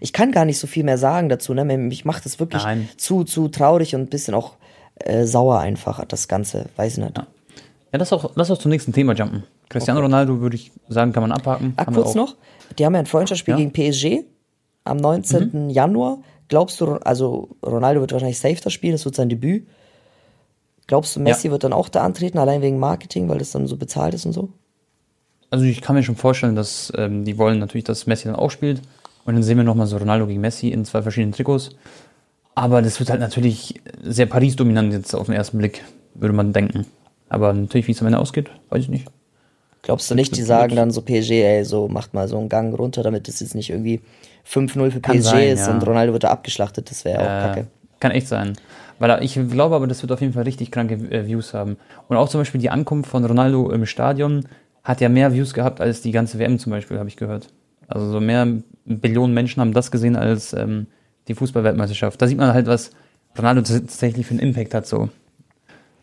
ich 0.00 0.12
kann 0.12 0.32
gar 0.32 0.44
nicht 0.44 0.58
so 0.58 0.66
viel 0.66 0.84
mehr 0.84 0.98
sagen 0.98 1.28
dazu. 1.28 1.54
Ne? 1.54 1.64
Mich 1.64 2.04
macht 2.04 2.24
das 2.24 2.38
wirklich 2.38 2.62
Nein. 2.62 2.88
zu, 2.96 3.24
zu 3.24 3.48
traurig 3.48 3.94
und 3.94 4.02
ein 4.02 4.06
bisschen 4.06 4.34
auch 4.34 4.54
äh, 4.96 5.24
sauer 5.24 5.58
einfach, 5.58 6.04
das 6.04 6.28
Ganze. 6.28 6.66
Weiß 6.76 6.98
ich 6.98 7.04
nicht. 7.04 7.16
Ja, 7.16 7.26
ja 7.92 7.98
lass, 7.98 8.12
auch, 8.12 8.30
lass 8.34 8.50
auch 8.50 8.58
zum 8.58 8.70
nächsten 8.70 8.92
Thema 8.92 9.14
jumpen. 9.14 9.44
Cristiano 9.68 9.98
okay. 9.98 10.06
Ronaldo, 10.06 10.40
würde 10.40 10.56
ich 10.56 10.70
sagen, 10.88 11.12
kann 11.12 11.22
man 11.22 11.32
abhaken. 11.32 11.74
Ah, 11.76 11.84
kurz 11.84 12.14
noch. 12.14 12.36
Die 12.78 12.86
haben 12.86 12.94
ja 12.94 13.00
ein 13.00 13.06
Freundschaftsspiel 13.06 13.58
ja. 13.58 13.58
gegen 13.58 13.72
PSG 13.72 14.24
am 14.88 14.96
19. 14.96 15.50
Mhm. 15.52 15.70
Januar. 15.70 16.18
Glaubst 16.48 16.80
du, 16.80 16.86
also 16.94 17.50
Ronaldo 17.64 18.00
wird 18.00 18.12
wahrscheinlich 18.12 18.38
safe 18.38 18.60
das 18.62 18.72
spielen, 18.72 18.92
das 18.92 19.04
wird 19.04 19.14
sein 19.14 19.28
Debüt. 19.28 19.66
Glaubst 20.86 21.14
du, 21.14 21.20
Messi 21.20 21.48
ja. 21.48 21.52
wird 21.52 21.64
dann 21.64 21.74
auch 21.74 21.90
da 21.90 22.02
antreten, 22.02 22.38
allein 22.38 22.62
wegen 22.62 22.78
Marketing, 22.78 23.28
weil 23.28 23.38
das 23.38 23.50
dann 23.50 23.66
so 23.66 23.76
bezahlt 23.76 24.14
ist 24.14 24.24
und 24.24 24.32
so? 24.32 24.48
Also 25.50 25.64
ich 25.66 25.82
kann 25.82 25.94
mir 25.94 26.02
schon 26.02 26.16
vorstellen, 26.16 26.56
dass 26.56 26.92
ähm, 26.96 27.24
die 27.24 27.36
wollen 27.36 27.58
natürlich, 27.58 27.84
dass 27.84 28.06
Messi 28.06 28.24
dann 28.24 28.36
auch 28.36 28.50
spielt. 28.50 28.80
Und 29.24 29.34
dann 29.34 29.42
sehen 29.42 29.58
wir 29.58 29.64
nochmal 29.64 29.86
so 29.86 29.98
Ronaldo 29.98 30.26
gegen 30.26 30.40
Messi 30.40 30.68
in 30.68 30.86
zwei 30.86 31.02
verschiedenen 31.02 31.32
Trikots. 31.32 31.70
Aber 32.54 32.80
das 32.80 32.98
wird 32.98 33.10
halt 33.10 33.20
natürlich 33.20 33.74
sehr 34.02 34.26
Paris-dominant 34.26 34.92
jetzt 34.92 35.14
auf 35.14 35.26
den 35.26 35.34
ersten 35.34 35.58
Blick, 35.58 35.84
würde 36.14 36.34
man 36.34 36.54
denken. 36.54 36.86
Aber 37.28 37.52
natürlich, 37.52 37.86
wie 37.86 37.92
es 37.92 38.00
am 38.00 38.06
Ende 38.06 38.18
ausgeht, 38.18 38.50
weiß 38.70 38.84
ich 38.84 38.88
nicht. 38.88 39.06
Glaubst 39.82 40.10
du 40.10 40.14
nicht, 40.14 40.36
die 40.36 40.42
sagen 40.42 40.74
dann 40.74 40.90
so 40.90 41.02
PSG, 41.02 41.30
ey, 41.30 41.64
so 41.64 41.88
macht 41.88 42.14
mal 42.14 42.26
so 42.26 42.38
einen 42.38 42.48
Gang 42.48 42.76
runter, 42.76 43.02
damit 43.02 43.28
es 43.28 43.40
jetzt 43.40 43.54
nicht 43.54 43.70
irgendwie 43.70 44.00
5-0 44.50 44.90
für 44.90 45.00
PSG 45.00 45.22
sein, 45.22 45.48
ist 45.48 45.66
ja. 45.66 45.72
und 45.72 45.86
Ronaldo 45.86 46.12
wird 46.12 46.24
da 46.24 46.30
abgeschlachtet, 46.30 46.90
das 46.90 47.04
wäre 47.04 47.22
ja 47.22 47.24
auch 47.24 47.46
kacke. 47.48 47.66
Kann 48.00 48.12
echt 48.12 48.28
sein. 48.28 48.54
Weil 48.98 49.22
ich 49.22 49.38
glaube 49.50 49.76
aber, 49.76 49.86
das 49.86 50.02
wird 50.02 50.12
auf 50.12 50.20
jeden 50.20 50.32
Fall 50.32 50.44
richtig 50.44 50.70
kranke 50.70 50.94
äh, 50.94 51.26
Views 51.26 51.54
haben. 51.54 51.76
Und 52.08 52.16
auch 52.16 52.28
zum 52.28 52.40
Beispiel 52.40 52.60
die 52.60 52.70
Ankunft 52.70 53.10
von 53.10 53.24
Ronaldo 53.24 53.70
im 53.70 53.86
Stadion 53.86 54.46
hat 54.82 55.00
ja 55.00 55.08
mehr 55.08 55.32
Views 55.32 55.54
gehabt 55.54 55.80
als 55.80 56.00
die 56.00 56.12
ganze 56.12 56.38
WM 56.38 56.58
zum 56.58 56.70
Beispiel, 56.70 56.98
habe 56.98 57.08
ich 57.08 57.16
gehört. 57.16 57.48
Also 57.86 58.10
so 58.10 58.20
mehr 58.20 58.46
Billionen 58.84 59.34
Menschen 59.34 59.60
haben 59.60 59.72
das 59.72 59.90
gesehen 59.90 60.16
als 60.16 60.52
ähm, 60.52 60.86
die 61.28 61.34
Fußballweltmeisterschaft. 61.34 62.20
Da 62.20 62.26
sieht 62.26 62.38
man 62.38 62.52
halt, 62.52 62.66
was 62.66 62.90
Ronaldo 63.36 63.62
tatsächlich 63.62 64.26
für 64.26 64.32
einen 64.32 64.40
Impact 64.40 64.74
hat. 64.74 64.86
So. 64.86 65.08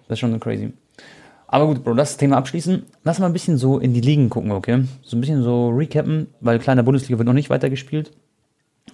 Das 0.08 0.16
ist 0.16 0.20
schon 0.20 0.40
crazy. 0.40 0.74
Aber 1.48 1.68
gut, 1.68 1.84
Bro, 1.84 1.94
das 1.94 2.18
Thema 2.18 2.38
abschließen. 2.38 2.84
Lass 3.04 3.20
mal 3.20 3.28
ein 3.28 3.34
bisschen 3.34 3.58
so 3.58 3.80
in 3.80 3.94
die 3.94 4.02
Ligen 4.02 4.30
gucken, 4.30 4.52
okay? 4.52 4.86
So 5.04 5.16
ein 5.16 5.22
bisschen 5.22 5.44
so 5.44 5.70
recappen, 5.70 6.28
weil 6.42 6.60
kleiner 6.60 6.84
Bundesliga 6.84 7.18
wird 7.18 7.28
noch 7.28 7.34
nicht 7.34 7.50
weitergespielt. 7.50 8.12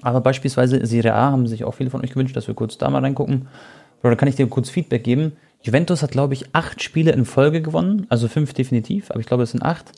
Aber 0.02 0.22
beispielsweise 0.22 0.86
Serie 0.86 1.14
A 1.14 1.32
haben 1.32 1.48
sich 1.48 1.64
auch 1.64 1.74
viele 1.74 1.90
von 1.90 2.02
euch 2.02 2.12
gewünscht, 2.12 2.36
dass 2.36 2.48
wir 2.48 2.56
kurz 2.56 2.78
da 2.78 2.90
mal 2.90 3.02
reingucken. 3.02 3.48
Da 4.02 4.16
kann 4.16 4.28
ich 4.28 4.36
dir 4.36 4.48
kurz 4.48 4.70
Feedback 4.70 5.04
geben. 5.04 5.34
Juventus 5.62 6.02
hat, 6.02 6.12
glaube 6.12 6.34
ich, 6.34 6.56
acht 6.56 6.82
Spiele 6.82 7.12
in 7.12 7.26
Folge 7.26 7.62
gewonnen, 7.62 8.08
also 8.10 8.28
fünf 8.28 8.54
definitiv, 8.54 9.12
aber 9.12 9.20
ich 9.20 9.28
glaube, 9.28 9.44
es 9.44 9.52
sind 9.52 9.62
acht. 9.62 9.92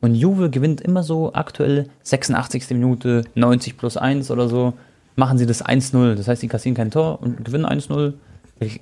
Und 0.00 0.14
Juve 0.14 0.48
gewinnt 0.48 0.80
immer 0.80 1.02
so 1.02 1.32
aktuell 1.34 1.88
86. 2.04 2.70
Minute, 2.70 3.24
90 3.34 3.76
plus 3.76 3.96
1 3.96 4.30
oder 4.30 4.48
so, 4.48 4.74
machen 5.16 5.38
sie 5.38 5.46
das 5.46 5.64
1-0. 5.64 6.14
Das 6.14 6.28
heißt, 6.28 6.40
sie 6.40 6.46
kassieren 6.46 6.76
kein 6.76 6.92
Tor 6.92 7.20
und 7.20 7.44
gewinnen 7.44 7.66
1-0, 7.66 8.12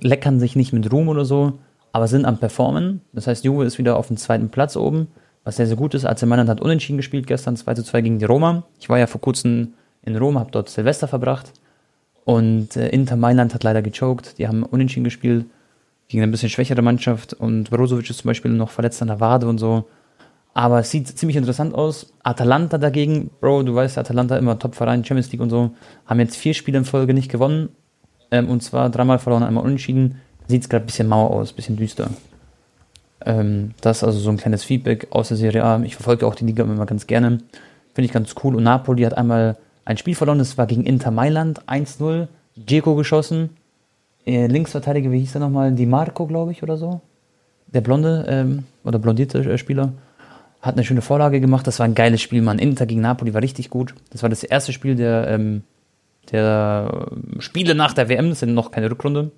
leckern 0.01 0.39
sich 0.39 0.55
nicht 0.55 0.73
mit 0.73 0.91
Ruhm 0.91 1.07
oder 1.07 1.25
so, 1.25 1.53
aber 1.91 2.07
sind 2.07 2.25
am 2.25 2.37
Performen. 2.37 3.01
Das 3.13 3.25
heißt, 3.25 3.43
Juve 3.43 3.65
ist 3.65 3.79
wieder 3.79 3.97
auf 3.97 4.07
dem 4.07 4.17
zweiten 4.17 4.49
Platz 4.49 4.75
oben, 4.75 5.07
was 5.43 5.55
sehr, 5.55 5.65
sehr 5.65 5.75
gut 5.75 5.95
ist. 5.95 6.05
AC 6.05 6.21
Mailand 6.27 6.49
hat 6.49 6.61
unentschieden 6.61 6.97
gespielt 6.97 7.25
gestern, 7.25 7.55
2-2 7.55 8.01
gegen 8.03 8.19
die 8.19 8.25
Roma. 8.25 8.63
Ich 8.79 8.89
war 8.89 8.99
ja 8.99 9.07
vor 9.07 9.21
kurzem 9.21 9.73
in 10.07 10.15
Rom, 10.15 10.39
habe 10.39 10.51
dort 10.51 10.69
Silvester 10.69 11.07
verbracht. 11.07 11.51
Und 12.25 12.75
äh, 12.75 12.89
Inter 12.89 13.15
Mailand 13.15 13.53
hat 13.53 13.63
leider 13.63 13.81
gechoked. 13.81 14.37
Die 14.37 14.47
haben 14.47 14.63
unentschieden 14.63 15.03
gespielt 15.03 15.45
gegen 16.07 16.23
eine 16.23 16.31
bisschen 16.31 16.49
schwächere 16.49 16.81
Mannschaft. 16.81 17.33
Und 17.33 17.69
Brozovic 17.69 18.09
ist 18.09 18.19
zum 18.19 18.29
Beispiel 18.29 18.51
noch 18.51 18.69
verletzt 18.69 19.01
an 19.01 19.09
der 19.09 19.19
Wade 19.19 19.47
und 19.47 19.57
so. 19.57 19.85
Aber 20.53 20.79
es 20.79 20.89
sieht 20.89 21.07
ziemlich 21.07 21.35
interessant 21.35 21.75
aus. 21.75 22.11
Atalanta 22.23 22.77
dagegen, 22.77 23.29
Bro, 23.41 23.63
du 23.63 23.75
weißt, 23.75 23.97
Atalanta 23.97 24.37
immer 24.37 24.57
Top-Verein, 24.57 25.05
Champions 25.05 25.31
League 25.31 25.41
und 25.41 25.51
so, 25.51 25.71
haben 26.05 26.19
jetzt 26.19 26.35
vier 26.35 26.53
Spiele 26.53 26.79
in 26.79 26.85
Folge 26.85 27.13
nicht 27.13 27.29
gewonnen. 27.29 27.69
Ähm, 28.31 28.49
und 28.49 28.63
zwar 28.63 28.89
dreimal 28.89 29.19
verloren, 29.19 29.43
einmal 29.43 29.63
unentschieden. 29.63 30.19
Sieht 30.47 30.63
es 30.63 30.69
gerade 30.69 30.83
ein 30.83 30.87
bisschen 30.87 31.07
mau 31.07 31.27
aus, 31.27 31.51
ein 31.51 31.55
bisschen 31.55 31.75
düster. 31.75 32.09
Ähm, 33.25 33.71
das 33.81 33.97
ist 33.97 34.03
also 34.03 34.19
so 34.19 34.29
ein 34.29 34.37
kleines 34.37 34.63
Feedback 34.63 35.07
aus 35.11 35.27
der 35.27 35.37
Serie 35.37 35.63
A. 35.63 35.81
Ich 35.83 35.95
verfolge 35.95 36.25
auch 36.25 36.35
die 36.35 36.45
Liga 36.45 36.63
immer 36.63 36.85
ganz 36.85 37.07
gerne. 37.07 37.39
Finde 37.93 38.05
ich 38.05 38.13
ganz 38.13 38.35
cool. 38.43 38.55
Und 38.55 38.63
Napoli 38.63 39.03
hat 39.03 39.17
einmal 39.17 39.57
ein 39.87 39.97
Spiel 39.97 40.15
verloren, 40.15 40.39
das 40.39 40.57
war 40.57 40.67
gegen 40.67 40.83
Inter 40.83 41.11
Mailand, 41.11 41.63
1-0. 41.65 42.27
Dzeko 42.57 42.95
geschossen. 42.95 43.51
Äh, 44.25 44.47
Linksverteidiger, 44.47 45.11
wie 45.11 45.19
hieß 45.19 45.33
der 45.33 45.41
nochmal? 45.41 45.71
Di 45.71 45.85
Marco, 45.85 46.25
glaube 46.27 46.51
ich, 46.51 46.61
oder 46.61 46.75
so. 46.75 47.01
Der 47.67 47.81
blonde 47.81 48.25
ähm, 48.27 48.63
oder 48.83 48.99
blondierte 48.99 49.39
äh, 49.39 49.57
Spieler 49.57 49.93
hat 50.61 50.75
eine 50.75 50.83
schöne 50.83 51.01
Vorlage 51.01 51.39
gemacht. 51.39 51.67
Das 51.67 51.79
war 51.79 51.85
ein 51.85 51.95
geiles 51.95 52.21
Spiel, 52.21 52.41
Mann. 52.41 52.59
Inter 52.59 52.85
gegen 52.85 53.01
Napoli 53.01 53.33
war 53.33 53.41
richtig 53.41 53.69
gut. 53.69 53.93
Das 54.09 54.23
war 54.23 54.29
das 54.29 54.43
erste 54.43 54.73
Spiel 54.73 54.95
der, 54.95 55.27
ähm, 55.29 55.63
der 56.31 57.07
Spiele 57.39 57.75
nach 57.75 57.93
der 57.93 58.09
WM. 58.09 58.29
Das 58.29 58.39
sind 58.39 58.53
noch 58.53 58.71
keine 58.71 58.89
Rückrunde. 58.91 59.31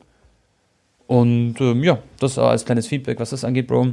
Und 1.05 1.59
ähm, 1.59 1.83
ja, 1.83 1.99
das 2.19 2.39
als 2.39 2.65
kleines 2.65 2.88
Feedback, 2.88 3.19
was 3.19 3.31
das 3.31 3.43
angeht, 3.43 3.67
Bro. 3.67 3.89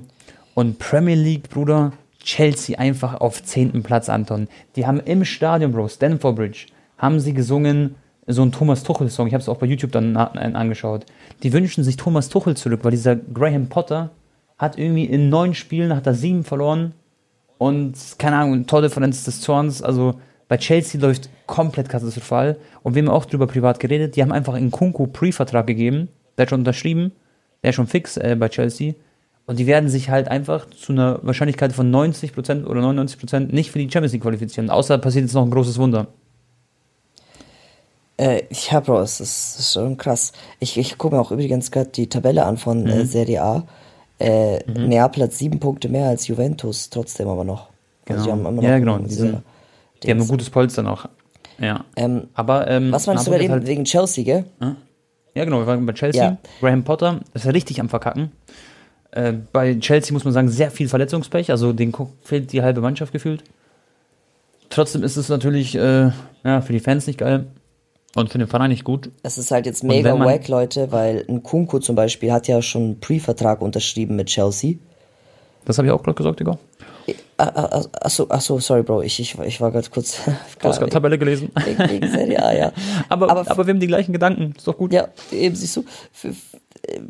Und 0.54 0.78
Premier 0.78 1.16
League, 1.16 1.50
Bruder, 1.50 1.92
Chelsea 2.26 2.78
einfach 2.78 3.14
auf 3.14 3.42
zehnten 3.42 3.82
Platz, 3.82 4.10
Anton. 4.10 4.48
Die 4.74 4.86
haben 4.86 5.00
im 5.00 5.24
Stadion, 5.24 5.72
Bro, 5.72 5.88
Stanford 5.88 6.36
Bridge, 6.36 6.66
haben 6.98 7.20
sie 7.20 7.32
gesungen, 7.32 7.94
so 8.26 8.42
ein 8.42 8.50
Thomas 8.50 8.82
Tuchel-Song. 8.82 9.28
Ich 9.28 9.32
habe 9.32 9.40
es 9.40 9.48
auch 9.48 9.58
bei 9.58 9.66
YouTube 9.66 9.92
dann 9.92 10.16
angeschaut. 10.16 11.06
Die 11.44 11.52
wünschen 11.52 11.84
sich 11.84 11.96
Thomas 11.96 12.28
Tuchel 12.28 12.56
zurück, 12.56 12.80
weil 12.82 12.90
dieser 12.90 13.14
Graham 13.14 13.68
Potter 13.68 14.10
hat 14.58 14.76
irgendwie 14.76 15.04
in 15.04 15.28
neun 15.28 15.54
Spielen, 15.54 15.94
hat 15.94 16.06
er 16.06 16.14
sieben 16.14 16.42
verloren 16.42 16.92
und 17.58 17.94
keine 18.18 18.36
Ahnung, 18.36 18.66
Tordifferenz 18.66 19.24
des 19.24 19.40
Zorns, 19.40 19.80
also 19.80 20.16
Bei 20.48 20.58
Chelsea 20.58 21.00
läuft 21.00 21.28
komplett 21.46 21.88
katastrophal. 21.88 22.56
Und 22.82 22.94
wir 22.94 23.02
haben 23.02 23.08
auch 23.10 23.24
drüber 23.24 23.46
privat 23.46 23.80
geredet. 23.80 24.16
Die 24.16 24.22
haben 24.22 24.32
einfach 24.32 24.54
einen 24.54 24.70
Kunku 24.70 25.06
Pre-Vertrag 25.06 25.66
gegeben. 25.66 26.08
Der 26.36 26.42
hat 26.42 26.50
schon 26.50 26.60
unterschrieben. 26.60 27.12
Der 27.62 27.70
ist 27.70 27.76
schon 27.76 27.88
fix 27.88 28.16
äh, 28.16 28.36
bei 28.38 28.48
Chelsea. 28.48 28.94
Und 29.46 29.60
die 29.60 29.66
werden 29.66 29.88
sich 29.88 30.10
halt 30.10 30.28
einfach 30.28 30.68
zu 30.70 30.92
einer 30.92 31.20
Wahrscheinlichkeit 31.22 31.72
von 31.72 31.92
90% 31.94 32.66
oder 32.66 32.80
99% 32.80 33.52
nicht 33.52 33.70
für 33.70 33.78
die 33.78 33.88
Champions 33.90 34.12
League 34.12 34.22
qualifizieren. 34.22 34.70
Außer 34.70 34.98
passiert 34.98 35.24
jetzt 35.24 35.34
noch 35.34 35.44
ein 35.44 35.50
großes 35.50 35.78
Wunder. 35.78 36.08
Äh, 38.16 38.42
ja, 38.50 38.80
Bro, 38.80 39.02
es 39.02 39.20
ist, 39.20 39.58
ist 39.60 39.74
schon 39.74 39.96
krass. 39.96 40.32
Ich, 40.58 40.76
ich 40.76 40.98
gucke 40.98 41.14
mir 41.14 41.20
auch 41.20 41.30
übrigens 41.30 41.70
gerade 41.70 41.90
die 41.90 42.08
Tabelle 42.08 42.44
an 42.44 42.56
von 42.56 42.86
äh, 42.86 42.94
mhm. 42.94 43.00
äh, 43.00 43.04
Serie 43.04 43.42
A. 43.42 43.66
Äh, 44.18 44.64
mhm. 44.64 44.88
Neapel 44.88 45.24
hat 45.24 45.32
sieben 45.32 45.60
Punkte 45.60 45.88
mehr 45.88 46.08
als 46.08 46.26
Juventus, 46.26 46.90
trotzdem 46.90 47.28
aber 47.28 47.44
noch. 47.44 47.68
Also 48.08 48.32
genau. 48.32 48.48
Also 48.48 48.62
ja, 48.62 48.78
genau. 48.78 48.98
Die, 48.98 49.14
sind, 49.14 49.42
die 50.02 50.10
haben 50.10 50.20
ein 50.20 50.28
gutes 50.28 50.50
Polster 50.50 50.82
noch. 50.82 51.08
Ja. 51.58 51.84
Ähm, 51.96 52.28
aber, 52.34 52.68
ähm, 52.68 52.90
was 52.90 53.06
meinst 53.06 53.26
du 53.26 53.30
gerade 53.30 53.44
eben 53.44 53.52
halt, 53.52 53.66
wegen 53.66 53.84
Chelsea, 53.84 54.24
gell? 54.24 54.44
Ja, 55.34 55.44
genau, 55.44 55.58
wir 55.58 55.66
waren 55.66 55.84
bei 55.84 55.92
Chelsea. 55.92 56.22
Ja. 56.22 56.36
Graham 56.60 56.84
Potter 56.84 57.20
ist 57.34 57.44
ja 57.44 57.50
richtig 57.50 57.80
am 57.80 57.88
Verkacken. 57.88 58.32
Äh, 59.10 59.34
bei 59.52 59.74
Chelsea 59.78 60.12
muss 60.12 60.24
man 60.24 60.32
sagen, 60.32 60.48
sehr 60.48 60.70
viel 60.70 60.88
Verletzungspech, 60.88 61.50
also 61.50 61.72
den 61.72 61.92
fehlt 62.22 62.52
die 62.52 62.62
halbe 62.62 62.80
Mannschaft 62.80 63.12
gefühlt. 63.12 63.42
Trotzdem 64.68 65.02
ist 65.02 65.16
es 65.16 65.28
natürlich 65.28 65.74
äh, 65.76 66.10
ja, 66.44 66.60
für 66.60 66.72
die 66.72 66.80
Fans 66.80 67.06
nicht 67.06 67.18
geil. 67.18 67.46
Und 68.14 68.30
für 68.30 68.38
den 68.38 68.48
Verein 68.48 68.70
nicht 68.70 68.84
gut. 68.84 69.10
Es 69.22 69.36
ist 69.36 69.50
halt 69.50 69.66
jetzt 69.66 69.84
mega 69.84 70.18
wack, 70.18 70.48
Leute, 70.48 70.90
weil 70.90 71.26
ein 71.28 71.42
Kunku 71.42 71.80
zum 71.80 71.96
Beispiel 71.96 72.32
hat 72.32 72.48
ja 72.48 72.62
schon 72.62 72.82
einen 72.82 73.00
Pre-Vertrag 73.00 73.60
unterschrieben 73.60 74.16
mit 74.16 74.28
Chelsea. 74.28 74.76
Das 75.66 75.76
habe 75.76 75.88
ich 75.88 75.92
auch 75.92 76.02
gerade 76.02 76.16
gesagt, 76.16 76.40
Digga. 76.40 76.58
Achso, 77.36 78.26
ach 78.30 78.40
so, 78.40 78.58
sorry, 78.58 78.82
Bro, 78.82 79.02
ich, 79.02 79.20
ich, 79.20 79.38
ich 79.38 79.60
war 79.60 79.70
gerade 79.70 79.88
kurz. 79.90 80.18
Du 80.58 80.68
hast 80.68 80.78
gerade 80.78 80.90
Tabelle 80.90 81.18
gelesen. 81.18 81.50
Wegen 81.54 82.08
Serie 82.08 82.42
A, 82.42 82.54
ja. 82.54 82.72
aber, 83.10 83.30
aber, 83.30 83.50
aber 83.50 83.66
wir 83.66 83.74
haben 83.74 83.80
die 83.80 83.86
gleichen 83.86 84.12
Gedanken, 84.12 84.54
ist 84.56 84.66
doch 84.66 84.76
gut. 84.76 84.92
Ja, 84.92 85.08
eben, 85.30 85.54
siehst 85.54 85.76
du. 85.76 85.84
Für, 86.12 86.32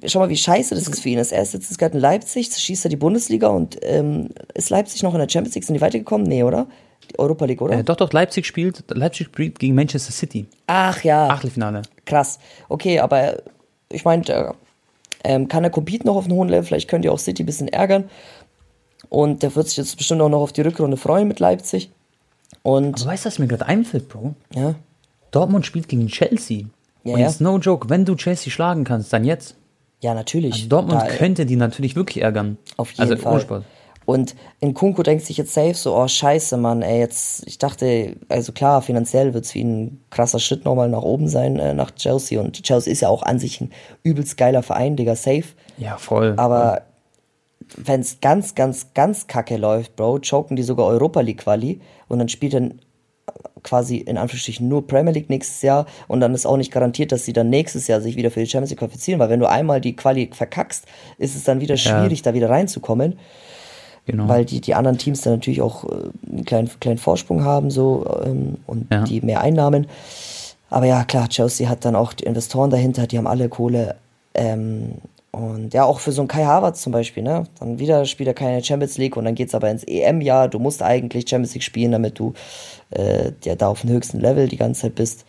schau 0.07 0.21
mal, 0.21 0.29
wie 0.29 0.37
scheiße 0.37 0.75
das 0.75 0.89
ist 0.89 1.01
für 1.01 1.09
ihn. 1.09 1.19
Er 1.19 1.43
ist 1.43 1.55
jetzt 1.55 1.79
gerade 1.79 1.95
in 1.95 2.01
Leipzig, 2.01 2.55
schießt 2.55 2.87
er 2.87 2.89
die 2.89 2.97
Bundesliga 2.97 3.49
und 3.49 3.79
ähm, 3.83 4.31
ist 4.55 4.71
Leipzig 4.71 5.03
noch 5.03 5.15
in 5.15 5.21
der 5.21 5.29
Champions 5.29 5.55
League? 5.55 5.65
Sind 5.65 5.75
die 5.75 5.81
weitergekommen? 5.81 6.27
Nee, 6.27 6.43
oder? 6.43 6.67
Die 7.11 7.19
Europa 7.19 7.45
League, 7.45 7.61
oder? 7.61 7.79
Äh, 7.79 7.85
doch, 7.85 7.97
doch, 7.97 8.12
Leipzig 8.12 8.47
spielt, 8.47 8.85
Leipzig 8.89 9.27
spielt 9.27 9.59
gegen 9.59 9.75
Manchester 9.75 10.12
City. 10.12 10.47
Ach 10.67 11.03
ja. 11.05 11.29
Achtelfinale. 11.29 11.83
Krass. 12.05 12.39
Okay, 12.69 12.99
aber 12.99 13.43
ich 13.91 14.05
meine, 14.05 14.55
ähm, 15.25 15.49
kann 15.49 15.65
er 15.65 15.71
competen 15.71 16.07
noch 16.07 16.17
auf 16.17 16.25
einem 16.25 16.35
hohen 16.35 16.49
Level? 16.49 16.65
Vielleicht 16.65 16.89
könnt 16.89 17.05
ihr 17.05 17.12
auch 17.12 17.19
City 17.19 17.43
ein 17.43 17.47
bisschen 17.47 17.69
ärgern. 17.69 18.09
Und 19.09 19.43
der 19.43 19.55
wird 19.55 19.69
sich 19.69 19.77
jetzt 19.77 19.97
bestimmt 19.97 20.21
auch 20.21 20.29
noch 20.29 20.41
auf 20.41 20.53
die 20.53 20.62
Rückrunde 20.62 20.97
freuen 20.97 21.29
mit 21.29 21.39
Leipzig. 21.39 21.91
Und 22.62 23.01
aber 23.01 23.11
weißt 23.12 23.25
du, 23.25 23.29
was 23.29 23.39
mir 23.39 23.47
gerade 23.47 23.67
einfällt, 23.67 24.09
Bro? 24.09 24.35
Ja. 24.55 24.75
Dortmund 25.31 25.67
spielt 25.67 25.89
gegen 25.89 26.09
Chelsea. 26.09 26.65
Ja, 27.05 27.15
und 27.15 27.21
ja. 27.21 27.27
ist 27.29 27.41
no 27.41 27.59
joke, 27.59 27.89
wenn 27.89 28.05
du 28.05 28.17
Chelsea 28.17 28.51
schlagen 28.51 28.85
kannst, 28.85 29.12
dann 29.12 29.25
jetzt. 29.25 29.55
Ja, 30.00 30.14
natürlich. 30.14 30.54
Also 30.54 30.68
Dortmund 30.68 31.02
da, 31.02 31.06
könnte 31.06 31.46
die 31.46 31.56
natürlich 31.56 31.96
wirklich 31.96 32.22
ärgern. 32.22 32.59
Auf 32.76 32.90
jeden 32.92 33.02
also, 33.02 33.16
Fall. 33.16 33.40
Sport. 33.40 33.64
Und 34.06 34.37
in 34.61 34.72
Kunku 34.72 35.02
denkt 35.02 35.24
sich 35.24 35.37
jetzt 35.37 35.52
safe 35.52 35.74
so, 35.74 35.96
oh 35.96 36.06
scheiße, 36.06 36.56
Mann, 36.56 36.82
ey, 36.82 37.00
jetzt, 37.00 37.44
ich 37.46 37.59
dachte, 37.59 38.16
also 38.28 38.52
klar, 38.52 38.80
finanziell 38.80 39.35
wird 39.35 39.44
es 39.44 39.54
ihn 39.56 39.82
ein 39.82 40.04
krasser 40.11 40.38
Schritt 40.38 40.64
nochmal 40.64 40.88
nach 40.88 41.02
oben 41.02 41.28
sein, 41.28 41.59
äh, 41.59 41.74
nach 41.74 41.90
Chelsea. 41.90 42.40
Und 42.40 42.62
Chelsea 42.62 42.92
ist 42.92 43.00
ja 43.00 43.09
auch 43.09 43.24
an 43.24 43.40
sich 43.40 43.61
ein 43.61 43.72
übelst 44.04 44.37
geiler 44.37 44.62
Verein, 44.62 44.94
Digga, 44.94 45.16
safe. 45.16 45.46
Ja, 45.76 45.96
voll. 45.96 46.35
Aber 46.37 46.82
wenn 47.76 48.00
es 48.00 48.20
ganz, 48.20 48.54
ganz, 48.54 48.94
ganz 48.94 49.26
kacke 49.26 49.56
läuft, 49.56 49.96
Bro, 49.96 50.20
choken 50.20 50.54
die 50.54 50.62
sogar 50.62 50.87
Europa 50.87 51.20
League 51.20 51.38
Quali 51.38 51.80
und 52.06 52.20
dann 52.20 52.28
spielt 52.28 52.54
dann 52.54 52.80
quasi 53.62 53.97
in 53.97 54.16
Anführungsstrichen 54.16 54.69
nur 54.69 54.87
Premier 54.87 55.12
League 55.12 55.31
nächstes 55.31 55.62
Jahr 55.62 55.87
und 56.09 56.21
dann 56.21 56.35
ist 56.35 56.47
auch 56.47 56.57
nicht 56.57 56.73
garantiert, 56.73 57.12
dass 57.12 57.25
sie 57.25 57.33
dann 57.33 57.51
nächstes 57.51 57.87
Jahr 57.87 58.01
sich 58.01 58.16
wieder 58.16 58.31
für 58.31 58.40
die 58.40 58.47
Champions 58.47 58.71
League 58.71 58.79
qualifizieren, 58.79 59.21
weil 59.21 59.31
wenn 59.31 59.40
du 59.40 59.49
einmal 59.49 59.81
die 59.81 59.97
Quali 59.97 60.31
verkackst, 60.33 60.87
ist 61.19 61.37
es 61.37 61.45
dann 61.45 61.61
wieder 61.61 61.77
schwierig, 61.77 62.21
ja. 62.21 62.25
da 62.25 62.35
wieder 62.35 62.51
reinzukommen. 62.51 63.19
Genau. 64.07 64.29
Weil 64.29 64.45
die, 64.45 64.61
die 64.61 64.75
anderen 64.75 64.99
Teams 64.99 65.23
dann 65.23 65.33
natürlich 65.33 65.61
auch 65.61 65.85
äh, 65.85 66.11
einen 66.31 66.45
kleinen, 66.45 66.71
kleinen 66.79 66.99
Vorsprung 66.99 67.42
haben 67.42 67.73
so 67.73 68.07
ähm, 68.25 68.59
und 68.66 68.87
ja. 68.92 69.03
die 69.03 69.21
mehr 69.21 69.40
Einnahmen. 69.40 69.88
Aber 70.71 70.87
ja, 70.87 71.05
klar, 71.05 71.29
Chelsea 71.29 71.69
hat 71.69 71.85
dann 71.85 71.97
auch 71.97 72.12
die 72.12 72.25
Investoren 72.25 72.71
dahinter, 72.71 73.09
die 73.09 73.19
haben 73.19 73.27
alle 73.27 73.49
Kohle. 73.49 73.97
Ähm, 74.35 74.99
und 75.37 75.75
ja, 75.75 75.85
auch 75.85 76.01
für 76.01 76.12
so 76.12 76.22
einen 76.22 76.29
Kai 76.29 76.46
Havertz 76.46 76.81
zum 76.81 76.92
Beispiel, 76.92 77.22
ne? 77.22 77.44
Dann 77.61 77.79
wieder 77.79 78.07
spielt 78.07 78.27
er 78.27 78.33
keine 78.33 78.64
Champions 78.64 78.96
League 78.96 79.18
und 79.18 79.27
dann 79.27 79.35
geht's 79.35 79.55
aber 79.55 79.70
ins 79.70 79.85
EM-Jahr. 79.85 80.49
Du 80.49 80.59
musst 80.59 80.83
eigentlich 80.83 81.29
Champions 81.29 81.53
League 81.53 81.62
spielen, 81.62 81.92
damit 81.92 82.18
du 82.18 82.33
äh, 82.88 83.33
ja 83.44 83.55
da 83.55 83.68
auf 83.68 83.83
dem 83.83 83.90
höchsten 83.90 84.18
Level 84.18 84.49
die 84.49 84.57
ganze 84.57 84.83
Zeit 84.83 84.94
bist. 84.94 85.27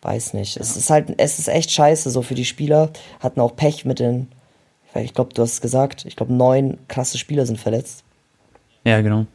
Weiß 0.00 0.32
nicht. 0.32 0.56
Ja. 0.56 0.62
Es 0.62 0.74
ist 0.78 0.88
halt, 0.88 1.12
es 1.18 1.38
ist 1.38 1.48
echt 1.48 1.70
scheiße 1.70 2.08
so 2.08 2.22
für 2.22 2.34
die 2.34 2.46
Spieler. 2.46 2.92
Hatten 3.20 3.40
auch 3.40 3.54
Pech 3.54 3.84
mit 3.84 3.98
den, 3.98 4.28
ich 4.94 5.12
glaube, 5.12 5.34
du 5.34 5.42
hast 5.42 5.52
es 5.52 5.60
gesagt, 5.60 6.06
ich 6.06 6.16
glaube, 6.16 6.32
neun 6.32 6.78
krasse 6.88 7.18
Spieler 7.18 7.44
sind 7.44 7.60
verletzt. 7.60 8.04
Ja, 8.84 9.02
genau. 9.02 9.26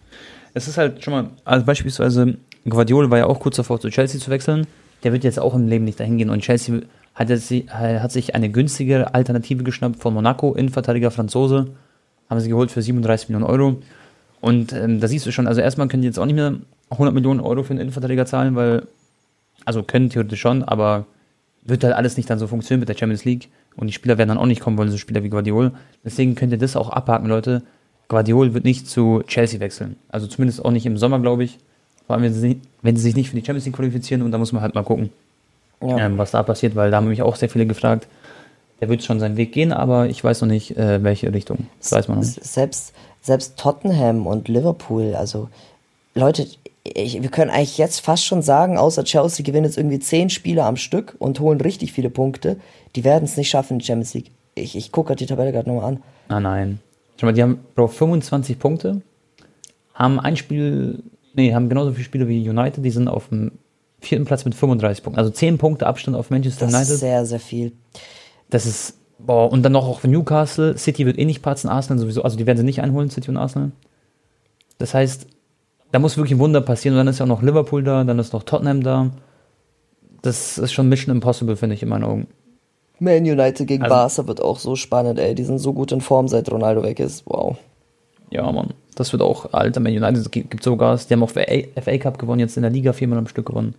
Es 0.55 0.67
ist 0.67 0.79
halt 0.79 1.03
schon 1.03 1.13
mal, 1.13 1.29
also 1.45 1.63
beispielsweise 1.63 2.37
Guardiola 2.67 3.11
war 3.11 3.19
ja 3.19 3.27
auch 3.27 3.39
kurz 3.39 3.57
davor, 3.57 3.79
zu 3.79 3.91
Chelsea 3.91 4.19
zu 4.19 4.31
wechseln. 4.31 4.65
Der 5.03 5.13
wird 5.13 5.23
jetzt 5.23 5.39
auch 5.39 5.53
im 5.53 5.67
Leben 5.67 5.85
nicht 5.85 5.99
dahin 5.99 6.17
gehen 6.17 6.31
und 6.31 6.41
Chelsea 6.41 6.81
hat, 7.17 7.29
jetzt, 7.29 7.51
hat 7.51 8.11
sich 8.11 8.35
eine 8.35 8.49
günstigere 8.49 9.15
Alternative 9.15 9.63
geschnappt 9.63 9.97
von 9.97 10.13
Monaco, 10.13 10.53
Innenverteidiger 10.53 11.09
Franzose. 11.09 11.71
Haben 12.29 12.39
sie 12.39 12.49
geholt 12.49 12.69
für 12.69 12.81
37 12.81 13.29
Millionen 13.29 13.49
Euro. 13.49 13.81
Und 14.39 14.71
ähm, 14.71 14.99
da 14.99 15.07
siehst 15.07 15.25
du 15.25 15.31
schon, 15.31 15.47
also 15.47 15.59
erstmal 15.59 15.87
können 15.87 16.03
die 16.03 16.07
jetzt 16.07 16.19
auch 16.19 16.27
nicht 16.27 16.35
mehr 16.35 16.53
100 16.91 17.15
Millionen 17.15 17.39
Euro 17.39 17.63
für 17.63 17.71
einen 17.71 17.79
Innenverteidiger 17.79 18.27
zahlen, 18.27 18.55
weil, 18.55 18.85
also 19.65 19.81
können 19.81 20.11
theoretisch 20.11 20.39
schon, 20.39 20.61
aber 20.61 21.07
wird 21.63 21.83
halt 21.83 21.95
alles 21.95 22.17
nicht 22.17 22.29
dann 22.29 22.37
so 22.37 22.45
funktionieren 22.45 22.81
mit 22.81 22.89
der 22.89 22.95
Champions 22.95 23.25
League. 23.25 23.49
Und 23.75 23.87
die 23.87 23.93
Spieler 23.93 24.19
werden 24.19 24.29
dann 24.29 24.37
auch 24.37 24.45
nicht 24.45 24.61
kommen 24.61 24.77
wollen, 24.77 24.91
so 24.91 24.97
Spieler 24.97 25.23
wie 25.23 25.29
Guardiol. 25.29 25.71
Deswegen 26.05 26.35
könnt 26.35 26.51
ihr 26.51 26.59
das 26.59 26.75
auch 26.75 26.89
abhaken, 26.89 27.27
Leute. 27.27 27.63
Guardiol 28.09 28.53
wird 28.53 28.63
nicht 28.63 28.87
zu 28.87 29.23
Chelsea 29.25 29.59
wechseln. 29.59 29.95
Also 30.07 30.27
zumindest 30.27 30.63
auch 30.63 30.71
nicht 30.71 30.85
im 30.85 30.97
Sommer, 30.97 31.19
glaube 31.19 31.43
ich. 31.43 31.57
Vor 32.05 32.15
allem, 32.15 32.23
wenn 32.23 32.33
sie, 32.33 32.61
wenn 32.83 32.95
sie 32.95 33.01
sich 33.01 33.15
nicht 33.15 33.29
für 33.29 33.35
die 33.35 33.45
Champions 33.45 33.65
League 33.65 33.75
qualifizieren 33.75 34.21
und 34.21 34.31
da 34.31 34.37
muss 34.37 34.53
man 34.53 34.61
halt 34.61 34.75
mal 34.75 34.83
gucken, 34.83 35.09
ja. 35.81 35.97
ähm, 35.97 36.17
was 36.17 36.31
da 36.31 36.43
passiert, 36.43 36.75
weil 36.75 36.91
da 36.91 36.97
haben 36.97 37.07
mich 37.07 37.21
auch 37.21 37.35
sehr 37.35 37.49
viele 37.49 37.65
gefragt. 37.65 38.07
Der 38.79 38.89
wird 38.89 39.03
schon 39.03 39.19
seinen 39.19 39.37
Weg 39.37 39.53
gehen, 39.53 39.73
aber 39.73 40.07
ich 40.07 40.23
weiß 40.23 40.41
noch 40.41 40.47
nicht, 40.47 40.77
äh, 40.77 41.03
welche 41.03 41.33
Richtung. 41.33 41.67
Das 41.79 41.91
weiß 41.91 42.07
man 42.07 42.19
noch 42.19 42.25
nicht. 42.25 42.43
Selbst, 42.43 42.93
selbst 43.21 43.57
Tottenham 43.57 44.27
und 44.27 44.47
Liverpool, 44.47 45.15
also 45.15 45.49
Leute, 46.13 46.45
ich, 46.83 47.21
wir 47.21 47.29
können 47.29 47.51
eigentlich 47.51 47.77
jetzt 47.77 47.99
fast 47.99 48.25
schon 48.25 48.41
sagen, 48.41 48.77
außer 48.77 49.03
Chelsea 49.03 49.43
gewinnen 49.45 49.65
jetzt 49.65 49.77
irgendwie 49.77 49.99
zehn 49.99 50.29
Spiele 50.29 50.63
am 50.63 50.77
Stück 50.77 51.15
und 51.19 51.39
holen 51.39 51.59
richtig 51.59 51.91
viele 51.91 52.09
Punkte. 52.09 52.57
Die 52.95 53.03
werden 53.03 53.25
es 53.25 53.35
nicht 53.35 53.49
schaffen 53.49 53.73
in 53.73 53.79
die 53.79 53.85
Champions 53.85 54.13
League. 54.13 54.31
Ich, 54.55 54.75
ich 54.75 54.91
gucke 54.91 55.15
die 55.15 55.25
Tabelle 55.25 55.51
gerade 55.51 55.69
nochmal 55.69 55.93
an. 55.93 56.03
Ah 56.29 56.39
nein. 56.39 56.79
Schau 57.19 57.27
mal, 57.27 57.33
die 57.33 57.41
haben 57.41 57.59
Bro, 57.75 57.87
25 57.87 58.59
Punkte, 58.59 59.01
haben 59.93 60.19
ein 60.19 60.37
Spiel, 60.37 61.03
nee, 61.33 61.53
haben 61.53 61.67
genauso 61.67 61.91
viele 61.91 62.03
Spiele 62.03 62.27
wie 62.27 62.47
United, 62.47 62.83
die 62.83 62.91
sind 62.91 63.07
auf 63.07 63.29
dem 63.29 63.53
vierten 63.99 64.25
Platz 64.25 64.45
mit 64.45 64.55
35 64.55 65.03
Punkten. 65.03 65.19
Also 65.19 65.31
10 65.31 65.57
Punkte 65.57 65.87
Abstand 65.87 66.15
auf 66.15 66.29
Manchester 66.29 66.65
das 66.65 66.73
United. 66.73 66.89
Das 66.89 66.95
ist 66.95 66.99
sehr, 66.99 67.25
sehr 67.25 67.39
viel. 67.39 67.71
Das 68.49 68.65
ist, 68.65 68.95
boah, 69.19 69.51
und 69.51 69.63
dann 69.63 69.71
noch 69.71 69.87
auch 69.87 70.03
Newcastle. 70.03 70.77
City 70.77 71.05
wird 71.05 71.17
eh 71.17 71.25
nicht 71.25 71.41
patzen, 71.41 71.69
Arsenal 71.69 71.99
sowieso, 71.99 72.23
also 72.23 72.37
die 72.37 72.45
werden 72.45 72.57
sie 72.57 72.63
nicht 72.63 72.81
einholen, 72.81 73.09
City 73.09 73.29
und 73.29 73.37
Arsenal. 73.37 73.71
Das 74.77 74.93
heißt, 74.93 75.27
da 75.91 75.99
muss 75.99 76.17
wirklich 76.17 76.33
ein 76.33 76.39
Wunder 76.39 76.61
passieren. 76.61 76.95
Und 76.95 76.99
dann 76.99 77.07
ist 77.07 77.19
ja 77.19 77.25
auch 77.25 77.29
noch 77.29 77.41
Liverpool 77.41 77.83
da, 77.83 78.03
dann 78.03 78.19
ist 78.19 78.33
noch 78.33 78.43
Tottenham 78.43 78.83
da. 78.83 79.11
Das 80.21 80.57
ist 80.57 80.73
schon 80.73 80.89
Mission 80.89 81.15
Impossible, 81.15 81.55
finde 81.55 81.75
ich, 81.75 81.83
in 81.83 81.89
meinen 81.89 82.03
Augen. 82.03 82.27
Man 82.99 83.17
United 83.17 83.67
gegen 83.67 83.83
also, 83.83 83.95
Barca 83.95 84.27
wird 84.27 84.41
auch 84.41 84.59
so 84.59 84.75
spannend, 84.75 85.19
ey. 85.19 85.35
Die 85.35 85.43
sind 85.43 85.59
so 85.59 85.73
gut 85.73 85.91
in 85.91 86.01
Form, 86.01 86.27
seit 86.27 86.51
Ronaldo 86.51 86.83
weg 86.83 86.99
ist. 86.99 87.23
Wow. 87.25 87.57
Ja, 88.29 88.51
Mann. 88.51 88.73
Das 88.95 89.11
wird 89.11 89.21
auch, 89.21 89.53
alter 89.53 89.79
Man 89.79 89.93
United 89.93 90.31
gibt 90.31 90.63
sogar, 90.63 90.97
die 90.97 91.13
haben 91.13 91.23
auch 91.23 91.29
FA 91.29 91.97
Cup 91.99 92.17
gewonnen, 92.17 92.39
jetzt 92.39 92.57
in 92.57 92.63
der 92.63 92.71
Liga 92.71 92.93
viermal 92.93 93.19
am 93.19 93.27
Stück 93.27 93.45
gewonnen. 93.45 93.75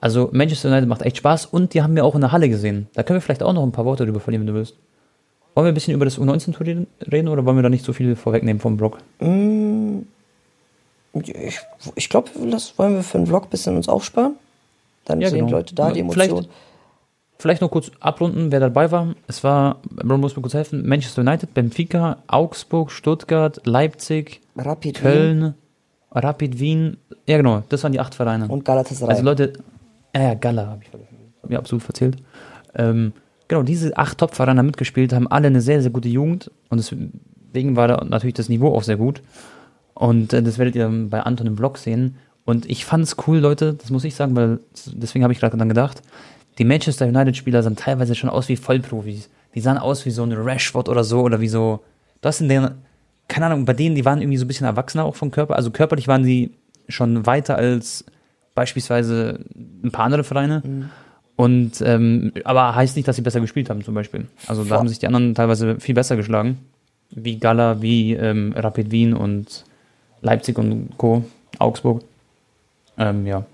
Also 0.00 0.30
Manchester 0.32 0.70
United 0.70 0.88
macht 0.88 1.02
echt 1.02 1.18
Spaß 1.18 1.46
und 1.46 1.74
die 1.74 1.82
haben 1.82 1.94
wir 1.94 2.04
auch 2.04 2.14
in 2.14 2.22
der 2.22 2.32
Halle 2.32 2.48
gesehen. 2.48 2.88
Da 2.94 3.02
können 3.02 3.18
wir 3.18 3.20
vielleicht 3.20 3.42
auch 3.42 3.52
noch 3.52 3.62
ein 3.62 3.72
paar 3.72 3.84
Worte 3.84 4.04
darüber 4.04 4.20
verlieren, 4.20 4.46
wenn 4.46 4.54
du 4.54 4.58
willst. 4.58 4.74
Wollen 5.54 5.66
wir 5.66 5.72
ein 5.72 5.74
bisschen 5.74 5.94
über 5.94 6.04
das 6.04 6.18
U19-Turnier 6.18 6.86
reden 7.12 7.28
oder 7.28 7.44
wollen 7.44 7.56
wir 7.56 7.62
da 7.62 7.68
nicht 7.68 7.84
so 7.84 7.92
viel 7.92 8.16
vorwegnehmen 8.16 8.60
vom 8.60 8.76
Blog? 8.76 8.98
Mm, 9.18 10.00
ich, 11.12 11.60
ich 11.96 12.08
glaube, 12.08 12.30
das 12.50 12.78
wollen 12.78 12.94
wir 12.94 13.02
für 13.02 13.18
den 13.18 13.26
Vlog 13.26 13.44
ein 13.44 13.50
bisschen 13.50 13.76
uns 13.76 13.88
aufsparen. 13.88 14.36
Dann 15.04 15.20
ja, 15.20 15.28
sehen 15.28 15.40
genau. 15.40 15.48
die 15.48 15.52
Leute 15.54 15.74
da 15.74 15.90
die 15.90 16.00
Emotionen. 16.00 16.28
Vielleicht, 16.28 16.48
vielleicht 17.40 17.62
noch 17.62 17.70
kurz 17.70 17.90
abrunden, 18.00 18.52
wer 18.52 18.60
dabei 18.60 18.90
war. 18.90 19.14
Es 19.26 19.42
war, 19.42 19.78
man 19.90 20.20
muss 20.20 20.36
mir 20.36 20.42
kurz 20.42 20.54
helfen, 20.54 20.86
Manchester 20.86 21.22
United, 21.22 21.54
Benfica, 21.54 22.18
Augsburg, 22.26 22.90
Stuttgart, 22.90 23.60
Leipzig, 23.64 24.40
Rapid 24.56 24.98
Köln, 24.98 25.42
Wien. 25.42 25.54
Rapid 26.12 26.60
Wien. 26.60 26.96
Ja, 27.26 27.36
genau, 27.36 27.62
das 27.68 27.82
waren 27.82 27.92
die 27.92 28.00
acht 28.00 28.14
Vereine. 28.14 28.48
Und 28.48 28.64
Galatasaray. 28.64 29.14
Also 29.14 29.24
Leute, 29.24 29.52
ja, 30.14 30.22
ja 30.22 30.34
Gala 30.34 30.66
habe 30.66 30.82
ich 30.82 31.48
mir 31.48 31.58
absolut 31.58 31.82
verzählt. 31.82 32.16
Ähm, 32.74 33.12
genau, 33.48 33.62
diese 33.62 33.96
acht 33.96 34.18
Top-Vereine 34.18 34.58
haben 34.58 34.66
mitgespielt, 34.66 35.12
haben 35.12 35.28
alle 35.28 35.48
eine 35.48 35.60
sehr, 35.60 35.82
sehr 35.82 35.90
gute 35.90 36.08
Jugend 36.08 36.50
und 36.68 36.78
deswegen 36.78 37.76
war 37.76 37.88
da 37.88 38.04
natürlich 38.04 38.34
das 38.34 38.48
Niveau 38.48 38.74
auch 38.74 38.82
sehr 38.82 38.96
gut. 38.96 39.22
Und 39.94 40.32
äh, 40.32 40.42
das 40.42 40.58
werdet 40.58 40.76
ihr 40.76 40.88
bei 41.10 41.20
Anton 41.20 41.46
im 41.46 41.56
Vlog 41.56 41.78
sehen. 41.78 42.16
Und 42.44 42.68
ich 42.68 42.84
fand 42.84 43.04
es 43.04 43.16
cool, 43.26 43.38
Leute, 43.38 43.74
das 43.74 43.90
muss 43.90 44.04
ich 44.04 44.14
sagen, 44.14 44.34
weil 44.34 44.60
deswegen 44.86 45.22
habe 45.24 45.32
ich 45.32 45.40
gerade 45.40 45.56
dann 45.56 45.68
gedacht, 45.68 46.02
die 46.58 46.64
Manchester 46.64 47.06
United-Spieler 47.06 47.62
sahen 47.62 47.76
teilweise 47.76 48.14
schon 48.14 48.30
aus 48.30 48.48
wie 48.48 48.56
Vollprofis. 48.56 49.30
Die 49.54 49.60
sahen 49.60 49.78
aus 49.78 50.06
wie 50.06 50.10
so 50.10 50.22
ein 50.22 50.32
Rashford 50.32 50.88
oder 50.88 51.04
so 51.04 51.22
oder 51.22 51.40
wie 51.40 51.48
so. 51.48 51.80
Das 52.20 52.40
in 52.40 52.48
der, 52.48 52.74
keine 53.28 53.46
Ahnung, 53.46 53.64
bei 53.64 53.72
denen, 53.72 53.94
die 53.94 54.04
waren 54.04 54.20
irgendwie 54.20 54.36
so 54.36 54.44
ein 54.44 54.48
bisschen 54.48 54.66
erwachsener 54.66 55.04
auch 55.04 55.16
vom 55.16 55.30
Körper. 55.30 55.56
Also 55.56 55.70
körperlich 55.70 56.08
waren 56.08 56.22
die 56.22 56.52
schon 56.88 57.26
weiter 57.26 57.56
als 57.56 58.04
beispielsweise 58.54 59.40
ein 59.82 59.90
paar 59.90 60.04
andere 60.04 60.24
Vereine. 60.24 60.62
Mhm. 60.64 60.90
Und 61.36 61.80
ähm, 61.80 62.32
aber 62.44 62.74
heißt 62.74 62.96
nicht, 62.96 63.08
dass 63.08 63.16
sie 63.16 63.22
besser 63.22 63.40
gespielt 63.40 63.70
haben, 63.70 63.82
zum 63.82 63.94
Beispiel. 63.94 64.26
Also 64.46 64.62
da 64.64 64.76
haben 64.76 64.88
sich 64.88 64.98
die 64.98 65.06
anderen 65.06 65.34
teilweise 65.34 65.80
viel 65.80 65.94
besser 65.94 66.16
geschlagen. 66.16 66.58
Wie 67.10 67.38
Gala, 67.38 67.80
wie 67.80 68.12
ähm, 68.12 68.52
Rapid 68.54 68.90
Wien 68.90 69.14
und 69.14 69.64
Leipzig 70.20 70.58
und 70.58 70.90
Co. 70.98 71.24
Augsburg. 71.58 72.02
Ähm, 72.98 73.26
ja. 73.26 73.46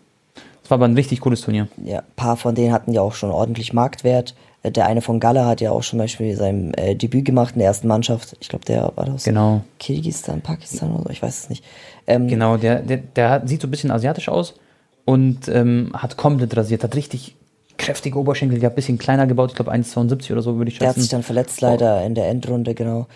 Das 0.66 0.70
war 0.72 0.78
aber 0.78 0.86
ein 0.86 0.94
richtig 0.94 1.20
cooles 1.20 1.42
Turnier. 1.42 1.68
Ja, 1.84 2.00
ein 2.00 2.04
paar 2.16 2.36
von 2.36 2.56
denen 2.56 2.72
hatten 2.72 2.92
ja 2.92 3.00
auch 3.00 3.14
schon 3.14 3.30
ordentlich 3.30 3.72
Marktwert. 3.72 4.34
Äh, 4.64 4.72
der 4.72 4.86
eine 4.86 5.00
von 5.00 5.20
Gala 5.20 5.46
hat 5.46 5.60
ja 5.60 5.70
auch 5.70 5.84
schon 5.84 6.00
Beispiel 6.00 6.34
sein 6.34 6.74
äh, 6.74 6.96
Debüt 6.96 7.24
gemacht 7.24 7.54
in 7.54 7.60
der 7.60 7.68
ersten 7.68 7.86
Mannschaft. 7.86 8.36
Ich 8.40 8.48
glaube, 8.48 8.64
der 8.64 8.90
war 8.96 9.04
das. 9.04 9.22
Genau. 9.22 9.62
Kirgisistan, 9.78 10.40
Pakistan 10.40 10.92
oder 10.92 11.04
so, 11.04 11.10
ich 11.10 11.22
weiß 11.22 11.38
es 11.38 11.50
nicht. 11.50 11.62
Ähm, 12.08 12.26
genau, 12.26 12.56
der, 12.56 12.80
der, 12.80 12.96
der 12.96 13.42
sieht 13.44 13.60
so 13.60 13.68
ein 13.68 13.70
bisschen 13.70 13.92
asiatisch 13.92 14.28
aus 14.28 14.54
und 15.04 15.46
ähm, 15.46 15.92
hat 15.94 16.16
komplett 16.16 16.56
rasiert, 16.56 16.82
hat 16.82 16.96
richtig 16.96 17.36
kräftige 17.78 18.18
Oberschenkel, 18.18 18.58
die 18.58 18.66
hat 18.66 18.72
ein 18.72 18.74
bisschen 18.74 18.98
kleiner 18.98 19.28
gebaut, 19.28 19.50
ich 19.50 19.54
glaube 19.54 19.72
1,72 19.72 20.32
oder 20.32 20.42
so 20.42 20.56
würde 20.56 20.70
ich 20.70 20.78
schätzen. 20.78 20.82
Der 20.82 20.88
hat 20.88 20.96
sich 20.96 21.10
dann 21.10 21.22
verletzt 21.22 21.60
leider 21.60 22.00
oh. 22.02 22.04
in 22.04 22.16
der 22.16 22.28
Endrunde, 22.28 22.74
genau. 22.74 23.06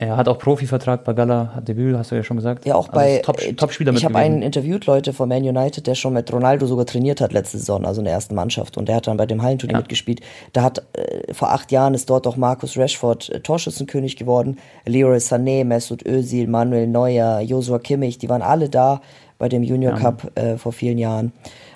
Er 0.00 0.16
hat 0.16 0.28
auch 0.28 0.38
Profivertrag 0.38 1.02
bei 1.02 1.12
Gala, 1.12 1.50
hat 1.56 1.66
Debüt, 1.66 1.96
hast 1.96 2.12
du 2.12 2.14
ja 2.14 2.22
schon 2.22 2.36
gesagt. 2.36 2.64
Ja, 2.64 2.76
auch 2.76 2.88
also 2.88 2.92
bei 2.92 3.18
Top, 3.18 3.42
äh, 3.42 3.52
Top-Spieler 3.52 3.92
Ich 3.94 4.04
habe 4.04 4.16
einen 4.16 4.42
interviewt, 4.42 4.86
Leute 4.86 5.12
von 5.12 5.28
Man 5.28 5.42
United, 5.42 5.88
der 5.88 5.96
schon 5.96 6.12
mit 6.12 6.32
Ronaldo 6.32 6.66
sogar 6.66 6.86
trainiert 6.86 7.20
hat 7.20 7.32
letzte 7.32 7.58
Saison, 7.58 7.84
also 7.84 8.00
in 8.00 8.04
der 8.04 8.14
ersten 8.14 8.36
Mannschaft. 8.36 8.78
Und 8.78 8.88
der 8.88 8.94
hat 8.94 9.08
dann 9.08 9.16
bei 9.16 9.26
dem 9.26 9.42
Hallenturnier 9.42 9.72
ja. 9.72 9.78
mitgespielt. 9.80 10.20
Da 10.52 10.62
hat 10.62 10.84
äh, 10.92 11.34
vor 11.34 11.50
acht 11.50 11.72
Jahren 11.72 11.94
ist 11.94 12.08
dort 12.08 12.28
auch 12.28 12.36
Markus 12.36 12.78
Rashford 12.78 13.28
äh, 13.30 13.40
Torschützenkönig 13.40 14.14
geworden. 14.14 14.58
Leroy 14.86 15.16
Sané, 15.16 15.64
Mesut 15.64 16.06
Özil, 16.06 16.46
Manuel 16.46 16.86
Neuer, 16.86 17.40
Joshua 17.40 17.80
Kimmich, 17.80 18.18
die 18.18 18.28
waren 18.28 18.42
alle 18.42 18.68
da 18.68 19.00
bei 19.38 19.48
dem 19.48 19.64
Junior 19.64 19.94
ja. 19.94 19.98
Cup 19.98 20.30
äh, 20.36 20.58
vor 20.58 20.72
vielen 20.72 20.98
Jahren. 20.98 21.32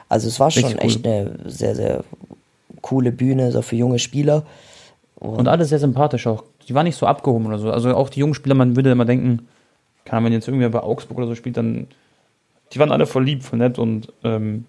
Also 0.09 0.29
es 0.29 0.39
war 0.39 0.53
schon 0.53 0.71
cool. 0.71 0.79
echt 0.79 1.05
eine 1.05 1.33
sehr, 1.47 1.75
sehr 1.75 2.05
coole 2.83 3.11
Bühne, 3.11 3.51
so 3.51 3.63
für 3.63 3.75
junge 3.75 3.99
Spieler. 3.99 4.45
Und, 5.17 5.39
und 5.39 5.49
alles 5.49 5.71
sehr 5.71 5.79
sympathisch 5.81 6.29
auch 6.29 6.45
die 6.69 6.75
war 6.75 6.83
nicht 6.83 6.97
so 6.97 7.07
abgehoben 7.07 7.47
oder 7.47 7.59
so. 7.59 7.71
Also 7.71 7.95
auch 7.95 8.09
die 8.09 8.21
jungen 8.21 8.35
Spieler, 8.35 8.55
man 8.55 8.77
würde 8.77 8.91
immer 8.91 9.05
denken, 9.05 9.49
kann 10.05 10.23
man 10.23 10.33
jetzt 10.33 10.49
irgendwer 10.49 10.71
bei 10.71 10.81
Augsburg 10.81 11.19
oder 11.19 11.27
so 11.27 11.35
spielt, 11.35 11.57
dann 11.57 11.87
die 12.73 12.79
waren 12.79 12.91
alle 12.91 13.07
voll 13.07 13.25
lieb, 13.25 13.43
voll 13.43 13.59
nett 13.59 13.79
und 13.79 14.13
ähm, 14.25 14.65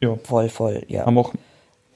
ja. 0.00 0.16
Voll, 0.22 0.48
voll, 0.48 0.84
ja. 0.86 1.04
Haben 1.04 1.18
auch, 1.18 1.32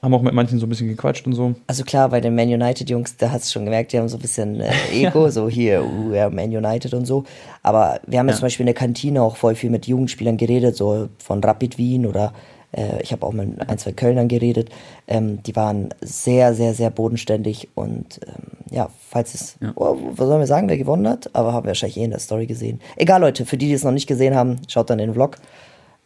haben 0.01 0.13
auch 0.13 0.21
mit 0.21 0.33
manchen 0.33 0.59
so 0.59 0.65
ein 0.65 0.69
bisschen 0.69 0.89
gequatscht 0.89 1.25
und 1.25 1.33
so. 1.33 1.55
Also 1.67 1.83
klar, 1.83 2.09
bei 2.09 2.19
den 2.19 2.35
Man 2.35 2.49
United 2.49 2.89
Jungs, 2.89 3.15
da 3.15 3.31
hast 3.31 3.47
du 3.47 3.53
schon 3.53 3.65
gemerkt, 3.65 3.93
die 3.93 3.99
haben 3.99 4.09
so 4.09 4.17
ein 4.17 4.21
bisschen 4.21 4.59
äh, 4.59 4.71
Ego, 4.91 5.29
so 5.29 5.47
hier, 5.47 5.83
uh, 5.85 6.13
ja, 6.13 6.29
Man 6.29 6.55
United 6.55 6.93
und 6.93 7.05
so. 7.05 7.23
Aber 7.61 8.01
wir 8.05 8.19
haben 8.19 8.27
ja. 8.27 8.31
jetzt 8.31 8.39
zum 8.39 8.47
Beispiel 8.47 8.63
in 8.63 8.73
der 8.73 8.75
Kantine 8.75 9.21
auch 9.21 9.37
voll 9.37 9.55
viel 9.55 9.69
mit 9.69 9.87
Jugendspielern 9.87 10.37
geredet, 10.37 10.75
so 10.75 11.07
von 11.17 11.41
Rapid 11.41 11.77
Wien 11.77 12.05
oder 12.05 12.33
äh, 12.73 13.01
ich 13.01 13.11
habe 13.11 13.25
auch 13.25 13.33
mit 13.33 13.67
ein, 13.67 13.77
zwei 13.77 13.91
Kölnern 13.91 14.27
geredet. 14.27 14.69
Ähm, 15.07 15.41
die 15.43 15.55
waren 15.55 15.89
sehr, 16.01 16.53
sehr, 16.53 16.73
sehr 16.73 16.89
bodenständig 16.89 17.69
und 17.75 18.19
ähm, 18.27 18.33
ja, 18.71 18.89
falls 19.09 19.33
es, 19.33 19.55
ja. 19.61 19.71
oh, 19.75 19.97
was 20.15 20.27
sollen 20.27 20.39
wir 20.39 20.47
sagen, 20.47 20.67
wer 20.69 20.77
gewonnen 20.77 21.07
hat, 21.07 21.29
aber 21.33 21.53
haben 21.53 21.65
wir 21.65 21.69
wahrscheinlich 21.69 21.97
eh 21.97 22.03
in 22.03 22.11
der 22.11 22.19
Story 22.19 22.47
gesehen. 22.47 22.81
Egal, 22.95 23.21
Leute, 23.21 23.45
für 23.45 23.57
die, 23.57 23.67
die 23.67 23.73
es 23.73 23.83
noch 23.83 23.91
nicht 23.91 24.07
gesehen 24.07 24.35
haben, 24.35 24.57
schaut 24.67 24.89
dann 24.89 24.97
den 24.97 25.13
Vlog. 25.13 25.37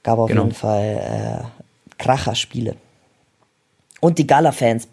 Gab 0.03 0.20
auf 0.20 0.30
genau. 0.30 0.43
jeden 0.43 0.55
Fall 0.55 1.43
äh, 1.43 1.63
Kracher-Spiele. 1.97 2.76
Und 3.99 4.20
die 4.20 4.28
Gala-Fans, 4.28 4.88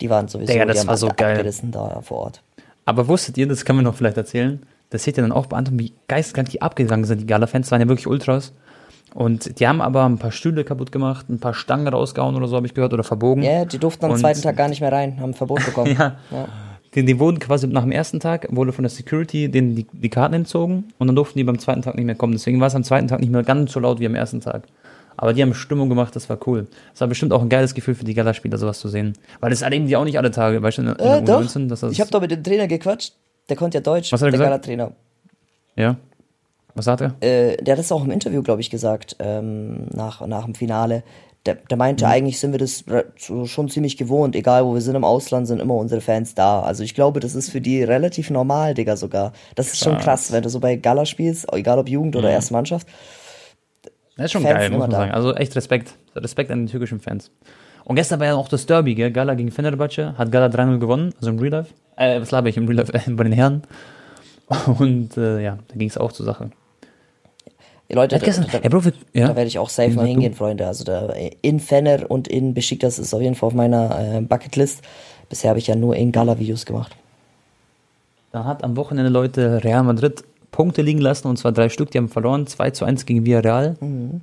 die 0.00 0.10
waren 0.10 0.28
sowieso 0.28 0.52
Digga, 0.52 0.64
das 0.64 0.86
war 0.86 0.96
so 0.96 1.08
geil. 1.14 1.48
da 1.70 2.00
vor 2.02 2.18
Ort. 2.18 2.42
Aber 2.84 3.06
wusstet 3.06 3.38
ihr, 3.38 3.46
das 3.46 3.64
können 3.64 3.78
wir 3.78 3.84
noch 3.84 3.94
vielleicht 3.94 4.16
erzählen, 4.16 4.60
das 4.90 5.04
seht 5.04 5.16
ihr 5.16 5.22
dann 5.22 5.32
auch 5.32 5.46
bei 5.46 5.56
anderen, 5.56 5.78
wie 5.78 5.92
geisteskrank 6.08 6.50
die 6.50 6.60
abgegangen 6.60 7.04
sind, 7.04 7.20
die 7.20 7.26
Gala-Fans, 7.26 7.70
waren 7.70 7.80
ja 7.80 7.88
wirklich 7.88 8.06
Ultras. 8.06 8.52
Und 9.14 9.60
die 9.60 9.66
haben 9.66 9.80
aber 9.80 10.04
ein 10.04 10.18
paar 10.18 10.32
Stühle 10.32 10.64
kaputt 10.64 10.90
gemacht, 10.90 11.28
ein 11.28 11.38
paar 11.38 11.54
Stangen 11.54 11.88
rausgehauen 11.88 12.34
oder 12.34 12.48
so, 12.48 12.56
habe 12.56 12.66
ich 12.66 12.74
gehört, 12.74 12.94
oder 12.94 13.04
verbogen. 13.04 13.42
Ja, 13.42 13.64
die 13.64 13.78
durften 13.78 14.04
am 14.06 14.12
und 14.12 14.18
zweiten 14.18 14.40
Tag 14.40 14.56
gar 14.56 14.68
nicht 14.68 14.80
mehr 14.80 14.92
rein, 14.92 15.20
haben 15.20 15.30
ein 15.30 15.34
Verbot 15.34 15.64
bekommen. 15.64 15.94
ja. 15.98 16.16
ja. 16.30 16.48
Die, 16.94 17.04
die, 17.04 17.18
wurden 17.18 17.38
quasi 17.38 17.66
nach 17.66 17.82
dem 17.82 17.92
ersten 17.92 18.20
Tag, 18.20 18.46
wurde 18.50 18.72
von 18.72 18.82
der 18.82 18.90
Security 18.90 19.50
denen 19.50 19.74
die, 19.74 19.86
die 19.92 20.10
Karten 20.10 20.34
entzogen 20.34 20.92
und 20.98 21.06
dann 21.06 21.16
durften 21.16 21.38
die 21.38 21.44
beim 21.44 21.58
zweiten 21.58 21.82
Tag 21.82 21.96
nicht 21.96 22.04
mehr 22.04 22.14
kommen. 22.14 22.34
Deswegen 22.34 22.60
war 22.60 22.66
es 22.66 22.74
am 22.74 22.84
zweiten 22.84 23.08
Tag 23.08 23.20
nicht 23.20 23.32
mehr 23.32 23.42
ganz 23.42 23.72
so 23.72 23.80
laut 23.80 23.98
wie 24.00 24.06
am 24.06 24.14
ersten 24.14 24.40
Tag. 24.40 24.64
Aber 25.16 25.32
die 25.32 25.42
haben 25.42 25.54
Stimmung 25.54 25.88
gemacht, 25.88 26.16
das 26.16 26.28
war 26.28 26.38
cool. 26.46 26.66
Das 26.92 27.00
war 27.00 27.08
bestimmt 27.08 27.32
auch 27.32 27.42
ein 27.42 27.48
geiles 27.48 27.74
Gefühl 27.74 27.94
für 27.94 28.04
die 28.04 28.14
Gala-Spieler, 28.14 28.58
sowas 28.58 28.78
zu 28.78 28.88
sehen. 28.88 29.14
Weil 29.40 29.50
das 29.50 29.62
erleben 29.62 29.86
die 29.86 29.96
auch 29.96 30.04
nicht 30.04 30.18
alle 30.18 30.30
Tage, 30.30 30.62
weißt 30.62 30.78
du, 30.78 30.82
in, 30.82 30.88
in 30.88 30.96
äh, 30.96 31.22
doch. 31.22 31.40
19, 31.40 31.68
dass 31.68 31.80
das 31.80 31.92
Ich 31.92 32.00
habe 32.00 32.10
doch 32.10 32.20
mit 32.20 32.30
dem 32.30 32.42
Trainer 32.42 32.66
gequatscht, 32.66 33.14
der 33.48 33.56
konnte 33.56 33.78
ja 33.78 33.82
Deutsch, 33.82 34.12
Was 34.12 34.20
hat 34.20 34.28
er 34.28 34.32
der 34.32 34.40
Gala-Trainer. 34.40 34.92
Ja. 35.76 35.96
Was 36.74 36.86
sagt 36.86 37.02
er? 37.02 37.14
Äh, 37.20 37.56
der 37.56 37.72
hat 37.72 37.78
das 37.78 37.92
auch 37.92 38.04
im 38.04 38.10
Interview, 38.10 38.42
glaube 38.42 38.60
ich, 38.60 38.70
gesagt, 38.70 39.16
ähm, 39.18 39.88
nach, 39.92 40.26
nach 40.26 40.44
dem 40.44 40.54
Finale. 40.54 41.02
Der, 41.44 41.56
der 41.56 41.76
meinte, 41.76 42.04
mhm. 42.04 42.10
eigentlich 42.12 42.38
sind 42.38 42.52
wir 42.52 42.58
das 42.58 42.84
schon 43.18 43.68
ziemlich 43.68 43.96
gewohnt, 43.96 44.36
egal 44.36 44.64
wo 44.64 44.74
wir 44.74 44.80
sind 44.80 44.94
im 44.94 45.04
Ausland, 45.04 45.48
sind 45.48 45.60
immer 45.60 45.74
unsere 45.74 46.00
Fans 46.00 46.34
da. 46.34 46.62
Also 46.62 46.84
ich 46.84 46.94
glaube, 46.94 47.18
das 47.18 47.34
ist 47.34 47.50
für 47.50 47.60
die 47.60 47.82
relativ 47.82 48.30
normal, 48.30 48.74
Digga, 48.74 48.96
sogar. 48.96 49.32
Das 49.56 49.66
ist 49.66 49.72
krass. 49.72 49.84
schon 49.84 49.98
krass, 49.98 50.32
wenn 50.32 50.42
du 50.42 50.48
so 50.48 50.60
bei 50.60 50.76
Gala 50.76 51.04
spielst, 51.04 51.52
egal 51.52 51.78
ob 51.78 51.88
Jugend 51.88 52.14
oder 52.14 52.28
mhm. 52.28 52.34
erste 52.34 52.52
Mannschaft. 52.52 52.86
Das 54.16 54.26
ist 54.26 54.32
schon 54.32 54.42
Fans 54.42 54.54
geil, 54.54 54.70
muss 54.70 54.78
man 54.78 54.90
da. 54.90 54.98
sagen. 54.98 55.10
Also 55.12 55.34
echt 55.34 55.56
Respekt. 55.56 55.94
Respekt 56.14 56.50
an 56.50 56.66
die 56.66 56.70
türkischen 56.70 57.00
Fans. 57.00 57.30
Und 57.84 57.96
gestern 57.96 58.20
war 58.20 58.26
ja 58.28 58.34
auch 58.36 58.48
das 58.48 58.66
Derby, 58.66 58.94
gell? 58.94 59.10
Gala 59.10 59.34
gegen 59.34 59.50
Fenerbahce. 59.50 60.16
Hat 60.16 60.30
Gala 60.30 60.46
3-0 60.46 60.78
gewonnen, 60.78 61.12
also 61.16 61.30
im 61.30 61.38
Real 61.40 61.52
Life. 61.52 61.74
Äh, 61.96 62.20
was 62.20 62.30
laber 62.30 62.48
ich 62.48 62.56
im 62.56 62.66
Real 62.66 62.78
Life? 62.78 62.92
Äh, 62.92 63.10
bei 63.10 63.24
den 63.24 63.32
Herren. 63.32 63.62
Und 64.78 65.16
äh, 65.16 65.42
ja, 65.42 65.58
da 65.66 65.74
ging 65.76 65.88
es 65.88 65.98
auch 65.98 66.12
zur 66.12 66.26
Sache. 66.26 66.50
Leute, 67.94 68.18
da, 68.18 68.26
da, 68.26 68.58
ja, 68.62 68.68
Bro, 68.68 68.82
ja. 69.12 69.28
da 69.28 69.36
werde 69.36 69.48
ich 69.48 69.58
auch 69.58 69.68
safe 69.68 69.90
mal 69.90 70.06
hingehen, 70.06 70.32
Freunde. 70.34 70.66
Also 70.66 70.84
da 70.84 71.12
in 71.42 71.60
Fenner 71.60 72.10
und 72.10 72.26
in 72.26 72.54
Besiktas 72.54 72.98
ist 72.98 73.12
auf 73.12 73.20
jeden 73.20 73.34
Fall 73.34 73.48
auf 73.48 73.54
meiner 73.54 74.16
äh, 74.16 74.20
Bucketlist. 74.22 74.82
Bisher 75.28 75.50
habe 75.50 75.58
ich 75.58 75.66
ja 75.66 75.76
nur 75.76 75.94
in 75.96 76.10
Gala-Videos 76.10 76.64
gemacht. 76.64 76.96
Da 78.32 78.44
hat 78.44 78.64
am 78.64 78.76
Wochenende 78.76 79.10
Leute 79.10 79.62
Real 79.62 79.82
Madrid 79.82 80.24
Punkte 80.50 80.82
liegen 80.82 81.00
lassen 81.00 81.28
und 81.28 81.38
zwar 81.38 81.52
drei 81.52 81.68
Stück. 81.68 81.90
Die 81.90 81.98
haben 81.98 82.08
verloren, 82.08 82.46
2 82.46 82.70
zu 82.70 82.84
1 82.84 83.04
gegen 83.04 83.26
Villarreal. 83.26 83.76
Mhm. 83.80 84.22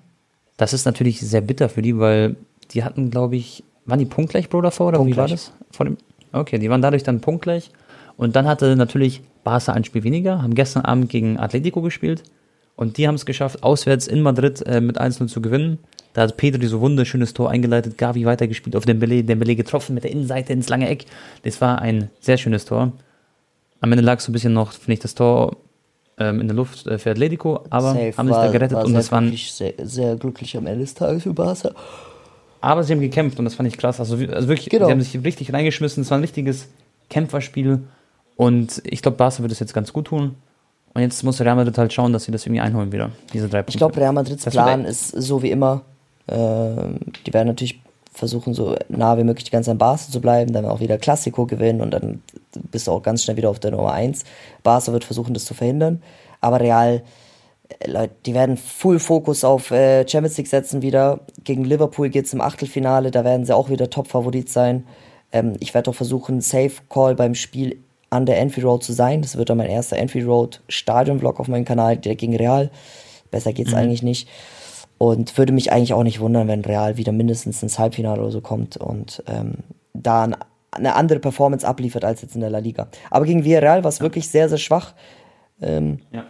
Das 0.58 0.74
ist 0.74 0.86
natürlich 0.86 1.20
sehr 1.20 1.42
bitter 1.42 1.70
für 1.70 1.82
die, 1.82 1.98
weil 1.98 2.36
die 2.72 2.84
hatten, 2.84 3.12
glaube 3.12 3.36
ich, 3.36 3.64
waren 3.86 4.00
die 4.00 4.06
punktgleich, 4.06 4.50
Bro, 4.50 4.62
davor? 4.62 4.88
Oder 4.88 4.98
punktgleich. 4.98 5.28
wie 5.28 5.32
war 5.32 5.36
das? 5.36 5.52
Vor 5.72 5.86
dem, 5.86 5.98
okay, 6.32 6.58
die 6.58 6.70
waren 6.70 6.82
dadurch 6.82 7.04
dann 7.04 7.22
punktgleich. 7.22 7.72
Und 8.18 8.36
dann 8.36 8.48
hatte 8.48 8.76
natürlich 8.76 9.22
Barca 9.44 9.74
ein 9.74 9.84
Spiel 9.84 10.04
weniger, 10.04 10.42
haben 10.42 10.56
gestern 10.56 10.86
Abend 10.86 11.10
gegen 11.10 11.40
Atletico 11.40 11.82
gespielt. 11.82 12.24
Und 12.80 12.96
die 12.96 13.10
haben 13.10 13.16
es 13.16 13.26
geschafft, 13.26 13.62
auswärts 13.62 14.08
in 14.08 14.22
Madrid 14.22 14.66
äh, 14.66 14.80
mit 14.80 15.02
1-0 15.02 15.28
zu 15.28 15.42
gewinnen. 15.42 15.80
Da 16.14 16.22
hat 16.22 16.38
Pedri 16.38 16.66
so 16.66 16.80
wunderschönes 16.80 17.34
Tor 17.34 17.50
eingeleitet, 17.50 17.98
Gavi 17.98 18.24
weitergespielt 18.24 18.74
auf 18.78 18.86
Dembele, 18.86 19.22
Dembele 19.22 19.58
getroffen 19.58 19.96
mit 19.96 20.06
der 20.06 20.12
Innenseite 20.12 20.54
ins 20.54 20.70
lange 20.70 20.88
Eck. 20.88 21.04
Das 21.44 21.60
war 21.60 21.82
ein 21.82 22.10
sehr 22.22 22.38
schönes 22.38 22.64
Tor. 22.64 22.94
Am 23.82 23.92
Ende 23.92 24.02
lag 24.02 24.22
so 24.22 24.32
ein 24.32 24.34
bisschen 24.34 24.54
noch, 24.54 24.72
finde 24.72 24.94
ich, 24.94 25.00
das 25.00 25.14
Tor 25.14 25.58
ähm, 26.20 26.40
in 26.40 26.48
der 26.48 26.56
Luft 26.56 26.88
äh, 26.88 26.98
für 26.98 27.12
Atletico, 27.12 27.66
aber 27.70 27.92
Safe, 27.92 28.14
haben 28.16 28.28
sich 28.28 28.38
da 28.38 28.48
gerettet 28.50 28.78
war 28.78 28.86
und 28.86 28.94
das 28.94 29.12
waren 29.12 29.36
sehr, 29.36 29.74
sehr 29.84 30.16
glücklich 30.16 30.56
am 30.56 30.66
Ende 30.66 30.80
des 30.80 30.94
Tages 30.94 31.24
für 31.24 31.34
Barca. 31.34 31.72
Aber 32.62 32.86
sie 32.86 32.94
haben 32.94 33.02
gekämpft 33.02 33.40
und 33.40 33.44
das 33.44 33.56
fand 33.56 33.68
ich 33.68 33.78
krass. 33.78 34.00
Also, 34.00 34.16
also 34.16 34.48
wirklich, 34.48 34.70
genau. 34.70 34.86
sie 34.86 34.92
haben 34.94 35.02
sich 35.02 35.22
richtig 35.22 35.52
reingeschmissen. 35.52 36.04
Es 36.04 36.12
war 36.12 36.18
ein 36.18 36.22
richtiges 36.22 36.70
Kämpferspiel 37.10 37.82
und 38.38 38.82
ich 38.86 39.02
glaube, 39.02 39.18
Barca 39.18 39.42
wird 39.42 39.52
es 39.52 39.60
jetzt 39.60 39.74
ganz 39.74 39.92
gut 39.92 40.06
tun. 40.06 40.38
Und 40.94 41.02
jetzt 41.02 41.24
muss 41.24 41.40
Real 41.40 41.56
Madrid 41.56 41.78
halt 41.78 41.94
schauen, 41.94 42.14
dass 42.14 42.26
sie 42.26 42.32
das 42.32 42.46
irgendwie 42.46 42.62
einholen 42.62 42.92
wieder, 42.92 43.12
diese 43.34 43.48
drei 43.48 43.60
Punkte. 43.60 43.72
Ich 43.72 43.78
glaube, 43.78 43.98
Real 43.98 44.14
Madrids 44.14 44.44
das 44.44 44.54
Plan 44.54 44.86
ist 44.86 45.10
so 45.10 45.42
wie 45.42 45.52
immer. 45.52 45.82
Äh, 46.28 46.36
die 47.26 47.34
werden 47.34 47.48
natürlich 47.48 47.82
versuchen, 48.14 48.54
so 48.54 48.76
nah 48.90 49.18
wie 49.18 49.24
möglich 49.24 49.46
die 49.46 49.52
ganze 49.52 49.68
Zeit 49.68 49.74
an 49.74 49.78
Barca 49.78 50.12
zu 50.12 50.20
bleiben, 50.20 50.52
dann 50.52 50.66
auch 50.66 50.80
wieder 50.80 50.98
Klassiko 50.98 51.46
gewinnen 51.46 51.82
und 51.82 51.92
dann 51.92 52.22
bist 52.72 52.88
du 52.88 52.92
auch 52.92 53.02
ganz 53.02 53.24
schnell 53.24 53.38
wieder 53.38 53.50
auf 53.50 53.60
der 53.60 53.72
Nummer 53.72 53.94
1. 53.94 54.26
Barca 54.64 54.92
wird 54.92 55.06
versuchen, 55.06 55.34
das 55.34 55.46
zu 55.46 55.54
verhindern. 55.54 56.02
Aber 56.42 56.60
Real, 56.60 57.02
äh, 57.80 57.90
Leute, 57.90 58.14
die 58.26 58.34
werden 58.34 58.58
Full 58.58 59.00
Fokus 59.00 59.44
auf 59.44 59.72
äh, 59.72 60.08
Champions 60.08 60.38
League 60.38 60.48
setzen 60.48 60.82
wieder. 60.82 61.22
Gegen 61.44 61.64
Liverpool 61.64 62.10
geht 62.10 62.26
es 62.26 62.34
im 62.34 62.42
Achtelfinale, 62.42 63.12
da 63.12 63.24
werden 63.24 63.46
sie 63.46 63.56
auch 63.56 63.70
wieder 63.70 63.90
Top-Favorit 63.90 64.50
sein. 64.50 64.86
Ähm, 65.32 65.56
ich 65.60 65.74
werde 65.74 65.90
auch 65.90 65.96
versuchen, 65.96 66.42
Safe 66.42 66.74
Call 66.90 67.16
beim 67.16 67.36
Spiel 67.36 67.78
an 68.10 68.26
der 68.26 68.40
Enfield 68.40 68.66
Road 68.66 68.84
zu 68.84 68.94
sein. 68.94 69.22
Das 69.22 69.38
wird 69.38 69.50
dann 69.50 69.58
mein 69.58 69.70
erster 69.70 69.98
Enfield 69.98 70.28
Road 70.28 70.62
Stadion-Vlog 70.68 71.40
auf 71.40 71.48
meinem 71.48 71.66
Kanal, 71.66 71.98
direkt 71.98 72.22
gegen 72.22 72.36
Real. 72.36 72.72
Besser 73.32 73.54
geht's 73.54 73.72
mhm. 73.72 73.78
eigentlich 73.78 74.04
nicht. 74.04 74.28
Und 74.98 75.38
würde 75.38 75.54
mich 75.54 75.72
eigentlich 75.72 75.94
auch 75.94 76.04
nicht 76.04 76.20
wundern, 76.20 76.48
wenn 76.48 76.66
Real 76.66 76.98
wieder 76.98 77.12
mindestens 77.12 77.64
ins 77.64 77.80
Halbfinale 77.80 78.22
oder 78.22 78.32
so 78.32 78.42
kommt 78.42 78.76
und 78.76 79.24
ähm, 79.28 79.56
da 79.94 80.30
eine 80.72 80.96
andere 80.96 81.20
Performance 81.20 81.68
abliefert 81.68 82.04
als 82.06 82.22
jetzt 82.22 82.36
in 82.36 82.42
der 82.42 82.50
La 82.50 82.60
Liga. 82.60 82.88
Aber 83.10 83.26
gegen 83.26 83.44
Villarreal 83.44 83.84
war 83.84 83.90
es 83.90 84.00
ja. 84.00 84.04
wirklich 84.04 84.28
sehr, 84.30 84.50
sehr 84.50 84.58
schwach. 84.58 84.94
Ähm, 85.62 86.00
ja. 86.12 86.26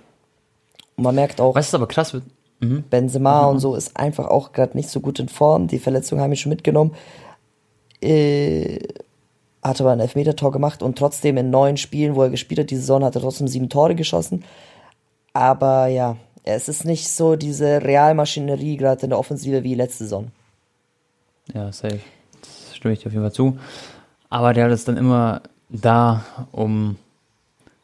Und 0.95 1.03
man 1.03 1.15
merkt 1.15 1.41
auch. 1.41 1.55
Weißt 1.55 1.73
du, 1.73 1.77
aber 1.77 1.87
krass 1.87 2.13
wird? 2.13 2.23
Mhm. 2.59 2.83
Benzema 2.89 3.43
mhm. 3.43 3.49
und 3.49 3.59
so 3.59 3.75
ist 3.75 3.97
einfach 3.97 4.27
auch 4.27 4.51
gerade 4.51 4.75
nicht 4.77 4.89
so 4.89 4.99
gut 4.99 5.19
in 5.19 5.29
Form. 5.29 5.67
Die 5.67 5.79
Verletzungen 5.79 6.21
haben 6.21 6.31
ihn 6.31 6.37
schon 6.37 6.51
mitgenommen. 6.51 6.93
Äh, 8.01 8.79
hat 9.61 9.81
aber 9.81 9.91
ein 9.91 9.99
Elfmeter-Tor 9.99 10.51
gemacht 10.51 10.81
und 10.81 10.97
trotzdem 10.97 11.37
in 11.37 11.49
neun 11.49 11.77
Spielen, 11.77 12.15
wo 12.15 12.23
er 12.23 12.29
gespielt 12.29 12.59
hat, 12.59 12.69
die 12.69 12.77
Saison 12.77 13.03
hat 13.03 13.15
er 13.15 13.21
trotzdem 13.21 13.47
sieben 13.47 13.69
Tore 13.69 13.95
geschossen. 13.95 14.43
Aber 15.33 15.87
ja, 15.87 16.17
es 16.43 16.69
ist 16.69 16.85
nicht 16.85 17.09
so 17.09 17.35
diese 17.35 17.81
Realmaschinerie 17.81 18.77
gerade 18.77 19.03
in 19.03 19.09
der 19.09 19.19
Offensive 19.19 19.63
wie 19.63 19.75
letzte 19.75 20.05
Saison. 20.05 20.31
Ja, 21.53 21.71
safe. 21.71 21.99
Das 22.41 22.75
stimme 22.75 22.93
ich 22.93 23.01
dir 23.01 23.07
auf 23.07 23.13
jeden 23.13 23.23
Fall 23.23 23.33
zu. 23.33 23.57
Aber 24.29 24.53
der 24.53 24.69
ist 24.69 24.87
dann 24.87 24.97
immer 24.97 25.41
da, 25.69 26.23
um 26.51 26.97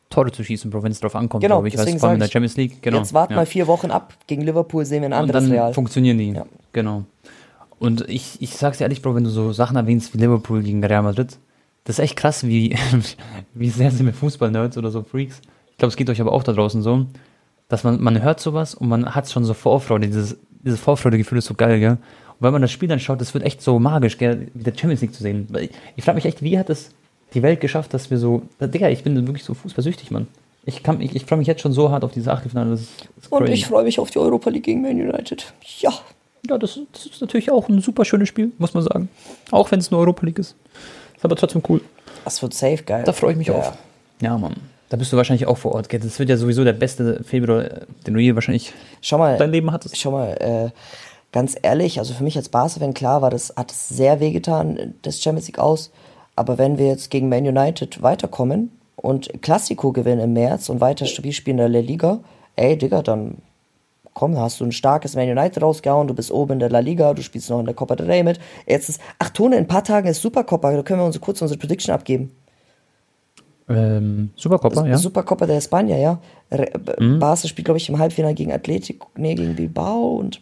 Tore 0.10 0.32
zu 0.32 0.44
schießen, 0.44 0.72
wenn 0.72 0.92
es 0.92 1.00
drauf 1.00 1.16
ankommt, 1.16 1.42
genau, 1.42 1.56
glaube 1.56 1.68
ich. 1.68 1.78
Weiß, 1.78 2.00
vor 2.00 2.10
allem 2.10 2.16
in 2.16 2.22
der 2.22 2.30
Champions 2.30 2.56
League. 2.56 2.82
Genau. 2.82 3.00
Jetzt 3.00 3.14
warten 3.14 3.34
ja. 3.34 3.40
mal 3.40 3.46
vier 3.46 3.68
Wochen 3.68 3.92
ab. 3.92 4.14
Gegen 4.28 4.44
Liverpool 4.44 4.86
sehen 4.86 5.02
wir 5.02 5.10
ein 5.10 5.14
anderes 5.14 5.44
Und 5.44 5.50
dann 5.50 5.60
Real. 5.60 5.74
funktionieren 5.74 6.18
die. 6.18 6.32
Ja. 6.32 6.46
Genau. 6.72 7.04
Und 7.80 8.08
ich, 8.08 8.42
ich 8.42 8.56
sag's 8.56 8.78
dir 8.78 8.86
ehrlich, 8.86 9.02
Bro, 9.02 9.16
wenn 9.16 9.24
du 9.26 9.30
so 9.30 9.52
Sachen 9.52 9.76
erwähnst 9.76 10.14
wie 10.14 10.18
Liverpool 10.18 10.64
gegen 10.64 10.84
Real 10.84 11.04
Madrid, 11.04 11.38
das 11.86 12.00
ist 12.00 12.04
echt 12.04 12.18
krass, 12.18 12.46
wie, 12.46 12.76
wie 13.54 13.70
sehr 13.70 13.92
sind 13.92 14.06
wir 14.06 14.14
Fußball-Nerds 14.14 14.78
oder 14.78 14.92
so 14.92 15.04
Freaks. 15.04 15.40
Ich 15.72 15.78
glaube, 15.78 15.90
es 15.90 15.96
geht 15.96 16.10
euch 16.10 16.20
aber 16.20 16.34
auch 16.34 16.44
da 16.44 16.52
draußen 16.52 16.82
so, 16.82 17.06
dass 17.70 17.84
man, 17.84 18.02
man 18.02 18.22
hört 18.22 18.40
sowas 18.40 18.76
und 18.76 18.90
man 18.90 19.16
hat 19.16 19.30
schon 19.30 19.46
so 19.46 19.54
Vorfreude. 19.54 20.08
Dieses, 20.08 20.38
dieses 20.64 20.80
Vorfreude-Gefühl 20.80 21.38
ist 21.38 21.46
so 21.46 21.54
geil, 21.54 21.80
gell? 21.80 21.92
Und 21.92 22.42
wenn 22.42 22.52
man 22.52 22.62
das 22.62 22.72
Spiel 22.72 22.90
dann 22.90 23.00
schaut, 23.00 23.22
das 23.22 23.34
wird 23.34 23.46
echt 23.46 23.62
so 23.62 23.80
magisch, 23.80 24.18
gell, 24.18 24.50
wie 24.54 24.64
der 24.64 24.74
Champions 24.76 25.02
League 25.02 25.14
zu 25.14 25.24
sehen. 25.24 25.48
Ich, 25.60 25.70
ich 25.96 26.04
frage 26.04 26.16
mich 26.16 26.26
echt, 26.26 26.42
wie 26.42 26.60
hat 26.60 26.70
es 26.70 26.90
die 27.34 27.44
Welt 27.44 27.62
geschafft, 27.62 27.94
dass 27.94 28.10
wir 28.10 28.18
so, 28.18 28.44
Digga, 28.60 28.90
ich 28.90 29.04
bin 29.04 29.16
wirklich 29.28 29.44
so 29.44 29.54
fußballsüchtig, 29.54 30.12
Mann. 30.12 30.28
Ich, 30.66 30.82
kann, 30.82 31.00
ich, 31.00 31.16
ich 31.16 31.26
freue 31.26 31.38
mich 31.38 31.48
jetzt 31.48 31.62
schon 31.62 31.74
so 31.74 31.92
hart 31.92 32.04
auf 32.04 32.12
diese 32.12 32.32
Achtelfinale. 32.32 32.72
Das 32.72 32.82
ist, 32.82 33.10
das 33.16 33.26
ist 33.26 33.32
und 33.32 33.48
ich 33.50 33.68
freue 33.68 33.84
mich 33.84 34.00
auf 34.00 34.10
die 34.10 34.18
Europa 34.18 34.50
League 34.50 34.64
gegen 34.64 34.82
Man 34.82 35.00
United. 35.00 35.54
Ja. 35.80 35.94
Ja, 36.48 36.58
das, 36.58 36.80
das, 36.92 37.06
ist 37.06 37.22
natürlich 37.22 37.52
auch 37.52 37.70
ein 37.70 37.82
super 37.82 38.06
schönes 38.06 38.30
Spiel, 38.30 38.52
muss 38.58 38.74
man 38.74 38.84
sagen. 38.84 39.10
Auch 39.52 39.72
wenn 39.72 39.80
es 39.80 39.92
eine 39.92 40.00
Europa 40.00 40.26
League 40.26 40.40
ist. 40.40 40.56
Aber 41.26 41.36
trotzdem 41.36 41.62
cool. 41.70 41.82
Das 42.24 42.42
wird 42.42 42.54
safe 42.54 42.84
geil. 42.84 43.04
Da 43.06 43.14
freue 43.14 43.32
ich 43.32 43.38
mich 43.38 43.48
ja. 43.48 43.56
auf. 43.56 43.74
Ja, 44.22 44.38
Mann. 44.38 44.56
Da 44.90 44.98
bist 44.98 45.12
du 45.12 45.18
wahrscheinlich 45.18 45.48
auch 45.48 45.58
vor 45.58 45.74
Ort. 45.74 45.90
Gell? 45.90 46.00
Das 46.00 46.20
wird 46.20 46.30
ja 46.30 46.38
sowieso 46.38 46.64
der 46.64 46.74
beste 46.74 47.24
Februar, 47.24 47.64
den 48.06 48.14
du 48.14 48.20
je 48.20 48.36
wahrscheinlich 48.36 48.72
schau 49.02 49.18
mal, 49.18 49.38
dein 49.38 49.52
Leben 49.52 49.72
hattest. 49.72 49.98
Schau 49.98 50.12
mal, 50.12 50.38
äh, 50.40 50.70
ganz 51.32 51.58
ehrlich, 51.62 52.00
also 52.00 52.14
für 52.14 52.24
mich 52.24 52.38
als 52.38 52.50
Barca-Fan, 52.50 52.94
klar 52.94 53.22
war 53.22 53.30
das, 53.30 53.54
hat 53.58 53.72
es 53.72 53.90
sehr 53.90 54.20
wehgetan, 54.20 54.94
das 55.02 55.22
Champions 55.22 55.48
League 55.48 55.60
aus. 55.60 55.92
Aber 56.36 56.58
wenn 56.58 56.78
wir 56.78 56.88
jetzt 56.88 57.10
gegen 57.10 57.30
Man 57.30 57.48
United 57.48 58.02
weiterkommen 58.02 58.72
und 58.96 59.42
Classico 59.42 59.92
gewinnen 59.92 60.22
im 60.22 60.34
März 60.34 60.70
und 60.70 60.82
weiter 60.82 61.06
stabil 61.06 61.32
spielen 61.32 61.58
in 61.58 61.72
der 61.72 61.82
La 61.82 61.86
Liga, 61.86 62.20
ey, 62.56 62.78
Digga, 62.78 63.02
dann 63.02 63.38
komm, 64.16 64.40
hast 64.40 64.62
du 64.62 64.66
ein 64.66 64.72
starkes 64.72 65.16
Man 65.16 65.30
United 65.30 65.62
rausgehauen, 65.62 66.08
du 66.08 66.16
bist 66.16 66.32
oben 66.32 66.54
in 66.54 66.60
der 66.60 66.70
La 66.70 66.80
Liga, 66.80 67.14
du 67.14 67.22
spielst 67.22 67.50
noch 67.50 67.60
in 67.60 67.66
der 67.66 67.76
Copa 67.76 67.96
del 67.96 68.08
Rey 68.08 68.24
mit. 68.24 68.40
Jetzt 68.66 68.90
ist, 68.90 69.02
ach 69.20 69.30
Tone, 69.30 69.58
in 69.58 69.66
ein 69.66 69.68
paar 69.68 69.84
Tagen 69.84 70.08
ist 70.08 70.22
Supercopa, 70.22 70.72
da 70.72 70.82
können 70.82 71.02
wir 71.02 71.06
uns 71.06 71.20
kurz 71.22 71.42
unsere 71.42 71.60
Prediction 71.60 71.94
abgeben. 71.94 72.32
Ähm, 73.68 74.32
Supercopa, 74.36 74.86
ja. 74.88 74.98
Supercopa 74.98 75.46
der 75.46 75.60
Spanier, 75.60 75.98
ja. 75.98 76.20
Mhm. 76.98 77.20
Barca 77.20 77.48
spielt, 77.48 77.66
glaube 77.66 77.78
ich, 77.78 77.90
im 77.90 78.00
Halbfinale 78.00 78.34
gegen 78.34 78.54
Atletico, 78.54 79.08
nee, 79.18 79.36
gegen 79.36 79.56
Bilbao 79.56 80.16
und 80.16 80.42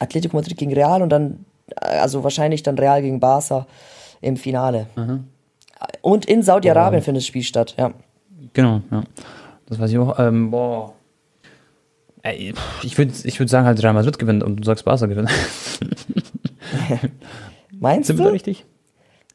Atletico 0.00 0.36
Madrid 0.36 0.56
gegen 0.56 0.74
Real 0.74 1.00
und 1.00 1.10
dann, 1.10 1.44
also 1.76 2.24
wahrscheinlich 2.24 2.64
dann 2.64 2.76
Real 2.76 3.00
gegen 3.02 3.20
Barca 3.20 3.66
im 4.20 4.36
Finale. 4.36 4.88
Mhm. 4.96 5.28
Und 6.02 6.24
in 6.24 6.42
Saudi-Arabien 6.42 7.02
findet 7.02 7.22
das 7.22 7.26
Spiel 7.26 7.44
statt, 7.44 7.76
ja. 7.78 7.92
Genau, 8.52 8.80
ja. 8.90 9.04
Das 9.66 9.78
weiß 9.78 9.90
ich 9.90 9.98
auch. 9.98 10.18
Ähm, 10.18 10.50
boah. 10.50 10.95
Ich 12.82 12.98
würde 12.98 13.12
ich 13.24 13.38
würd 13.38 13.48
sagen, 13.48 13.66
halt 13.66 13.82
Real 13.82 13.94
Madrid 13.94 14.18
gewinnt 14.18 14.42
und 14.42 14.56
du 14.56 14.64
sagst 14.64 14.84
Barca 14.84 15.06
gewinnt. 15.06 15.30
Meinst 17.72 18.06
Sind 18.08 18.18
du? 18.18 18.22
wir 18.22 18.26
da 18.26 18.32
richtig? 18.32 18.64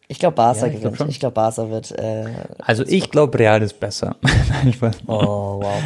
Ich 0.07 0.19
glaube, 0.19 0.35
Barca 0.35 0.67
ja, 0.67 0.73
gewinnt. 0.73 1.01
Ich 1.07 1.19
glaube, 1.19 1.35
Barca 1.35 1.69
wird. 1.69 1.91
Äh, 1.91 2.25
also, 2.59 2.83
ich 2.85 3.09
glaube, 3.11 3.39
Real 3.39 3.61
ist 3.61 3.79
besser. 3.79 4.17
ich. 4.65 4.77
Oh, 5.07 5.61
wow. 5.61 5.81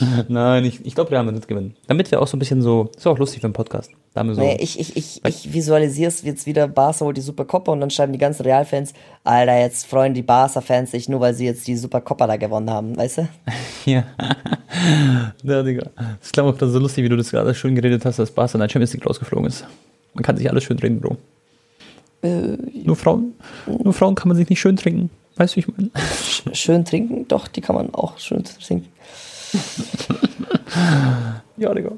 Nein, 0.28 0.64
ich, 0.64 0.84
ich 0.84 0.94
glaube, 0.94 1.10
Real 1.10 1.24
Madrid 1.24 1.48
gewinnen. 1.48 1.74
Damit 1.86 2.10
wir 2.10 2.20
auch 2.20 2.26
so 2.26 2.36
ein 2.36 2.38
bisschen 2.38 2.62
so, 2.62 2.90
ist 2.96 3.06
auch 3.06 3.18
lustig 3.18 3.40
für 3.40 3.48
den 3.48 3.52
Podcast. 3.52 3.90
Da 4.14 4.24
so 4.24 4.40
nee, 4.40 4.56
ich, 4.60 4.80
ich, 4.80 4.96
ich, 4.96 5.20
ich 5.24 5.52
visualisiere 5.52 6.08
es 6.08 6.22
jetzt 6.22 6.46
wieder, 6.46 6.68
Barca 6.68 7.04
holt 7.04 7.16
die 7.16 7.22
Supercopa 7.22 7.72
und 7.72 7.80
dann 7.80 7.90
schreiben 7.90 8.12
die 8.12 8.18
ganzen 8.18 8.42
Real-Fans, 8.42 8.94
Alter, 9.24 9.58
jetzt 9.58 9.86
freuen 9.86 10.14
die 10.14 10.22
Barca-Fans 10.22 10.90
sich 10.90 11.08
nur, 11.08 11.20
weil 11.20 11.34
sie 11.34 11.44
jetzt 11.44 11.66
die 11.66 11.76
Supercopa 11.76 12.26
da 12.26 12.36
gewonnen 12.36 12.70
haben, 12.70 12.96
weißt 12.96 13.18
du? 13.18 13.28
ja. 13.84 14.04
ja, 15.42 15.62
Digga. 15.62 15.90
Das 16.20 16.32
klang 16.32 16.46
auch 16.46 16.58
so 16.58 16.78
lustig, 16.78 17.04
wie 17.04 17.08
du 17.08 17.16
das 17.16 17.30
gerade 17.30 17.54
schön 17.54 17.74
geredet 17.74 18.04
hast, 18.04 18.18
dass 18.18 18.30
Barca 18.30 18.54
in 18.54 18.60
der 18.60 18.68
Champions 18.68 18.94
League 18.94 19.06
rausgeflogen 19.06 19.46
ist. 19.46 19.64
Man 20.14 20.22
kann 20.22 20.36
sich 20.36 20.48
alles 20.50 20.64
schön 20.64 20.78
reden, 20.78 21.00
Bro. 21.00 21.16
Äh, 22.22 22.56
nur 22.84 22.96
Frauen, 22.96 23.34
nur 23.66 23.92
Frauen 23.92 24.14
kann 24.14 24.28
man 24.28 24.36
sich 24.36 24.48
nicht 24.48 24.60
schön 24.60 24.76
trinken. 24.76 25.10
Weißt 25.36 25.52
du, 25.52 25.56
wie 25.56 25.60
ich 25.60 25.68
meine? 25.68 25.90
Schön 26.54 26.84
trinken? 26.84 27.28
Doch, 27.28 27.46
die 27.48 27.60
kann 27.60 27.76
man 27.76 27.94
auch 27.94 28.18
schön 28.18 28.42
trinken. 28.44 28.88
ja, 31.56 31.74
Digga. 31.74 31.92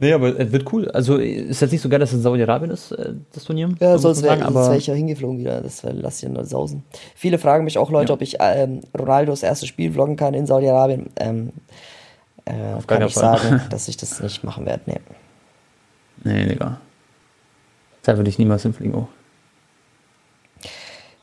Nee, 0.00 0.12
aber 0.12 0.38
es 0.38 0.50
wird 0.50 0.72
cool. 0.72 0.90
Also 0.90 1.16
ist 1.16 1.60
jetzt 1.60 1.70
nicht 1.70 1.80
so 1.80 1.88
geil, 1.88 2.00
dass 2.00 2.10
es 2.10 2.16
in 2.16 2.22
Saudi-Arabien 2.22 2.72
ist, 2.72 2.90
äh, 2.90 3.12
das 3.32 3.44
Turnier. 3.44 3.68
Ja, 3.78 3.96
sonst 3.98 4.22
wäre 4.22 4.52
wär 4.52 4.76
ich 4.76 4.88
ja 4.88 4.94
hingeflogen 4.94 5.38
wieder. 5.38 5.60
Das 5.60 5.82
lass 5.84 6.22
ich 6.22 6.28
nur 6.28 6.44
sausen. 6.44 6.82
Viele 7.14 7.38
fragen 7.38 7.64
mich 7.64 7.78
auch 7.78 7.90
Leute, 7.90 8.08
ja. 8.08 8.14
ob 8.14 8.22
ich 8.22 8.38
ähm, 8.40 8.80
Ronaldos 8.98 9.44
erstes 9.44 9.68
Spiel 9.68 9.92
vloggen 9.92 10.16
kann 10.16 10.34
in 10.34 10.46
Saudi-Arabien. 10.46 11.10
Ähm, 11.20 11.52
äh, 12.44 12.52
kann 12.86 13.02
ich 13.02 13.14
Fall. 13.14 13.38
sagen, 13.38 13.62
dass 13.70 13.86
ich 13.86 13.96
das 13.96 14.20
nicht 14.20 14.42
machen 14.42 14.66
werde. 14.66 14.82
Nee. 14.86 15.00
Nee, 16.24 16.46
Digga. 16.46 16.80
Da 18.02 18.16
würde 18.16 18.28
ich 18.28 18.38
niemals 18.38 18.62
hinfliegen 18.62 18.96
auch. 18.96 19.08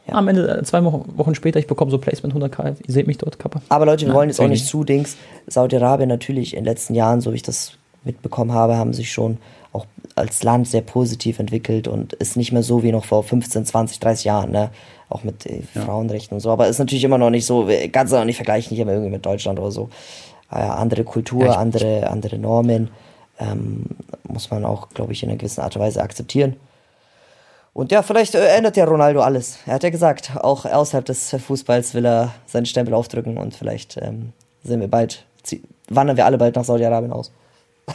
Ja. 0.10 0.16
Am 0.16 0.28
Ende, 0.28 0.60
äh, 0.60 0.64
zwei 0.64 0.84
Wochen 0.84 1.36
später, 1.36 1.60
ich 1.60 1.68
bekomme 1.68 1.92
so 1.92 1.98
Placement 1.98 2.34
100k. 2.34 2.76
Ihr 2.88 2.94
seht 2.94 3.08
mich 3.08 3.18
dort, 3.18 3.40
Kappa. 3.40 3.62
Aber 3.70 3.86
Leute, 3.86 4.02
wir 4.02 4.10
Nein, 4.10 4.18
wollen 4.18 4.30
jetzt 4.30 4.40
auch 4.40 4.48
nicht 4.48 4.66
zu 4.66 4.84
Dings. 4.84 5.18
Saudi-Arabien 5.48 6.10
natürlich 6.10 6.54
in 6.54 6.60
den 6.60 6.66
letzten 6.66 6.96
Jahren, 6.96 7.22
so 7.22 7.32
wie 7.32 7.38
ich 7.38 7.44
das 7.44 7.74
mitbekommen 8.04 8.54
habe, 8.54 8.78
haben 8.78 8.94
sich 8.94 9.12
schon 9.12 9.38
auch 9.72 9.86
als 10.16 10.44
Land 10.44 10.68
sehr 10.68 10.82
positiv 10.82 11.40
entwickelt 11.40 11.88
und 11.88 12.14
ist 12.14 12.38
nicht 12.38 12.52
mehr 12.52 12.64
so 12.64 12.82
wie 12.84 12.92
noch 12.92 13.06
vor 13.06 13.24
15, 13.24 13.66
20, 13.66 14.00
30 14.00 14.26
Jahren, 14.26 14.52
ne? 14.52 14.72
Auch 15.10 15.24
mit 15.24 15.46
äh, 15.46 15.62
ja. 15.74 15.82
Frauenrechten 15.82 16.36
und 16.36 16.42
so. 16.42 16.52
Aber 16.52 16.68
ist 16.68 16.80
natürlich 16.80 17.04
immer 17.04 17.18
noch 17.18 17.30
nicht 17.30 17.46
so, 17.46 17.68
ganz 17.92 18.14
auch 18.14 18.26
nicht 18.26 18.36
vergleichen, 18.36 18.72
nicht 18.72 18.82
immer 18.82 18.92
irgendwie 18.92 19.12
mit 19.12 19.26
Deutschland 19.26 19.60
oder 19.60 19.72
so. 19.72 19.90
Äh, 20.52 20.56
andere 20.56 21.04
Kultur, 21.04 21.46
Echt? 21.46 21.58
andere, 21.58 22.10
andere 22.10 22.38
Normen. 22.38 22.90
Ähm, 23.40 23.86
muss 24.28 24.52
man 24.52 24.66
auch, 24.66 24.90
glaube 24.90 25.14
ich, 25.14 25.24
in 25.24 25.30
einer 25.30 25.38
gewissen 25.38 25.62
Art 25.62 25.76
und 25.76 25.82
Weise 25.82 26.02
akzeptieren. 26.02 26.56
Und 27.74 27.92
ja, 27.92 28.02
vielleicht 28.02 28.36
äh, 28.36 28.46
ändert 28.58 28.78
ja 28.78 28.86
Ronaldo 28.86 29.22
alles. 29.22 29.60
Er 29.66 29.76
hat 29.76 29.84
ja 29.84 29.90
gesagt, 29.90 30.32
auch 30.36 30.66
außerhalb 30.66 31.06
des 31.06 31.36
Fußballs 31.46 31.94
will 31.94 32.06
er 32.06 32.34
seinen 32.46 32.66
Stempel 32.66 32.94
aufdrücken 32.94 33.38
und 33.38 33.56
vielleicht 33.56 33.98
ähm, 34.02 34.34
sind 34.64 34.80
wir 34.82 34.88
bald, 34.88 35.26
wandern 35.88 36.18
wir 36.18 36.26
alle 36.26 36.38
bald 36.38 36.56
nach 36.56 36.66
Saudi-Arabien 36.66 37.14
aus. 37.14 37.32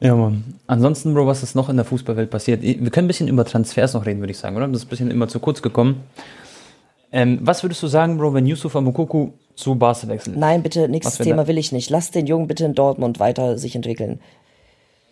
ja, 0.00 0.14
Mann. 0.14 0.56
Ansonsten, 0.66 1.14
Bro, 1.14 1.26
was 1.26 1.42
ist 1.42 1.54
noch 1.54 1.68
in 1.68 1.76
der 1.76 1.84
Fußballwelt 1.84 2.30
passiert? 2.30 2.62
Wir 2.62 2.90
können 2.90 3.06
ein 3.06 3.08
bisschen 3.08 3.28
über 3.28 3.44
Transfers 3.44 3.94
noch 3.94 4.06
reden, 4.06 4.20
würde 4.20 4.32
ich 4.32 4.38
sagen, 4.38 4.56
oder? 4.56 4.66
Das 4.68 4.78
ist 4.78 4.86
ein 4.86 4.88
bisschen 4.90 5.10
immer 5.10 5.28
zu 5.28 5.38
kurz 5.40 5.62
gekommen. 5.62 6.04
Ähm, 7.12 7.38
was 7.42 7.62
würdest 7.62 7.82
du 7.82 7.86
sagen, 7.86 8.18
Bro, 8.18 8.34
wenn 8.34 8.46
Yusuf 8.46 8.74
Amukuku 8.74 9.30
zu 9.54 9.76
Barca 9.76 10.08
wechselt? 10.08 10.36
Nein, 10.36 10.62
bitte, 10.62 10.88
nächstes 10.88 11.18
Thema 11.18 11.46
will 11.46 11.56
ich 11.56 11.72
nicht. 11.72 11.88
Lass 11.90 12.10
den 12.10 12.26
Jungen 12.26 12.48
bitte 12.48 12.64
in 12.64 12.74
Dortmund 12.74 13.20
weiter 13.20 13.58
sich 13.58 13.76
entwickeln. 13.76 14.20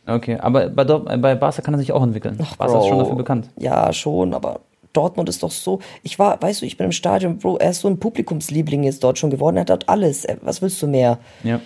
Okay, 0.07 0.39
aber 0.39 0.69
bei, 0.69 0.85
bei 0.85 1.35
Barca 1.35 1.63
kann 1.63 1.75
er 1.75 1.79
sich 1.79 1.93
auch 1.93 2.03
entwickeln. 2.03 2.39
Ach, 2.43 2.57
Barca 2.57 2.75
Bro. 2.75 2.83
ist 2.83 2.89
schon 2.89 2.99
dafür 2.99 3.17
bekannt. 3.17 3.49
Ja, 3.57 3.93
schon, 3.93 4.35
aber 4.35 4.61
Dortmund 4.93 5.29
ist 5.29 5.43
doch 5.43 5.51
so. 5.51 5.81
Ich 6.03 6.19
war, 6.19 6.41
weißt 6.41 6.63
du, 6.63 6.67
ich 6.67 6.77
bin 6.77 6.87
im 6.87 6.93
Stadion, 6.93 7.39
Bro, 7.39 7.59
er 7.59 7.71
ist 7.71 7.81
so 7.81 7.89
ein 7.89 7.99
Publikumsliebling 7.99 8.85
jetzt 8.85 9.03
dort 9.03 9.19
schon 9.19 9.31
geworden. 9.31 9.57
Er 9.57 9.63
hat 9.63 9.71
dort 9.71 9.89
alles. 9.89 10.27
Was 10.43 10.63
willst 10.63 10.81
du 10.83 10.87
mehr? 10.87 11.19
Ja. 11.43 11.61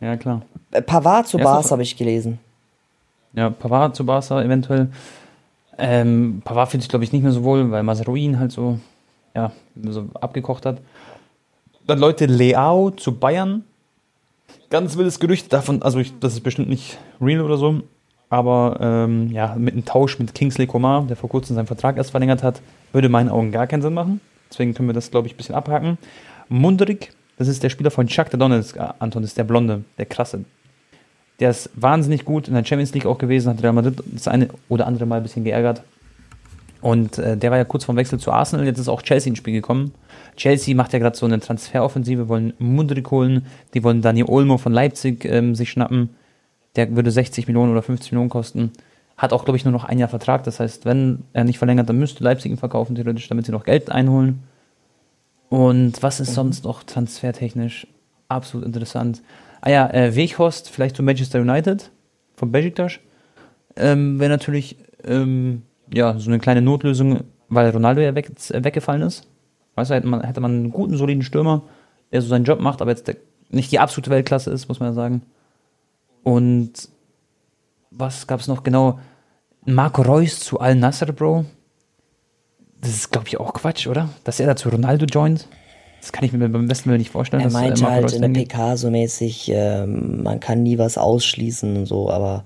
Ja, 0.00 0.16
klar. 0.16 0.42
Äh, 0.72 0.82
Pavard 0.82 1.26
zu 1.26 1.38
Barca 1.38 1.70
habe 1.70 1.82
ich 1.82 1.96
gelesen. 1.96 2.38
Ja, 3.32 3.50
Pavard 3.50 3.96
zu 3.96 4.04
Barca 4.04 4.42
eventuell. 4.42 4.88
Ähm, 5.78 6.42
Pavard 6.44 6.70
fühlt 6.70 6.82
sich, 6.82 6.90
glaube 6.90 7.04
ich, 7.04 7.12
nicht 7.12 7.22
mehr 7.22 7.32
so 7.32 7.44
wohl, 7.44 7.70
weil 7.70 7.82
Maseruin 7.82 8.38
halt 8.38 8.52
so, 8.52 8.78
ja, 9.34 9.52
so 9.82 10.06
abgekocht 10.20 10.66
hat. 10.66 10.78
Dann 11.86 11.98
Leute 11.98 12.26
Leao 12.26 12.90
zu 12.90 13.16
Bayern 13.16 13.64
ganz 14.70 14.96
wildes 14.96 15.20
Gerücht 15.20 15.52
davon, 15.52 15.82
also 15.82 15.98
ich, 15.98 16.18
das 16.18 16.34
ist 16.34 16.40
bestimmt 16.40 16.68
nicht 16.68 16.98
real 17.20 17.40
oder 17.40 17.56
so, 17.56 17.82
aber 18.28 18.78
ähm, 18.80 19.30
ja, 19.30 19.54
mit 19.56 19.74
einem 19.74 19.84
Tausch 19.84 20.18
mit 20.18 20.34
Kingsley 20.34 20.66
Komar, 20.66 21.02
der 21.02 21.16
vor 21.16 21.30
kurzem 21.30 21.56
seinen 21.56 21.66
Vertrag 21.66 21.96
erst 21.96 22.10
verlängert 22.10 22.42
hat, 22.42 22.60
würde 22.92 23.06
in 23.06 23.12
meinen 23.12 23.28
Augen 23.28 23.52
gar 23.52 23.66
keinen 23.66 23.82
Sinn 23.82 23.94
machen. 23.94 24.20
Deswegen 24.50 24.74
können 24.74 24.88
wir 24.88 24.94
das, 24.94 25.10
glaube 25.10 25.26
ich, 25.26 25.34
ein 25.34 25.36
bisschen 25.36 25.54
abhaken. 25.54 25.98
Mundrik, 26.48 27.12
das 27.36 27.48
ist 27.48 27.62
der 27.62 27.70
Spieler 27.70 27.90
von 27.90 28.06
Chuck 28.06 28.30
der 28.30 28.38
Donetsk, 28.38 28.78
Anton, 28.98 29.24
ist 29.24 29.38
der 29.38 29.44
Blonde, 29.44 29.84
der 29.98 30.06
Krasse. 30.06 30.44
Der 31.40 31.50
ist 31.50 31.70
wahnsinnig 31.74 32.24
gut 32.24 32.48
in 32.48 32.54
der 32.54 32.64
Champions 32.64 32.94
League 32.94 33.06
auch 33.06 33.18
gewesen, 33.18 33.50
hat 33.50 33.62
Real 33.62 33.72
Madrid 33.72 34.02
das 34.06 34.26
eine 34.26 34.48
oder 34.68 34.86
andere 34.86 35.06
Mal 35.06 35.16
ein 35.16 35.22
bisschen 35.22 35.44
geärgert. 35.44 35.82
Und 36.86 37.18
äh, 37.18 37.36
der 37.36 37.50
war 37.50 37.58
ja 37.58 37.64
kurz 37.64 37.82
vorm 37.82 37.96
Wechsel 37.96 38.20
zu 38.20 38.30
Arsenal, 38.30 38.64
jetzt 38.64 38.78
ist 38.78 38.86
auch 38.86 39.02
Chelsea 39.02 39.28
ins 39.28 39.38
Spiel 39.38 39.54
gekommen. 39.54 39.92
Chelsea 40.36 40.72
macht 40.76 40.92
ja 40.92 41.00
gerade 41.00 41.16
so 41.16 41.26
eine 41.26 41.40
Transferoffensive, 41.40 42.28
wollen 42.28 42.52
Mundrik 42.60 43.10
holen, 43.10 43.44
die 43.74 43.82
wollen 43.82 44.02
Daniel 44.02 44.26
Olmo 44.28 44.56
von 44.56 44.72
Leipzig 44.72 45.24
ähm, 45.24 45.56
sich 45.56 45.68
schnappen. 45.68 46.10
Der 46.76 46.94
würde 46.94 47.10
60 47.10 47.48
Millionen 47.48 47.72
oder 47.72 47.82
50 47.82 48.12
Millionen 48.12 48.30
kosten. 48.30 48.70
Hat 49.16 49.32
auch, 49.32 49.44
glaube 49.44 49.56
ich, 49.56 49.64
nur 49.64 49.72
noch 49.72 49.82
ein 49.82 49.98
Jahr 49.98 50.08
Vertrag. 50.08 50.44
Das 50.44 50.60
heißt, 50.60 50.84
wenn 50.84 51.24
er 51.32 51.42
nicht 51.42 51.58
verlängert, 51.58 51.88
dann 51.88 51.98
müsste 51.98 52.22
Leipzig 52.22 52.52
ihn 52.52 52.56
verkaufen, 52.56 52.94
theoretisch, 52.94 53.26
damit 53.26 53.46
sie 53.46 53.52
noch 53.52 53.64
Geld 53.64 53.90
einholen. 53.90 54.44
Und 55.48 56.04
was 56.04 56.20
ist 56.20 56.34
sonst 56.34 56.62
noch 56.62 56.84
transfertechnisch 56.84 57.88
absolut 58.28 58.64
interessant? 58.64 59.22
Ah 59.60 59.70
ja, 59.70 59.90
äh, 59.92 60.14
Weghorst, 60.14 60.70
vielleicht 60.70 60.94
zu 60.94 61.02
Manchester 61.02 61.40
United 61.40 61.90
von 62.36 62.52
Besiktas. 62.52 63.00
Ähm, 63.74 64.20
Wäre 64.20 64.30
natürlich 64.30 64.76
ähm, 65.02 65.62
ja, 65.92 66.18
so 66.18 66.30
eine 66.30 66.38
kleine 66.38 66.62
Notlösung, 66.62 67.24
weil 67.48 67.70
Ronaldo 67.70 68.00
ja 68.00 68.14
weg, 68.14 68.30
weggefallen 68.50 69.02
ist. 69.02 69.26
Weißt 69.74 69.90
du, 69.90 69.94
hätte 69.94 70.06
man, 70.06 70.22
hätte 70.22 70.40
man 70.40 70.52
einen 70.52 70.70
guten, 70.70 70.96
soliden 70.96 71.22
Stürmer, 71.22 71.62
der 72.12 72.22
so 72.22 72.28
seinen 72.28 72.44
Job 72.44 72.60
macht, 72.60 72.80
aber 72.80 72.90
jetzt 72.90 73.08
der, 73.08 73.16
nicht 73.50 73.70
die 73.70 73.78
absolute 73.78 74.10
Weltklasse 74.10 74.50
ist, 74.50 74.68
muss 74.68 74.80
man 74.80 74.90
ja 74.90 74.94
sagen. 74.94 75.22
Und 76.22 76.88
was 77.90 78.26
gab 78.26 78.40
es 78.40 78.48
noch 78.48 78.62
genau? 78.62 78.98
Marco 79.64 80.02
Reus 80.02 80.40
zu 80.40 80.60
Al 80.60 80.74
Nasser, 80.74 81.12
Bro. 81.12 81.44
Das 82.80 82.90
ist, 82.90 83.10
glaube 83.10 83.28
ich, 83.28 83.38
auch 83.38 83.52
Quatsch, 83.52 83.86
oder? 83.86 84.08
Dass 84.24 84.40
er 84.40 84.46
da 84.46 84.56
zu 84.56 84.68
Ronaldo 84.68 85.06
joint. 85.06 85.48
Das 86.00 86.12
kann 86.12 86.24
ich 86.24 86.32
mir 86.32 86.48
beim 86.48 86.68
besten 86.68 86.90
Willen 86.90 87.00
nicht 87.00 87.10
vorstellen. 87.10 87.42
Er 87.42 87.50
meinte 87.50 87.82
äh, 87.82 87.86
halt 87.86 88.12
in 88.12 88.22
der 88.22 88.28
PK 88.28 88.76
so 88.76 88.90
mäßig, 88.90 89.50
äh, 89.50 89.86
man 89.86 90.40
kann 90.40 90.62
nie 90.62 90.78
was 90.78 90.98
ausschließen 90.98 91.76
und 91.76 91.86
so, 91.86 92.10
aber 92.10 92.44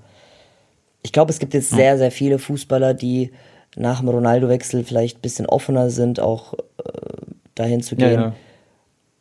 ich 1.03 1.11
glaube, 1.11 1.31
es 1.31 1.39
gibt 1.39 1.53
jetzt 1.53 1.69
sehr, 1.71 1.97
sehr 1.97 2.11
viele 2.11 2.39
Fußballer, 2.39 2.93
die 2.93 3.31
nach 3.75 3.99
dem 3.99 4.09
Ronaldo-Wechsel 4.09 4.83
vielleicht 4.83 5.17
ein 5.17 5.21
bisschen 5.21 5.45
offener 5.45 5.89
sind, 5.89 6.19
auch 6.19 6.53
äh, 6.53 6.57
dahin 7.55 7.81
zu 7.81 7.95
gehen. 7.95 8.13
Ja, 8.13 8.21
ja. 8.21 8.33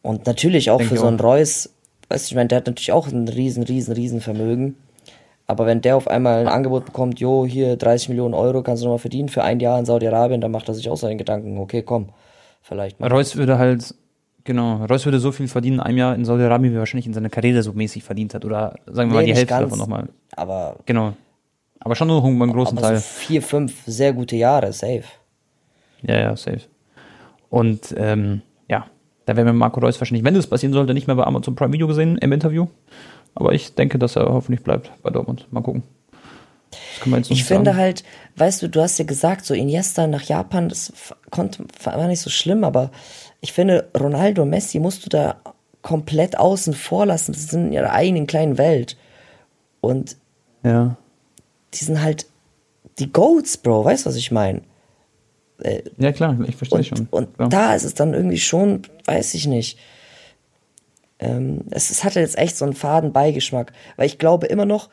Und 0.03 0.27
natürlich 0.27 0.71
auch 0.71 0.79
Denk 0.79 0.91
für 0.91 0.99
so 0.99 1.07
einen 1.07 1.21
Reus, 1.21 1.71
weißt 2.09 2.27
du, 2.27 2.33
ich 2.33 2.37
meine, 2.37 2.49
der 2.49 2.59
hat 2.59 2.67
natürlich 2.67 2.93
auch 2.93 3.09
ein 3.09 3.29
riesen, 3.29 3.63
riesen, 3.63 3.95
riesen 3.95 4.21
Vermögen. 4.21 4.77
Aber 5.47 5.67
wenn 5.67 5.81
der 5.81 5.97
auf 5.97 6.07
einmal 6.07 6.41
ein 6.41 6.49
Angebot 6.49 6.85
bekommt, 6.85 7.19
jo, 7.19 7.45
hier 7.45 7.77
30 7.77 8.11
Millionen 8.11 8.35
Euro 8.35 8.63
kannst 8.63 8.83
du 8.83 8.87
nochmal 8.87 9.01
verdienen 9.01 9.29
für 9.29 9.43
ein 9.43 9.59
Jahr 9.59 9.79
in 9.79 9.85
Saudi-Arabien, 9.85 10.41
dann 10.41 10.53
macht 10.53 10.69
er 10.69 10.75
sich 10.75 10.89
auch 10.89 10.97
seinen 10.97 11.19
Gedanken, 11.19 11.59
okay, 11.59 11.83
komm, 11.83 12.11
vielleicht. 12.63 13.01
Mal. 13.01 13.13
Reus 13.13 13.37
würde 13.37 13.59
halt, 13.59 13.95
genau, 14.45 14.85
Reus 14.85 15.05
würde 15.07 15.19
so 15.19 15.33
viel 15.33 15.49
verdienen 15.49 15.79
in 15.79 15.81
einem 15.81 15.99
Jahr 15.99 16.15
in 16.15 16.25
Saudi-Arabien, 16.25 16.73
wie 16.73 16.77
er 16.77 16.81
wahrscheinlich 16.81 17.07
in 17.07 17.15
seiner 17.15 17.31
Karriere 17.31 17.63
so 17.63 17.73
mäßig 17.73 18.05
verdient 18.05 18.35
hat. 18.35 18.45
Oder 18.45 18.77
sagen 18.87 19.11
wir 19.11 19.15
nee, 19.15 19.15
mal 19.15 19.25
die 19.25 19.35
Hälfte 19.35 19.47
ganz, 19.47 19.65
davon 19.65 19.79
nochmal. 19.79 20.09
Aber. 20.37 20.77
Genau. 20.87 21.15
Aber 21.81 21.95
schon 21.95 22.09
nur 22.09 22.23
einen 22.23 22.53
großen 22.53 22.77
aber 22.77 22.89
Teil. 22.89 22.97
So 22.97 23.03
vier, 23.03 23.43
fünf 23.43 23.83
sehr 23.87 24.13
gute 24.13 24.37
Jahre, 24.37 24.73
safe. 24.73 25.05
Ja, 26.03 26.19
ja, 26.19 26.37
safe. 26.37 26.63
Und 27.49 27.95
ähm, 27.97 28.43
ja, 28.69 28.87
da 29.25 29.37
werden 29.37 29.47
wir 29.47 29.53
Marco 29.55 29.81
Reus 29.81 29.99
wahrscheinlich, 30.01 30.25
wenn 30.25 30.35
das 30.35 30.47
passieren 30.47 30.73
sollte, 30.73 30.95
nicht 30.95 31.07
mehr 31.07 31.17
bei 31.17 31.25
Amazon 31.25 31.55
Prime 31.55 31.73
Video 31.73 31.87
gesehen 31.87 32.19
im 32.19 32.33
Interview. 32.33 32.67
Aber 33.35 33.53
ich 33.53 33.75
denke, 33.75 33.99
dass 33.99 34.17
er 34.17 34.27
hoffentlich 34.27 34.63
bleibt 34.63 34.91
bei 35.03 35.11
Dortmund. 35.11 35.47
Mal 35.51 35.63
gucken. 35.63 35.83
ich 37.31 37.45
finde 37.45 37.77
halt, 37.77 38.05
weißt 38.37 38.63
du, 38.63 38.69
du 38.69 38.83
hast 38.83 38.99
ja 38.99 39.05
gesagt, 39.05 39.47
so 39.47 39.55
Iniesta 39.55 40.07
nach 40.07 40.23
Japan, 40.23 40.69
das 40.69 40.93
konnte, 41.31 41.65
war 41.85 42.07
nicht 42.09 42.21
so 42.21 42.31
schlimm, 42.31 42.65
aber 42.65 42.91
ich 43.41 43.53
finde, 43.53 43.89
Ronaldo 43.99 44.43
und 44.43 44.51
Messi 44.51 44.81
musst 44.81 45.07
du 45.07 45.09
da 45.09 45.37
komplett 45.83 46.39
außen 46.39 46.75
vor 46.75 47.07
lassen. 47.07 47.33
Sie 47.33 47.47
sind 47.47 47.69
in 47.69 47.73
ihrer 47.73 47.93
eigenen 47.93 48.27
kleinen 48.27 48.59
Welt. 48.59 48.99
Und 49.81 50.17
ja 50.63 50.97
die 51.75 51.85
sind 51.85 52.03
halt 52.03 52.27
die 52.99 53.13
Goats, 53.13 53.57
Bro, 53.57 53.85
weißt 53.85 54.05
du, 54.05 54.11
was 54.11 54.17
ich 54.17 54.31
meine? 54.31 54.63
Äh, 55.63 55.83
ja, 55.99 56.13
klar, 56.13 56.37
ich 56.47 56.57
verstehe 56.57 56.85
schon. 56.85 57.09
Und 57.11 57.35
klar. 57.37 57.49
da 57.49 57.75
ist 57.75 57.85
es 57.85 57.95
dann 57.95 58.15
irgendwie 58.15 58.39
schon, 58.39 58.83
weiß 59.07 59.35
ich 59.35 59.47
nicht. 59.47 59.79
Ähm, 61.19 61.63
es, 61.71 61.91
es 61.91 62.03
hatte 62.03 62.21
jetzt 62.21 62.39
echt 62.39 62.57
so 62.57 62.65
einen 62.65 62.75
faden 62.75 63.13
Beigeschmack, 63.13 63.73
weil 63.97 64.07
ich 64.07 64.19
glaube 64.19 64.47
immer 64.47 64.65
noch, 64.65 64.89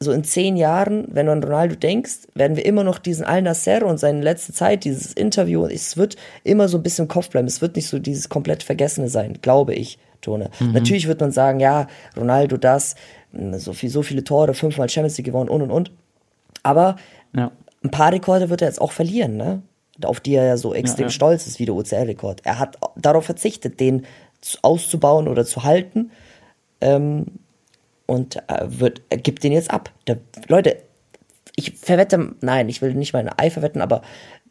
so 0.00 0.12
in 0.12 0.24
zehn 0.24 0.56
Jahren, 0.56 1.06
wenn 1.08 1.26
du 1.26 1.32
an 1.32 1.42
Ronaldo 1.42 1.76
denkst, 1.76 2.28
werden 2.34 2.56
wir 2.56 2.66
immer 2.66 2.84
noch 2.84 2.98
diesen 2.98 3.24
Al 3.24 3.42
Nasser 3.42 3.86
und 3.86 3.98
seine 3.98 4.20
letzte 4.20 4.52
Zeit, 4.52 4.84
dieses 4.84 5.12
Interview, 5.12 5.66
es 5.66 5.96
wird 5.96 6.16
immer 6.42 6.68
so 6.68 6.78
ein 6.78 6.82
bisschen 6.82 7.04
im 7.04 7.08
Kopf 7.08 7.30
bleiben. 7.30 7.46
Es 7.46 7.62
wird 7.62 7.76
nicht 7.76 7.88
so 7.88 7.98
dieses 7.98 8.28
komplett 8.28 8.62
Vergessene 8.62 9.08
sein, 9.08 9.38
glaube 9.40 9.74
ich, 9.74 9.98
Tone. 10.24 10.50
Mhm. 10.60 10.72
Natürlich 10.72 11.06
wird 11.06 11.20
man 11.20 11.32
sagen, 11.32 11.60
ja, 11.60 11.86
Ronaldo 12.16 12.56
das, 12.56 12.94
so, 13.56 13.72
viel, 13.72 13.90
so 13.90 14.02
viele 14.02 14.24
Tore, 14.24 14.54
fünfmal 14.54 14.88
Champions 14.88 15.16
League 15.18 15.26
gewonnen 15.26 15.48
und 15.48 15.62
und 15.62 15.70
und. 15.70 15.92
Aber 16.62 16.96
ja. 17.34 17.50
ein 17.82 17.90
paar 17.90 18.12
Rekorde 18.12 18.50
wird 18.50 18.62
er 18.62 18.68
jetzt 18.68 18.80
auch 18.80 18.92
verlieren, 18.92 19.36
ne? 19.36 19.62
Auf 20.02 20.18
die 20.18 20.34
er 20.34 20.44
ja 20.44 20.56
so 20.56 20.74
extrem 20.74 21.06
ja, 21.06 21.10
stolz 21.10 21.46
ist, 21.46 21.60
wie 21.60 21.66
der 21.66 21.74
OCR-Rekord. 21.76 22.40
Er 22.44 22.58
hat 22.58 22.78
darauf 22.96 23.24
verzichtet, 23.26 23.78
den 23.78 24.04
auszubauen 24.62 25.28
oder 25.28 25.44
zu 25.44 25.62
halten. 25.62 26.10
Ähm, 26.80 27.26
und 28.06 28.36
er, 28.48 28.80
wird, 28.80 29.02
er 29.10 29.18
gibt 29.18 29.44
den 29.44 29.52
jetzt 29.52 29.70
ab. 29.70 29.90
Der, 30.06 30.18
Leute, 30.48 30.78
ich 31.56 31.72
verwette, 31.78 32.34
nein, 32.40 32.68
ich 32.68 32.82
will 32.82 32.94
nicht 32.94 33.12
meine 33.12 33.38
Ei 33.38 33.50
verwetten, 33.50 33.80
aber 33.80 34.02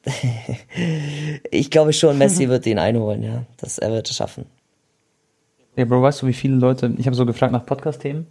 ich 1.52 1.70
glaube 1.70 1.94
schon, 1.94 2.18
Messi 2.18 2.50
wird 2.50 2.66
den 2.66 2.80
einholen, 2.80 3.24
ja. 3.24 3.44
Das, 3.58 3.78
er 3.78 3.92
wird 3.92 4.10
es 4.10 4.16
schaffen. 4.16 4.46
Ja, 5.76 5.86
Bro, 5.86 6.02
weißt 6.02 6.22
du, 6.22 6.28
wie 6.28 6.34
viele 6.34 6.56
Leute, 6.56 6.94
ich 6.98 7.06
habe 7.06 7.16
so 7.16 7.26
gefragt 7.26 7.52
nach 7.52 7.66
Podcast-Themen 7.66 8.28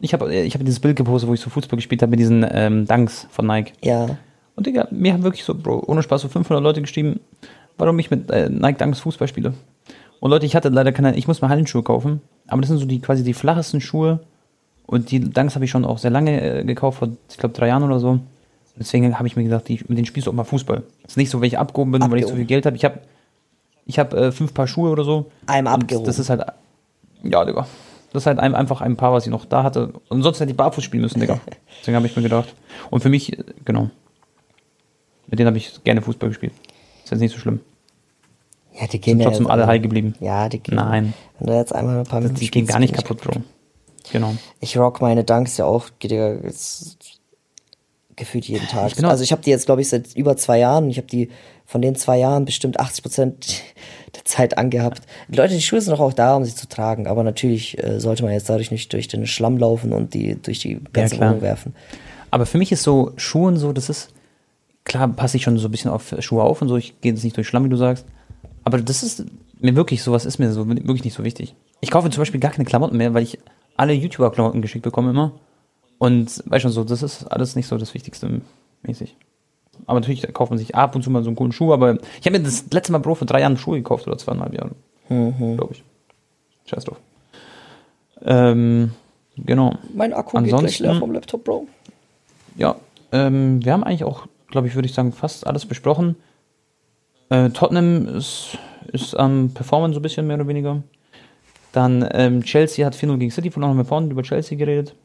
ich 0.00 0.12
habe 0.12 0.34
ich 0.34 0.54
hab 0.54 0.64
dieses 0.64 0.80
Bild 0.80 0.96
gepostet, 0.96 1.28
wo 1.28 1.34
ich 1.34 1.40
so 1.40 1.50
Fußball 1.50 1.76
gespielt 1.76 2.02
habe 2.02 2.10
mit 2.10 2.20
diesen 2.20 2.44
ähm, 2.50 2.86
Dunks 2.86 3.26
von 3.30 3.46
Nike. 3.46 3.72
Ja. 3.82 4.18
Und 4.54 4.66
Digga, 4.66 4.88
mir 4.90 5.12
haben 5.12 5.22
wirklich 5.22 5.44
so, 5.44 5.54
Bro, 5.54 5.84
ohne 5.86 6.02
Spaß, 6.02 6.22
so 6.22 6.28
500 6.28 6.62
Leute 6.62 6.80
geschrieben, 6.80 7.20
warum 7.78 7.98
ich 7.98 8.10
mit 8.10 8.30
äh, 8.30 8.48
Nike 8.48 8.78
Dunks 8.78 9.00
Fußball 9.00 9.28
spiele. 9.28 9.54
Und 10.20 10.30
Leute, 10.30 10.46
ich 10.46 10.54
hatte 10.54 10.68
leider 10.68 10.92
keine, 10.92 11.16
ich 11.16 11.26
muss 11.26 11.40
mal 11.40 11.48
Hallenschuhe 11.48 11.82
kaufen, 11.82 12.20
aber 12.46 12.60
das 12.60 12.68
sind 12.68 12.78
so 12.78 12.86
die 12.86 13.00
quasi 13.00 13.24
die 13.24 13.34
flachesten 13.34 13.80
Schuhe. 13.80 14.20
Und 14.86 15.10
die 15.10 15.20
Dunks 15.20 15.54
habe 15.54 15.64
ich 15.64 15.70
schon 15.70 15.84
auch 15.84 15.98
sehr 15.98 16.10
lange 16.10 16.60
äh, 16.60 16.64
gekauft, 16.64 16.98
vor, 16.98 17.08
ich 17.30 17.38
glaube, 17.38 17.54
drei 17.54 17.68
Jahren 17.68 17.82
oder 17.82 18.00
so. 18.00 18.18
Deswegen 18.76 19.18
habe 19.18 19.28
ich 19.28 19.36
mir 19.36 19.44
gedacht, 19.44 19.68
die, 19.68 19.78
mit 19.86 19.98
denen 19.98 20.06
spielst 20.06 20.26
du 20.26 20.30
auch 20.30 20.34
mal 20.34 20.44
Fußball. 20.44 20.82
Das 21.02 21.12
ist 21.12 21.16
nicht 21.16 21.30
so, 21.30 21.40
wenn 21.40 21.46
ich 21.46 21.58
abgehoben 21.58 21.92
bin, 21.92 22.02
abgehoben. 22.02 22.12
weil 22.12 22.24
ich 22.24 22.30
so 22.30 22.36
viel 22.36 22.46
Geld 22.46 22.66
habe. 22.66 22.76
Ich 22.76 22.84
habe 22.84 23.00
ich 23.86 23.98
hab, 23.98 24.14
äh, 24.14 24.32
fünf 24.32 24.54
Paar 24.54 24.66
Schuhe 24.66 24.90
oder 24.90 25.04
so. 25.04 25.30
Einmal 25.46 25.74
abgehoben. 25.74 26.06
Das 26.06 26.18
ist 26.18 26.30
halt, 26.30 26.44
ja, 27.22 27.44
Digga. 27.44 27.66
Das 28.12 28.24
ist 28.24 28.26
halt 28.26 28.40
einfach 28.40 28.82
ein 28.82 28.96
paar, 28.96 29.12
was 29.12 29.24
ich 29.24 29.30
noch 29.30 29.46
da 29.46 29.62
hatte. 29.62 29.92
Und 30.08 30.22
sonst 30.22 30.38
hätte 30.40 30.50
ich 30.50 30.56
barfuß 30.56 30.84
spielen 30.84 31.02
müssen, 31.02 31.20
Digga. 31.20 31.40
Deswegen 31.80 31.96
habe 31.96 32.06
ich 32.06 32.14
mir 32.14 32.22
gedacht. 32.22 32.54
Und 32.90 33.00
für 33.00 33.08
mich, 33.08 33.36
genau. 33.64 33.90
Mit 35.26 35.38
denen 35.38 35.46
habe 35.46 35.56
ich 35.56 35.82
gerne 35.82 36.02
Fußball 36.02 36.28
gespielt. 36.28 36.52
Ist 37.04 37.10
jetzt 37.10 37.20
nicht 37.20 37.32
so 37.32 37.38
schlimm. 37.38 37.60
Ja, 38.78 38.86
die 38.86 39.00
gehen 39.00 39.18
sind 39.18 39.26
trotzdem 39.26 39.46
alle 39.46 39.66
heil 39.66 39.80
geblieben. 39.80 40.14
Ja, 40.20 40.48
die 40.48 40.58
gehen. 40.58 40.76
Nein. 40.76 41.14
Wenn 41.38 41.46
du 41.48 41.58
jetzt 41.58 41.74
einmal 41.74 41.98
ein 41.98 42.04
paar 42.04 42.20
Minuten 42.20 42.38
Die 42.38 42.50
gehen 42.50 42.66
gar 42.66 42.78
nicht 42.78 42.94
kaputt, 42.94 43.20
Bro. 43.20 43.42
Genau. 44.10 44.34
Ich 44.60 44.76
rock 44.76 45.00
meine 45.00 45.24
Dunks 45.24 45.56
ja 45.56 45.64
auch, 45.64 45.88
Digga, 46.02 46.36
gefühlt 48.22 48.46
jeden 48.46 48.66
Tag. 48.68 48.92
Ich 48.96 49.04
also 49.04 49.22
ich 49.22 49.32
habe 49.32 49.42
die 49.42 49.50
jetzt, 49.50 49.66
glaube 49.66 49.82
ich, 49.82 49.88
seit 49.88 50.14
über 50.14 50.36
zwei 50.36 50.58
Jahren. 50.58 50.88
Ich 50.88 50.96
habe 50.96 51.08
die 51.08 51.28
von 51.66 51.82
den 51.82 51.94
zwei 51.96 52.18
Jahren 52.18 52.44
bestimmt 52.44 52.78
80 52.78 53.02
Prozent 53.02 53.62
der 54.14 54.24
Zeit 54.24 54.58
angehabt. 54.58 55.02
Die 55.28 55.36
Leute, 55.36 55.54
die 55.54 55.60
Schuhe 55.60 55.80
sind 55.80 55.92
doch 55.92 56.00
auch 56.00 56.12
da, 56.12 56.36
um 56.36 56.44
sie 56.44 56.54
zu 56.54 56.68
tragen, 56.68 57.06
aber 57.06 57.24
natürlich 57.24 57.82
äh, 57.82 57.98
sollte 57.98 58.22
man 58.22 58.32
jetzt 58.32 58.48
dadurch 58.48 58.70
nicht 58.70 58.92
durch 58.92 59.08
den 59.08 59.26
Schlamm 59.26 59.58
laufen 59.58 59.92
und 59.92 60.14
die 60.14 60.36
durch 60.40 60.60
die 60.60 60.80
ganze 60.92 61.16
ja, 61.16 61.22
Wohnung 61.22 61.42
werfen. 61.42 61.74
Aber 62.30 62.46
für 62.46 62.58
mich 62.58 62.72
ist 62.72 62.82
so 62.82 63.12
Schuhen 63.16 63.56
so, 63.56 63.72
das 63.72 63.88
ist 63.88 64.10
klar, 64.84 65.08
passe 65.08 65.36
ich 65.36 65.42
schon 65.42 65.58
so 65.58 65.68
ein 65.68 65.70
bisschen 65.70 65.90
auf 65.90 66.14
Schuhe 66.20 66.42
auf 66.42 66.62
und 66.62 66.68
so. 66.68 66.76
Ich 66.76 67.00
gehe 67.00 67.12
jetzt 67.12 67.24
nicht 67.24 67.36
durch 67.36 67.48
Schlamm, 67.48 67.64
wie 67.64 67.68
du 67.68 67.76
sagst. 67.76 68.06
Aber 68.64 68.78
das 68.78 69.02
ist 69.02 69.24
mir 69.60 69.76
wirklich 69.76 70.02
sowas 70.02 70.24
ist 70.24 70.38
mir 70.38 70.52
so 70.52 70.68
wirklich 70.68 71.04
nicht 71.04 71.14
so 71.14 71.24
wichtig. 71.24 71.54
Ich 71.80 71.90
kaufe 71.90 72.10
zum 72.10 72.20
Beispiel 72.20 72.40
gar 72.40 72.50
keine 72.50 72.64
Klamotten 72.64 72.96
mehr, 72.96 73.14
weil 73.14 73.22
ich 73.22 73.38
alle 73.76 73.92
YouTuber-Klamotten 73.92 74.62
geschickt 74.62 74.82
bekomme 74.82 75.10
immer. 75.10 75.32
Und 76.02 76.42
weißt 76.46 76.62
schon 76.62 76.72
so, 76.72 76.82
das 76.82 77.00
ist 77.04 77.26
alles 77.30 77.54
nicht 77.54 77.68
so 77.68 77.78
das 77.78 77.94
Wichtigste 77.94 78.40
mäßig. 78.82 79.14
Aber 79.86 80.00
natürlich 80.00 80.22
kauft 80.34 80.50
man 80.50 80.58
sich 80.58 80.74
ab 80.74 80.96
und 80.96 81.02
zu 81.02 81.12
mal 81.12 81.22
so 81.22 81.28
einen 81.28 81.36
coolen 81.36 81.52
Schuh. 81.52 81.72
Aber 81.72 81.96
ich 82.18 82.26
habe 82.26 82.36
mir 82.36 82.42
das 82.42 82.64
letzte 82.72 82.90
Mal, 82.90 82.98
Bro, 82.98 83.14
vor 83.14 83.26
drei 83.28 83.40
Jahren 83.40 83.56
Schuhe 83.56 83.76
gekauft 83.76 84.08
oder 84.08 84.18
zweieinhalb 84.18 84.52
Jahren. 84.52 84.74
Mhm. 85.08 85.58
Glaube 85.58 85.74
ich. 85.74 85.84
Scheiß 86.64 86.86
drauf. 86.86 86.96
Ähm, 88.24 88.90
genau. 89.36 89.76
Mein 89.94 90.12
Akku 90.12 90.36
Ansonsten, 90.36 90.66
geht 90.66 90.78
gleich 90.78 90.90
leer 90.90 90.98
vom 90.98 91.12
Laptop, 91.12 91.44
Bro. 91.44 91.68
Ja, 92.56 92.74
ähm, 93.12 93.64
wir 93.64 93.72
haben 93.72 93.84
eigentlich 93.84 94.02
auch, 94.02 94.26
glaube 94.50 94.66
ich, 94.66 94.74
würde 94.74 94.86
ich 94.86 94.94
sagen, 94.94 95.12
fast 95.12 95.46
alles 95.46 95.66
besprochen. 95.66 96.16
Äh, 97.28 97.50
Tottenham 97.50 98.08
ist, 98.08 98.58
ist 98.92 99.14
am 99.16 99.52
Performen 99.54 99.92
so 99.92 100.00
ein 100.00 100.02
bisschen 100.02 100.26
mehr 100.26 100.34
oder 100.34 100.48
weniger. 100.48 100.82
Dann 101.70 102.04
ähm, 102.10 102.42
Chelsea 102.42 102.84
hat 102.84 102.96
4-0 102.96 103.18
gegen 103.18 103.30
City 103.30 103.52
von 103.52 103.60
nochmal 103.60 103.84
vorne 103.84 104.10
über 104.10 104.24
Chelsea 104.24 104.58
geredet. 104.58 104.96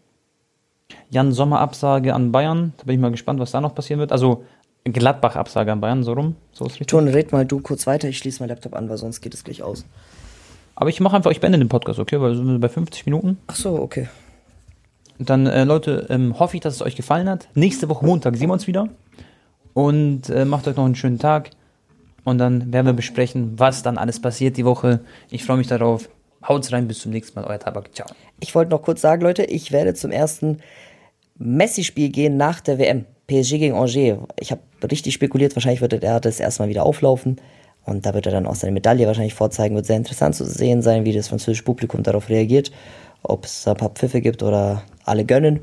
Jan 1.10 1.32
Sommer 1.32 1.60
Absage 1.60 2.14
an 2.14 2.32
Bayern. 2.32 2.74
Da 2.78 2.86
bin 2.86 2.96
ich 2.96 3.02
mal 3.02 3.12
gespannt, 3.12 3.40
was 3.40 3.52
da 3.52 3.62
noch 3.62 3.76
passieren 3.76 4.00
wird. 4.00 4.12
Also 4.12 4.44
Gladbach-Absage 4.84 5.72
an 5.72 5.82
Bayern, 5.82 6.04
so 6.04 6.14
rum. 6.14 6.36
So 6.52 6.66
ist 6.66 6.74
richtig. 6.74 6.88
Ton, 6.88 7.08
red 7.08 7.32
mal 7.32 7.46
du 7.46 7.60
kurz 7.62 7.88
weiter, 7.88 8.08
ich 8.08 8.18
schließe 8.18 8.42
mein 8.42 8.50
Laptop 8.50 8.76
an, 8.76 8.90
weil 8.90 8.98
sonst 8.98 9.22
geht 9.22 9.34
es 9.34 9.44
gleich 9.44 9.64
aus. 9.64 9.86
Aber 10.76 10.90
ich 10.90 11.00
mache 11.00 11.16
einfach, 11.16 11.32
ich 11.32 11.40
beende 11.40 11.58
den 11.58 11.70
Podcast, 11.70 12.00
okay? 12.00 12.22
Weil 12.22 12.32
wir 12.32 12.38
sind 12.38 12.60
bei 12.60 12.70
50 12.70 13.06
Minuten. 13.06 13.38
Ach 13.48 13.56
so, 13.56 13.80
okay. 13.80 14.08
Dann, 15.20 15.48
äh, 15.48 15.64
Leute, 15.64 16.06
ähm, 16.10 16.38
hoffe 16.40 16.56
ich, 16.56 16.62
dass 16.62 16.76
es 16.76 16.82
euch 16.82 16.96
gefallen 16.96 17.28
hat. 17.28 17.48
Nächste 17.56 17.90
Woche 17.90 18.06
Montag 18.06 18.36
sehen 18.38 18.50
wir 18.50 18.54
uns 18.54 18.68
wieder. 18.68 18.88
und 19.74 20.30
äh, 20.30 20.46
macht 20.46 20.68
euch 20.68 20.76
noch 20.76 20.86
einen 20.86 20.96
schönen 20.96 21.20
Tag. 21.20 21.52
Und 22.24 22.40
dann 22.40 22.74
werden 22.74 22.86
wir 22.88 22.94
besprechen, 22.94 23.54
was 23.58 23.84
dann 23.84 23.98
alles 23.98 24.22
passiert 24.22 24.58
die 24.58 24.66
Woche. 24.66 25.00
Ich 25.30 25.46
freue 25.46 25.58
mich 25.58 25.68
darauf. 25.68 26.10
Haut's 26.48 26.72
rein, 26.72 26.88
bis 26.88 27.00
zum 27.00 27.12
nächsten 27.12 27.40
Mal. 27.40 27.48
Euer 27.48 27.60
Tabak. 27.60 27.94
Ciao. 27.94 28.08
Ich 28.40 28.56
wollte 28.56 28.72
noch 28.72 28.82
kurz 28.82 29.02
sagen, 29.02 29.22
Leute, 29.22 29.44
ich 29.44 29.72
werde 29.72 29.94
zum 29.94 30.12
ersten 30.12 30.60
Messi-Spiel 31.38 32.10
gehen 32.10 32.38
nach 32.38 32.62
der 32.62 32.80
WM. 32.80 33.06
PSG 33.28 33.58
gegen 33.60 33.76
Angers. 33.76 34.20
Ich 34.40 34.52
habe 34.52 34.62
richtig 34.90 35.14
spekuliert, 35.14 35.56
wahrscheinlich 35.56 35.82
wird 35.82 35.94
er 35.94 36.20
das 36.22 36.40
erstmal 36.40 36.70
wieder 36.70 36.86
auflaufen. 36.86 37.42
Und 37.84 38.06
da 38.06 38.14
wird 38.14 38.26
er 38.26 38.32
dann 38.32 38.48
auch 38.48 38.56
seine 38.56 38.72
Medaille 38.72 39.06
wahrscheinlich 39.08 39.34
vorzeigen. 39.34 39.76
Wird 39.76 39.86
sehr 39.86 39.98
interessant 39.98 40.36
zu 40.36 40.46
sehen 40.46 40.82
sein, 40.82 41.06
wie 41.06 41.14
das 41.14 41.28
französische 41.28 41.64
Publikum 41.64 42.04
darauf 42.04 42.30
reagiert. 42.30 42.72
Ob 43.24 43.46
es 43.46 43.68
ein 43.68 43.76
paar 43.76 43.90
Pfiffe 43.90 44.22
gibt 44.22 44.44
oder 44.44 44.84
alle 45.04 45.26
gönnen. 45.26 45.62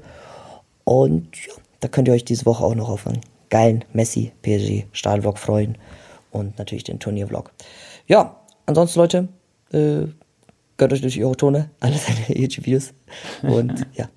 Und 0.84 1.36
ja, 1.46 1.52
da 1.80 1.88
könnt 1.88 2.08
ihr 2.08 2.14
euch 2.14 2.24
diese 2.24 2.46
Woche 2.46 2.64
auch 2.64 2.74
noch 2.74 2.88
auf 2.90 3.06
einen 3.06 3.20
geilen 3.50 3.84
Messi 3.92 4.32
PSG 4.42 4.84
Stahlvlog 4.92 5.38
freuen. 5.38 5.78
Und 6.30 6.58
natürlich 6.58 6.84
den 6.84 6.98
Turniervlog. 6.98 7.50
Ja, 8.06 8.40
ansonsten 8.66 8.98
Leute, 8.98 9.28
äh, 9.72 10.06
gönnt 10.76 10.92
euch 10.92 11.00
natürlich 11.00 11.24
eure 11.24 11.36
Tone, 11.36 11.70
alle 11.80 11.96
seine 11.96 12.26
YouTube-Videos. 12.38 12.94
Und 13.42 13.86
ja, 13.94 14.08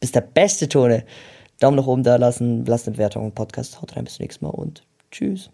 bis 0.00 0.12
der 0.12 0.22
beste 0.22 0.68
Tone. 0.68 1.04
Daumen 1.60 1.76
nach 1.76 1.86
oben 1.86 2.04
da 2.04 2.16
lassen, 2.16 2.64
lasst 2.66 2.86
eine 2.86 2.94
Bewertung 2.94 3.24
und 3.24 3.34
Podcast. 3.34 3.82
Haut 3.82 3.96
rein, 3.96 4.04
bis 4.04 4.14
zum 4.14 4.24
nächsten 4.24 4.44
Mal 4.44 4.52
und 4.52 4.86
tschüss. 5.10 5.50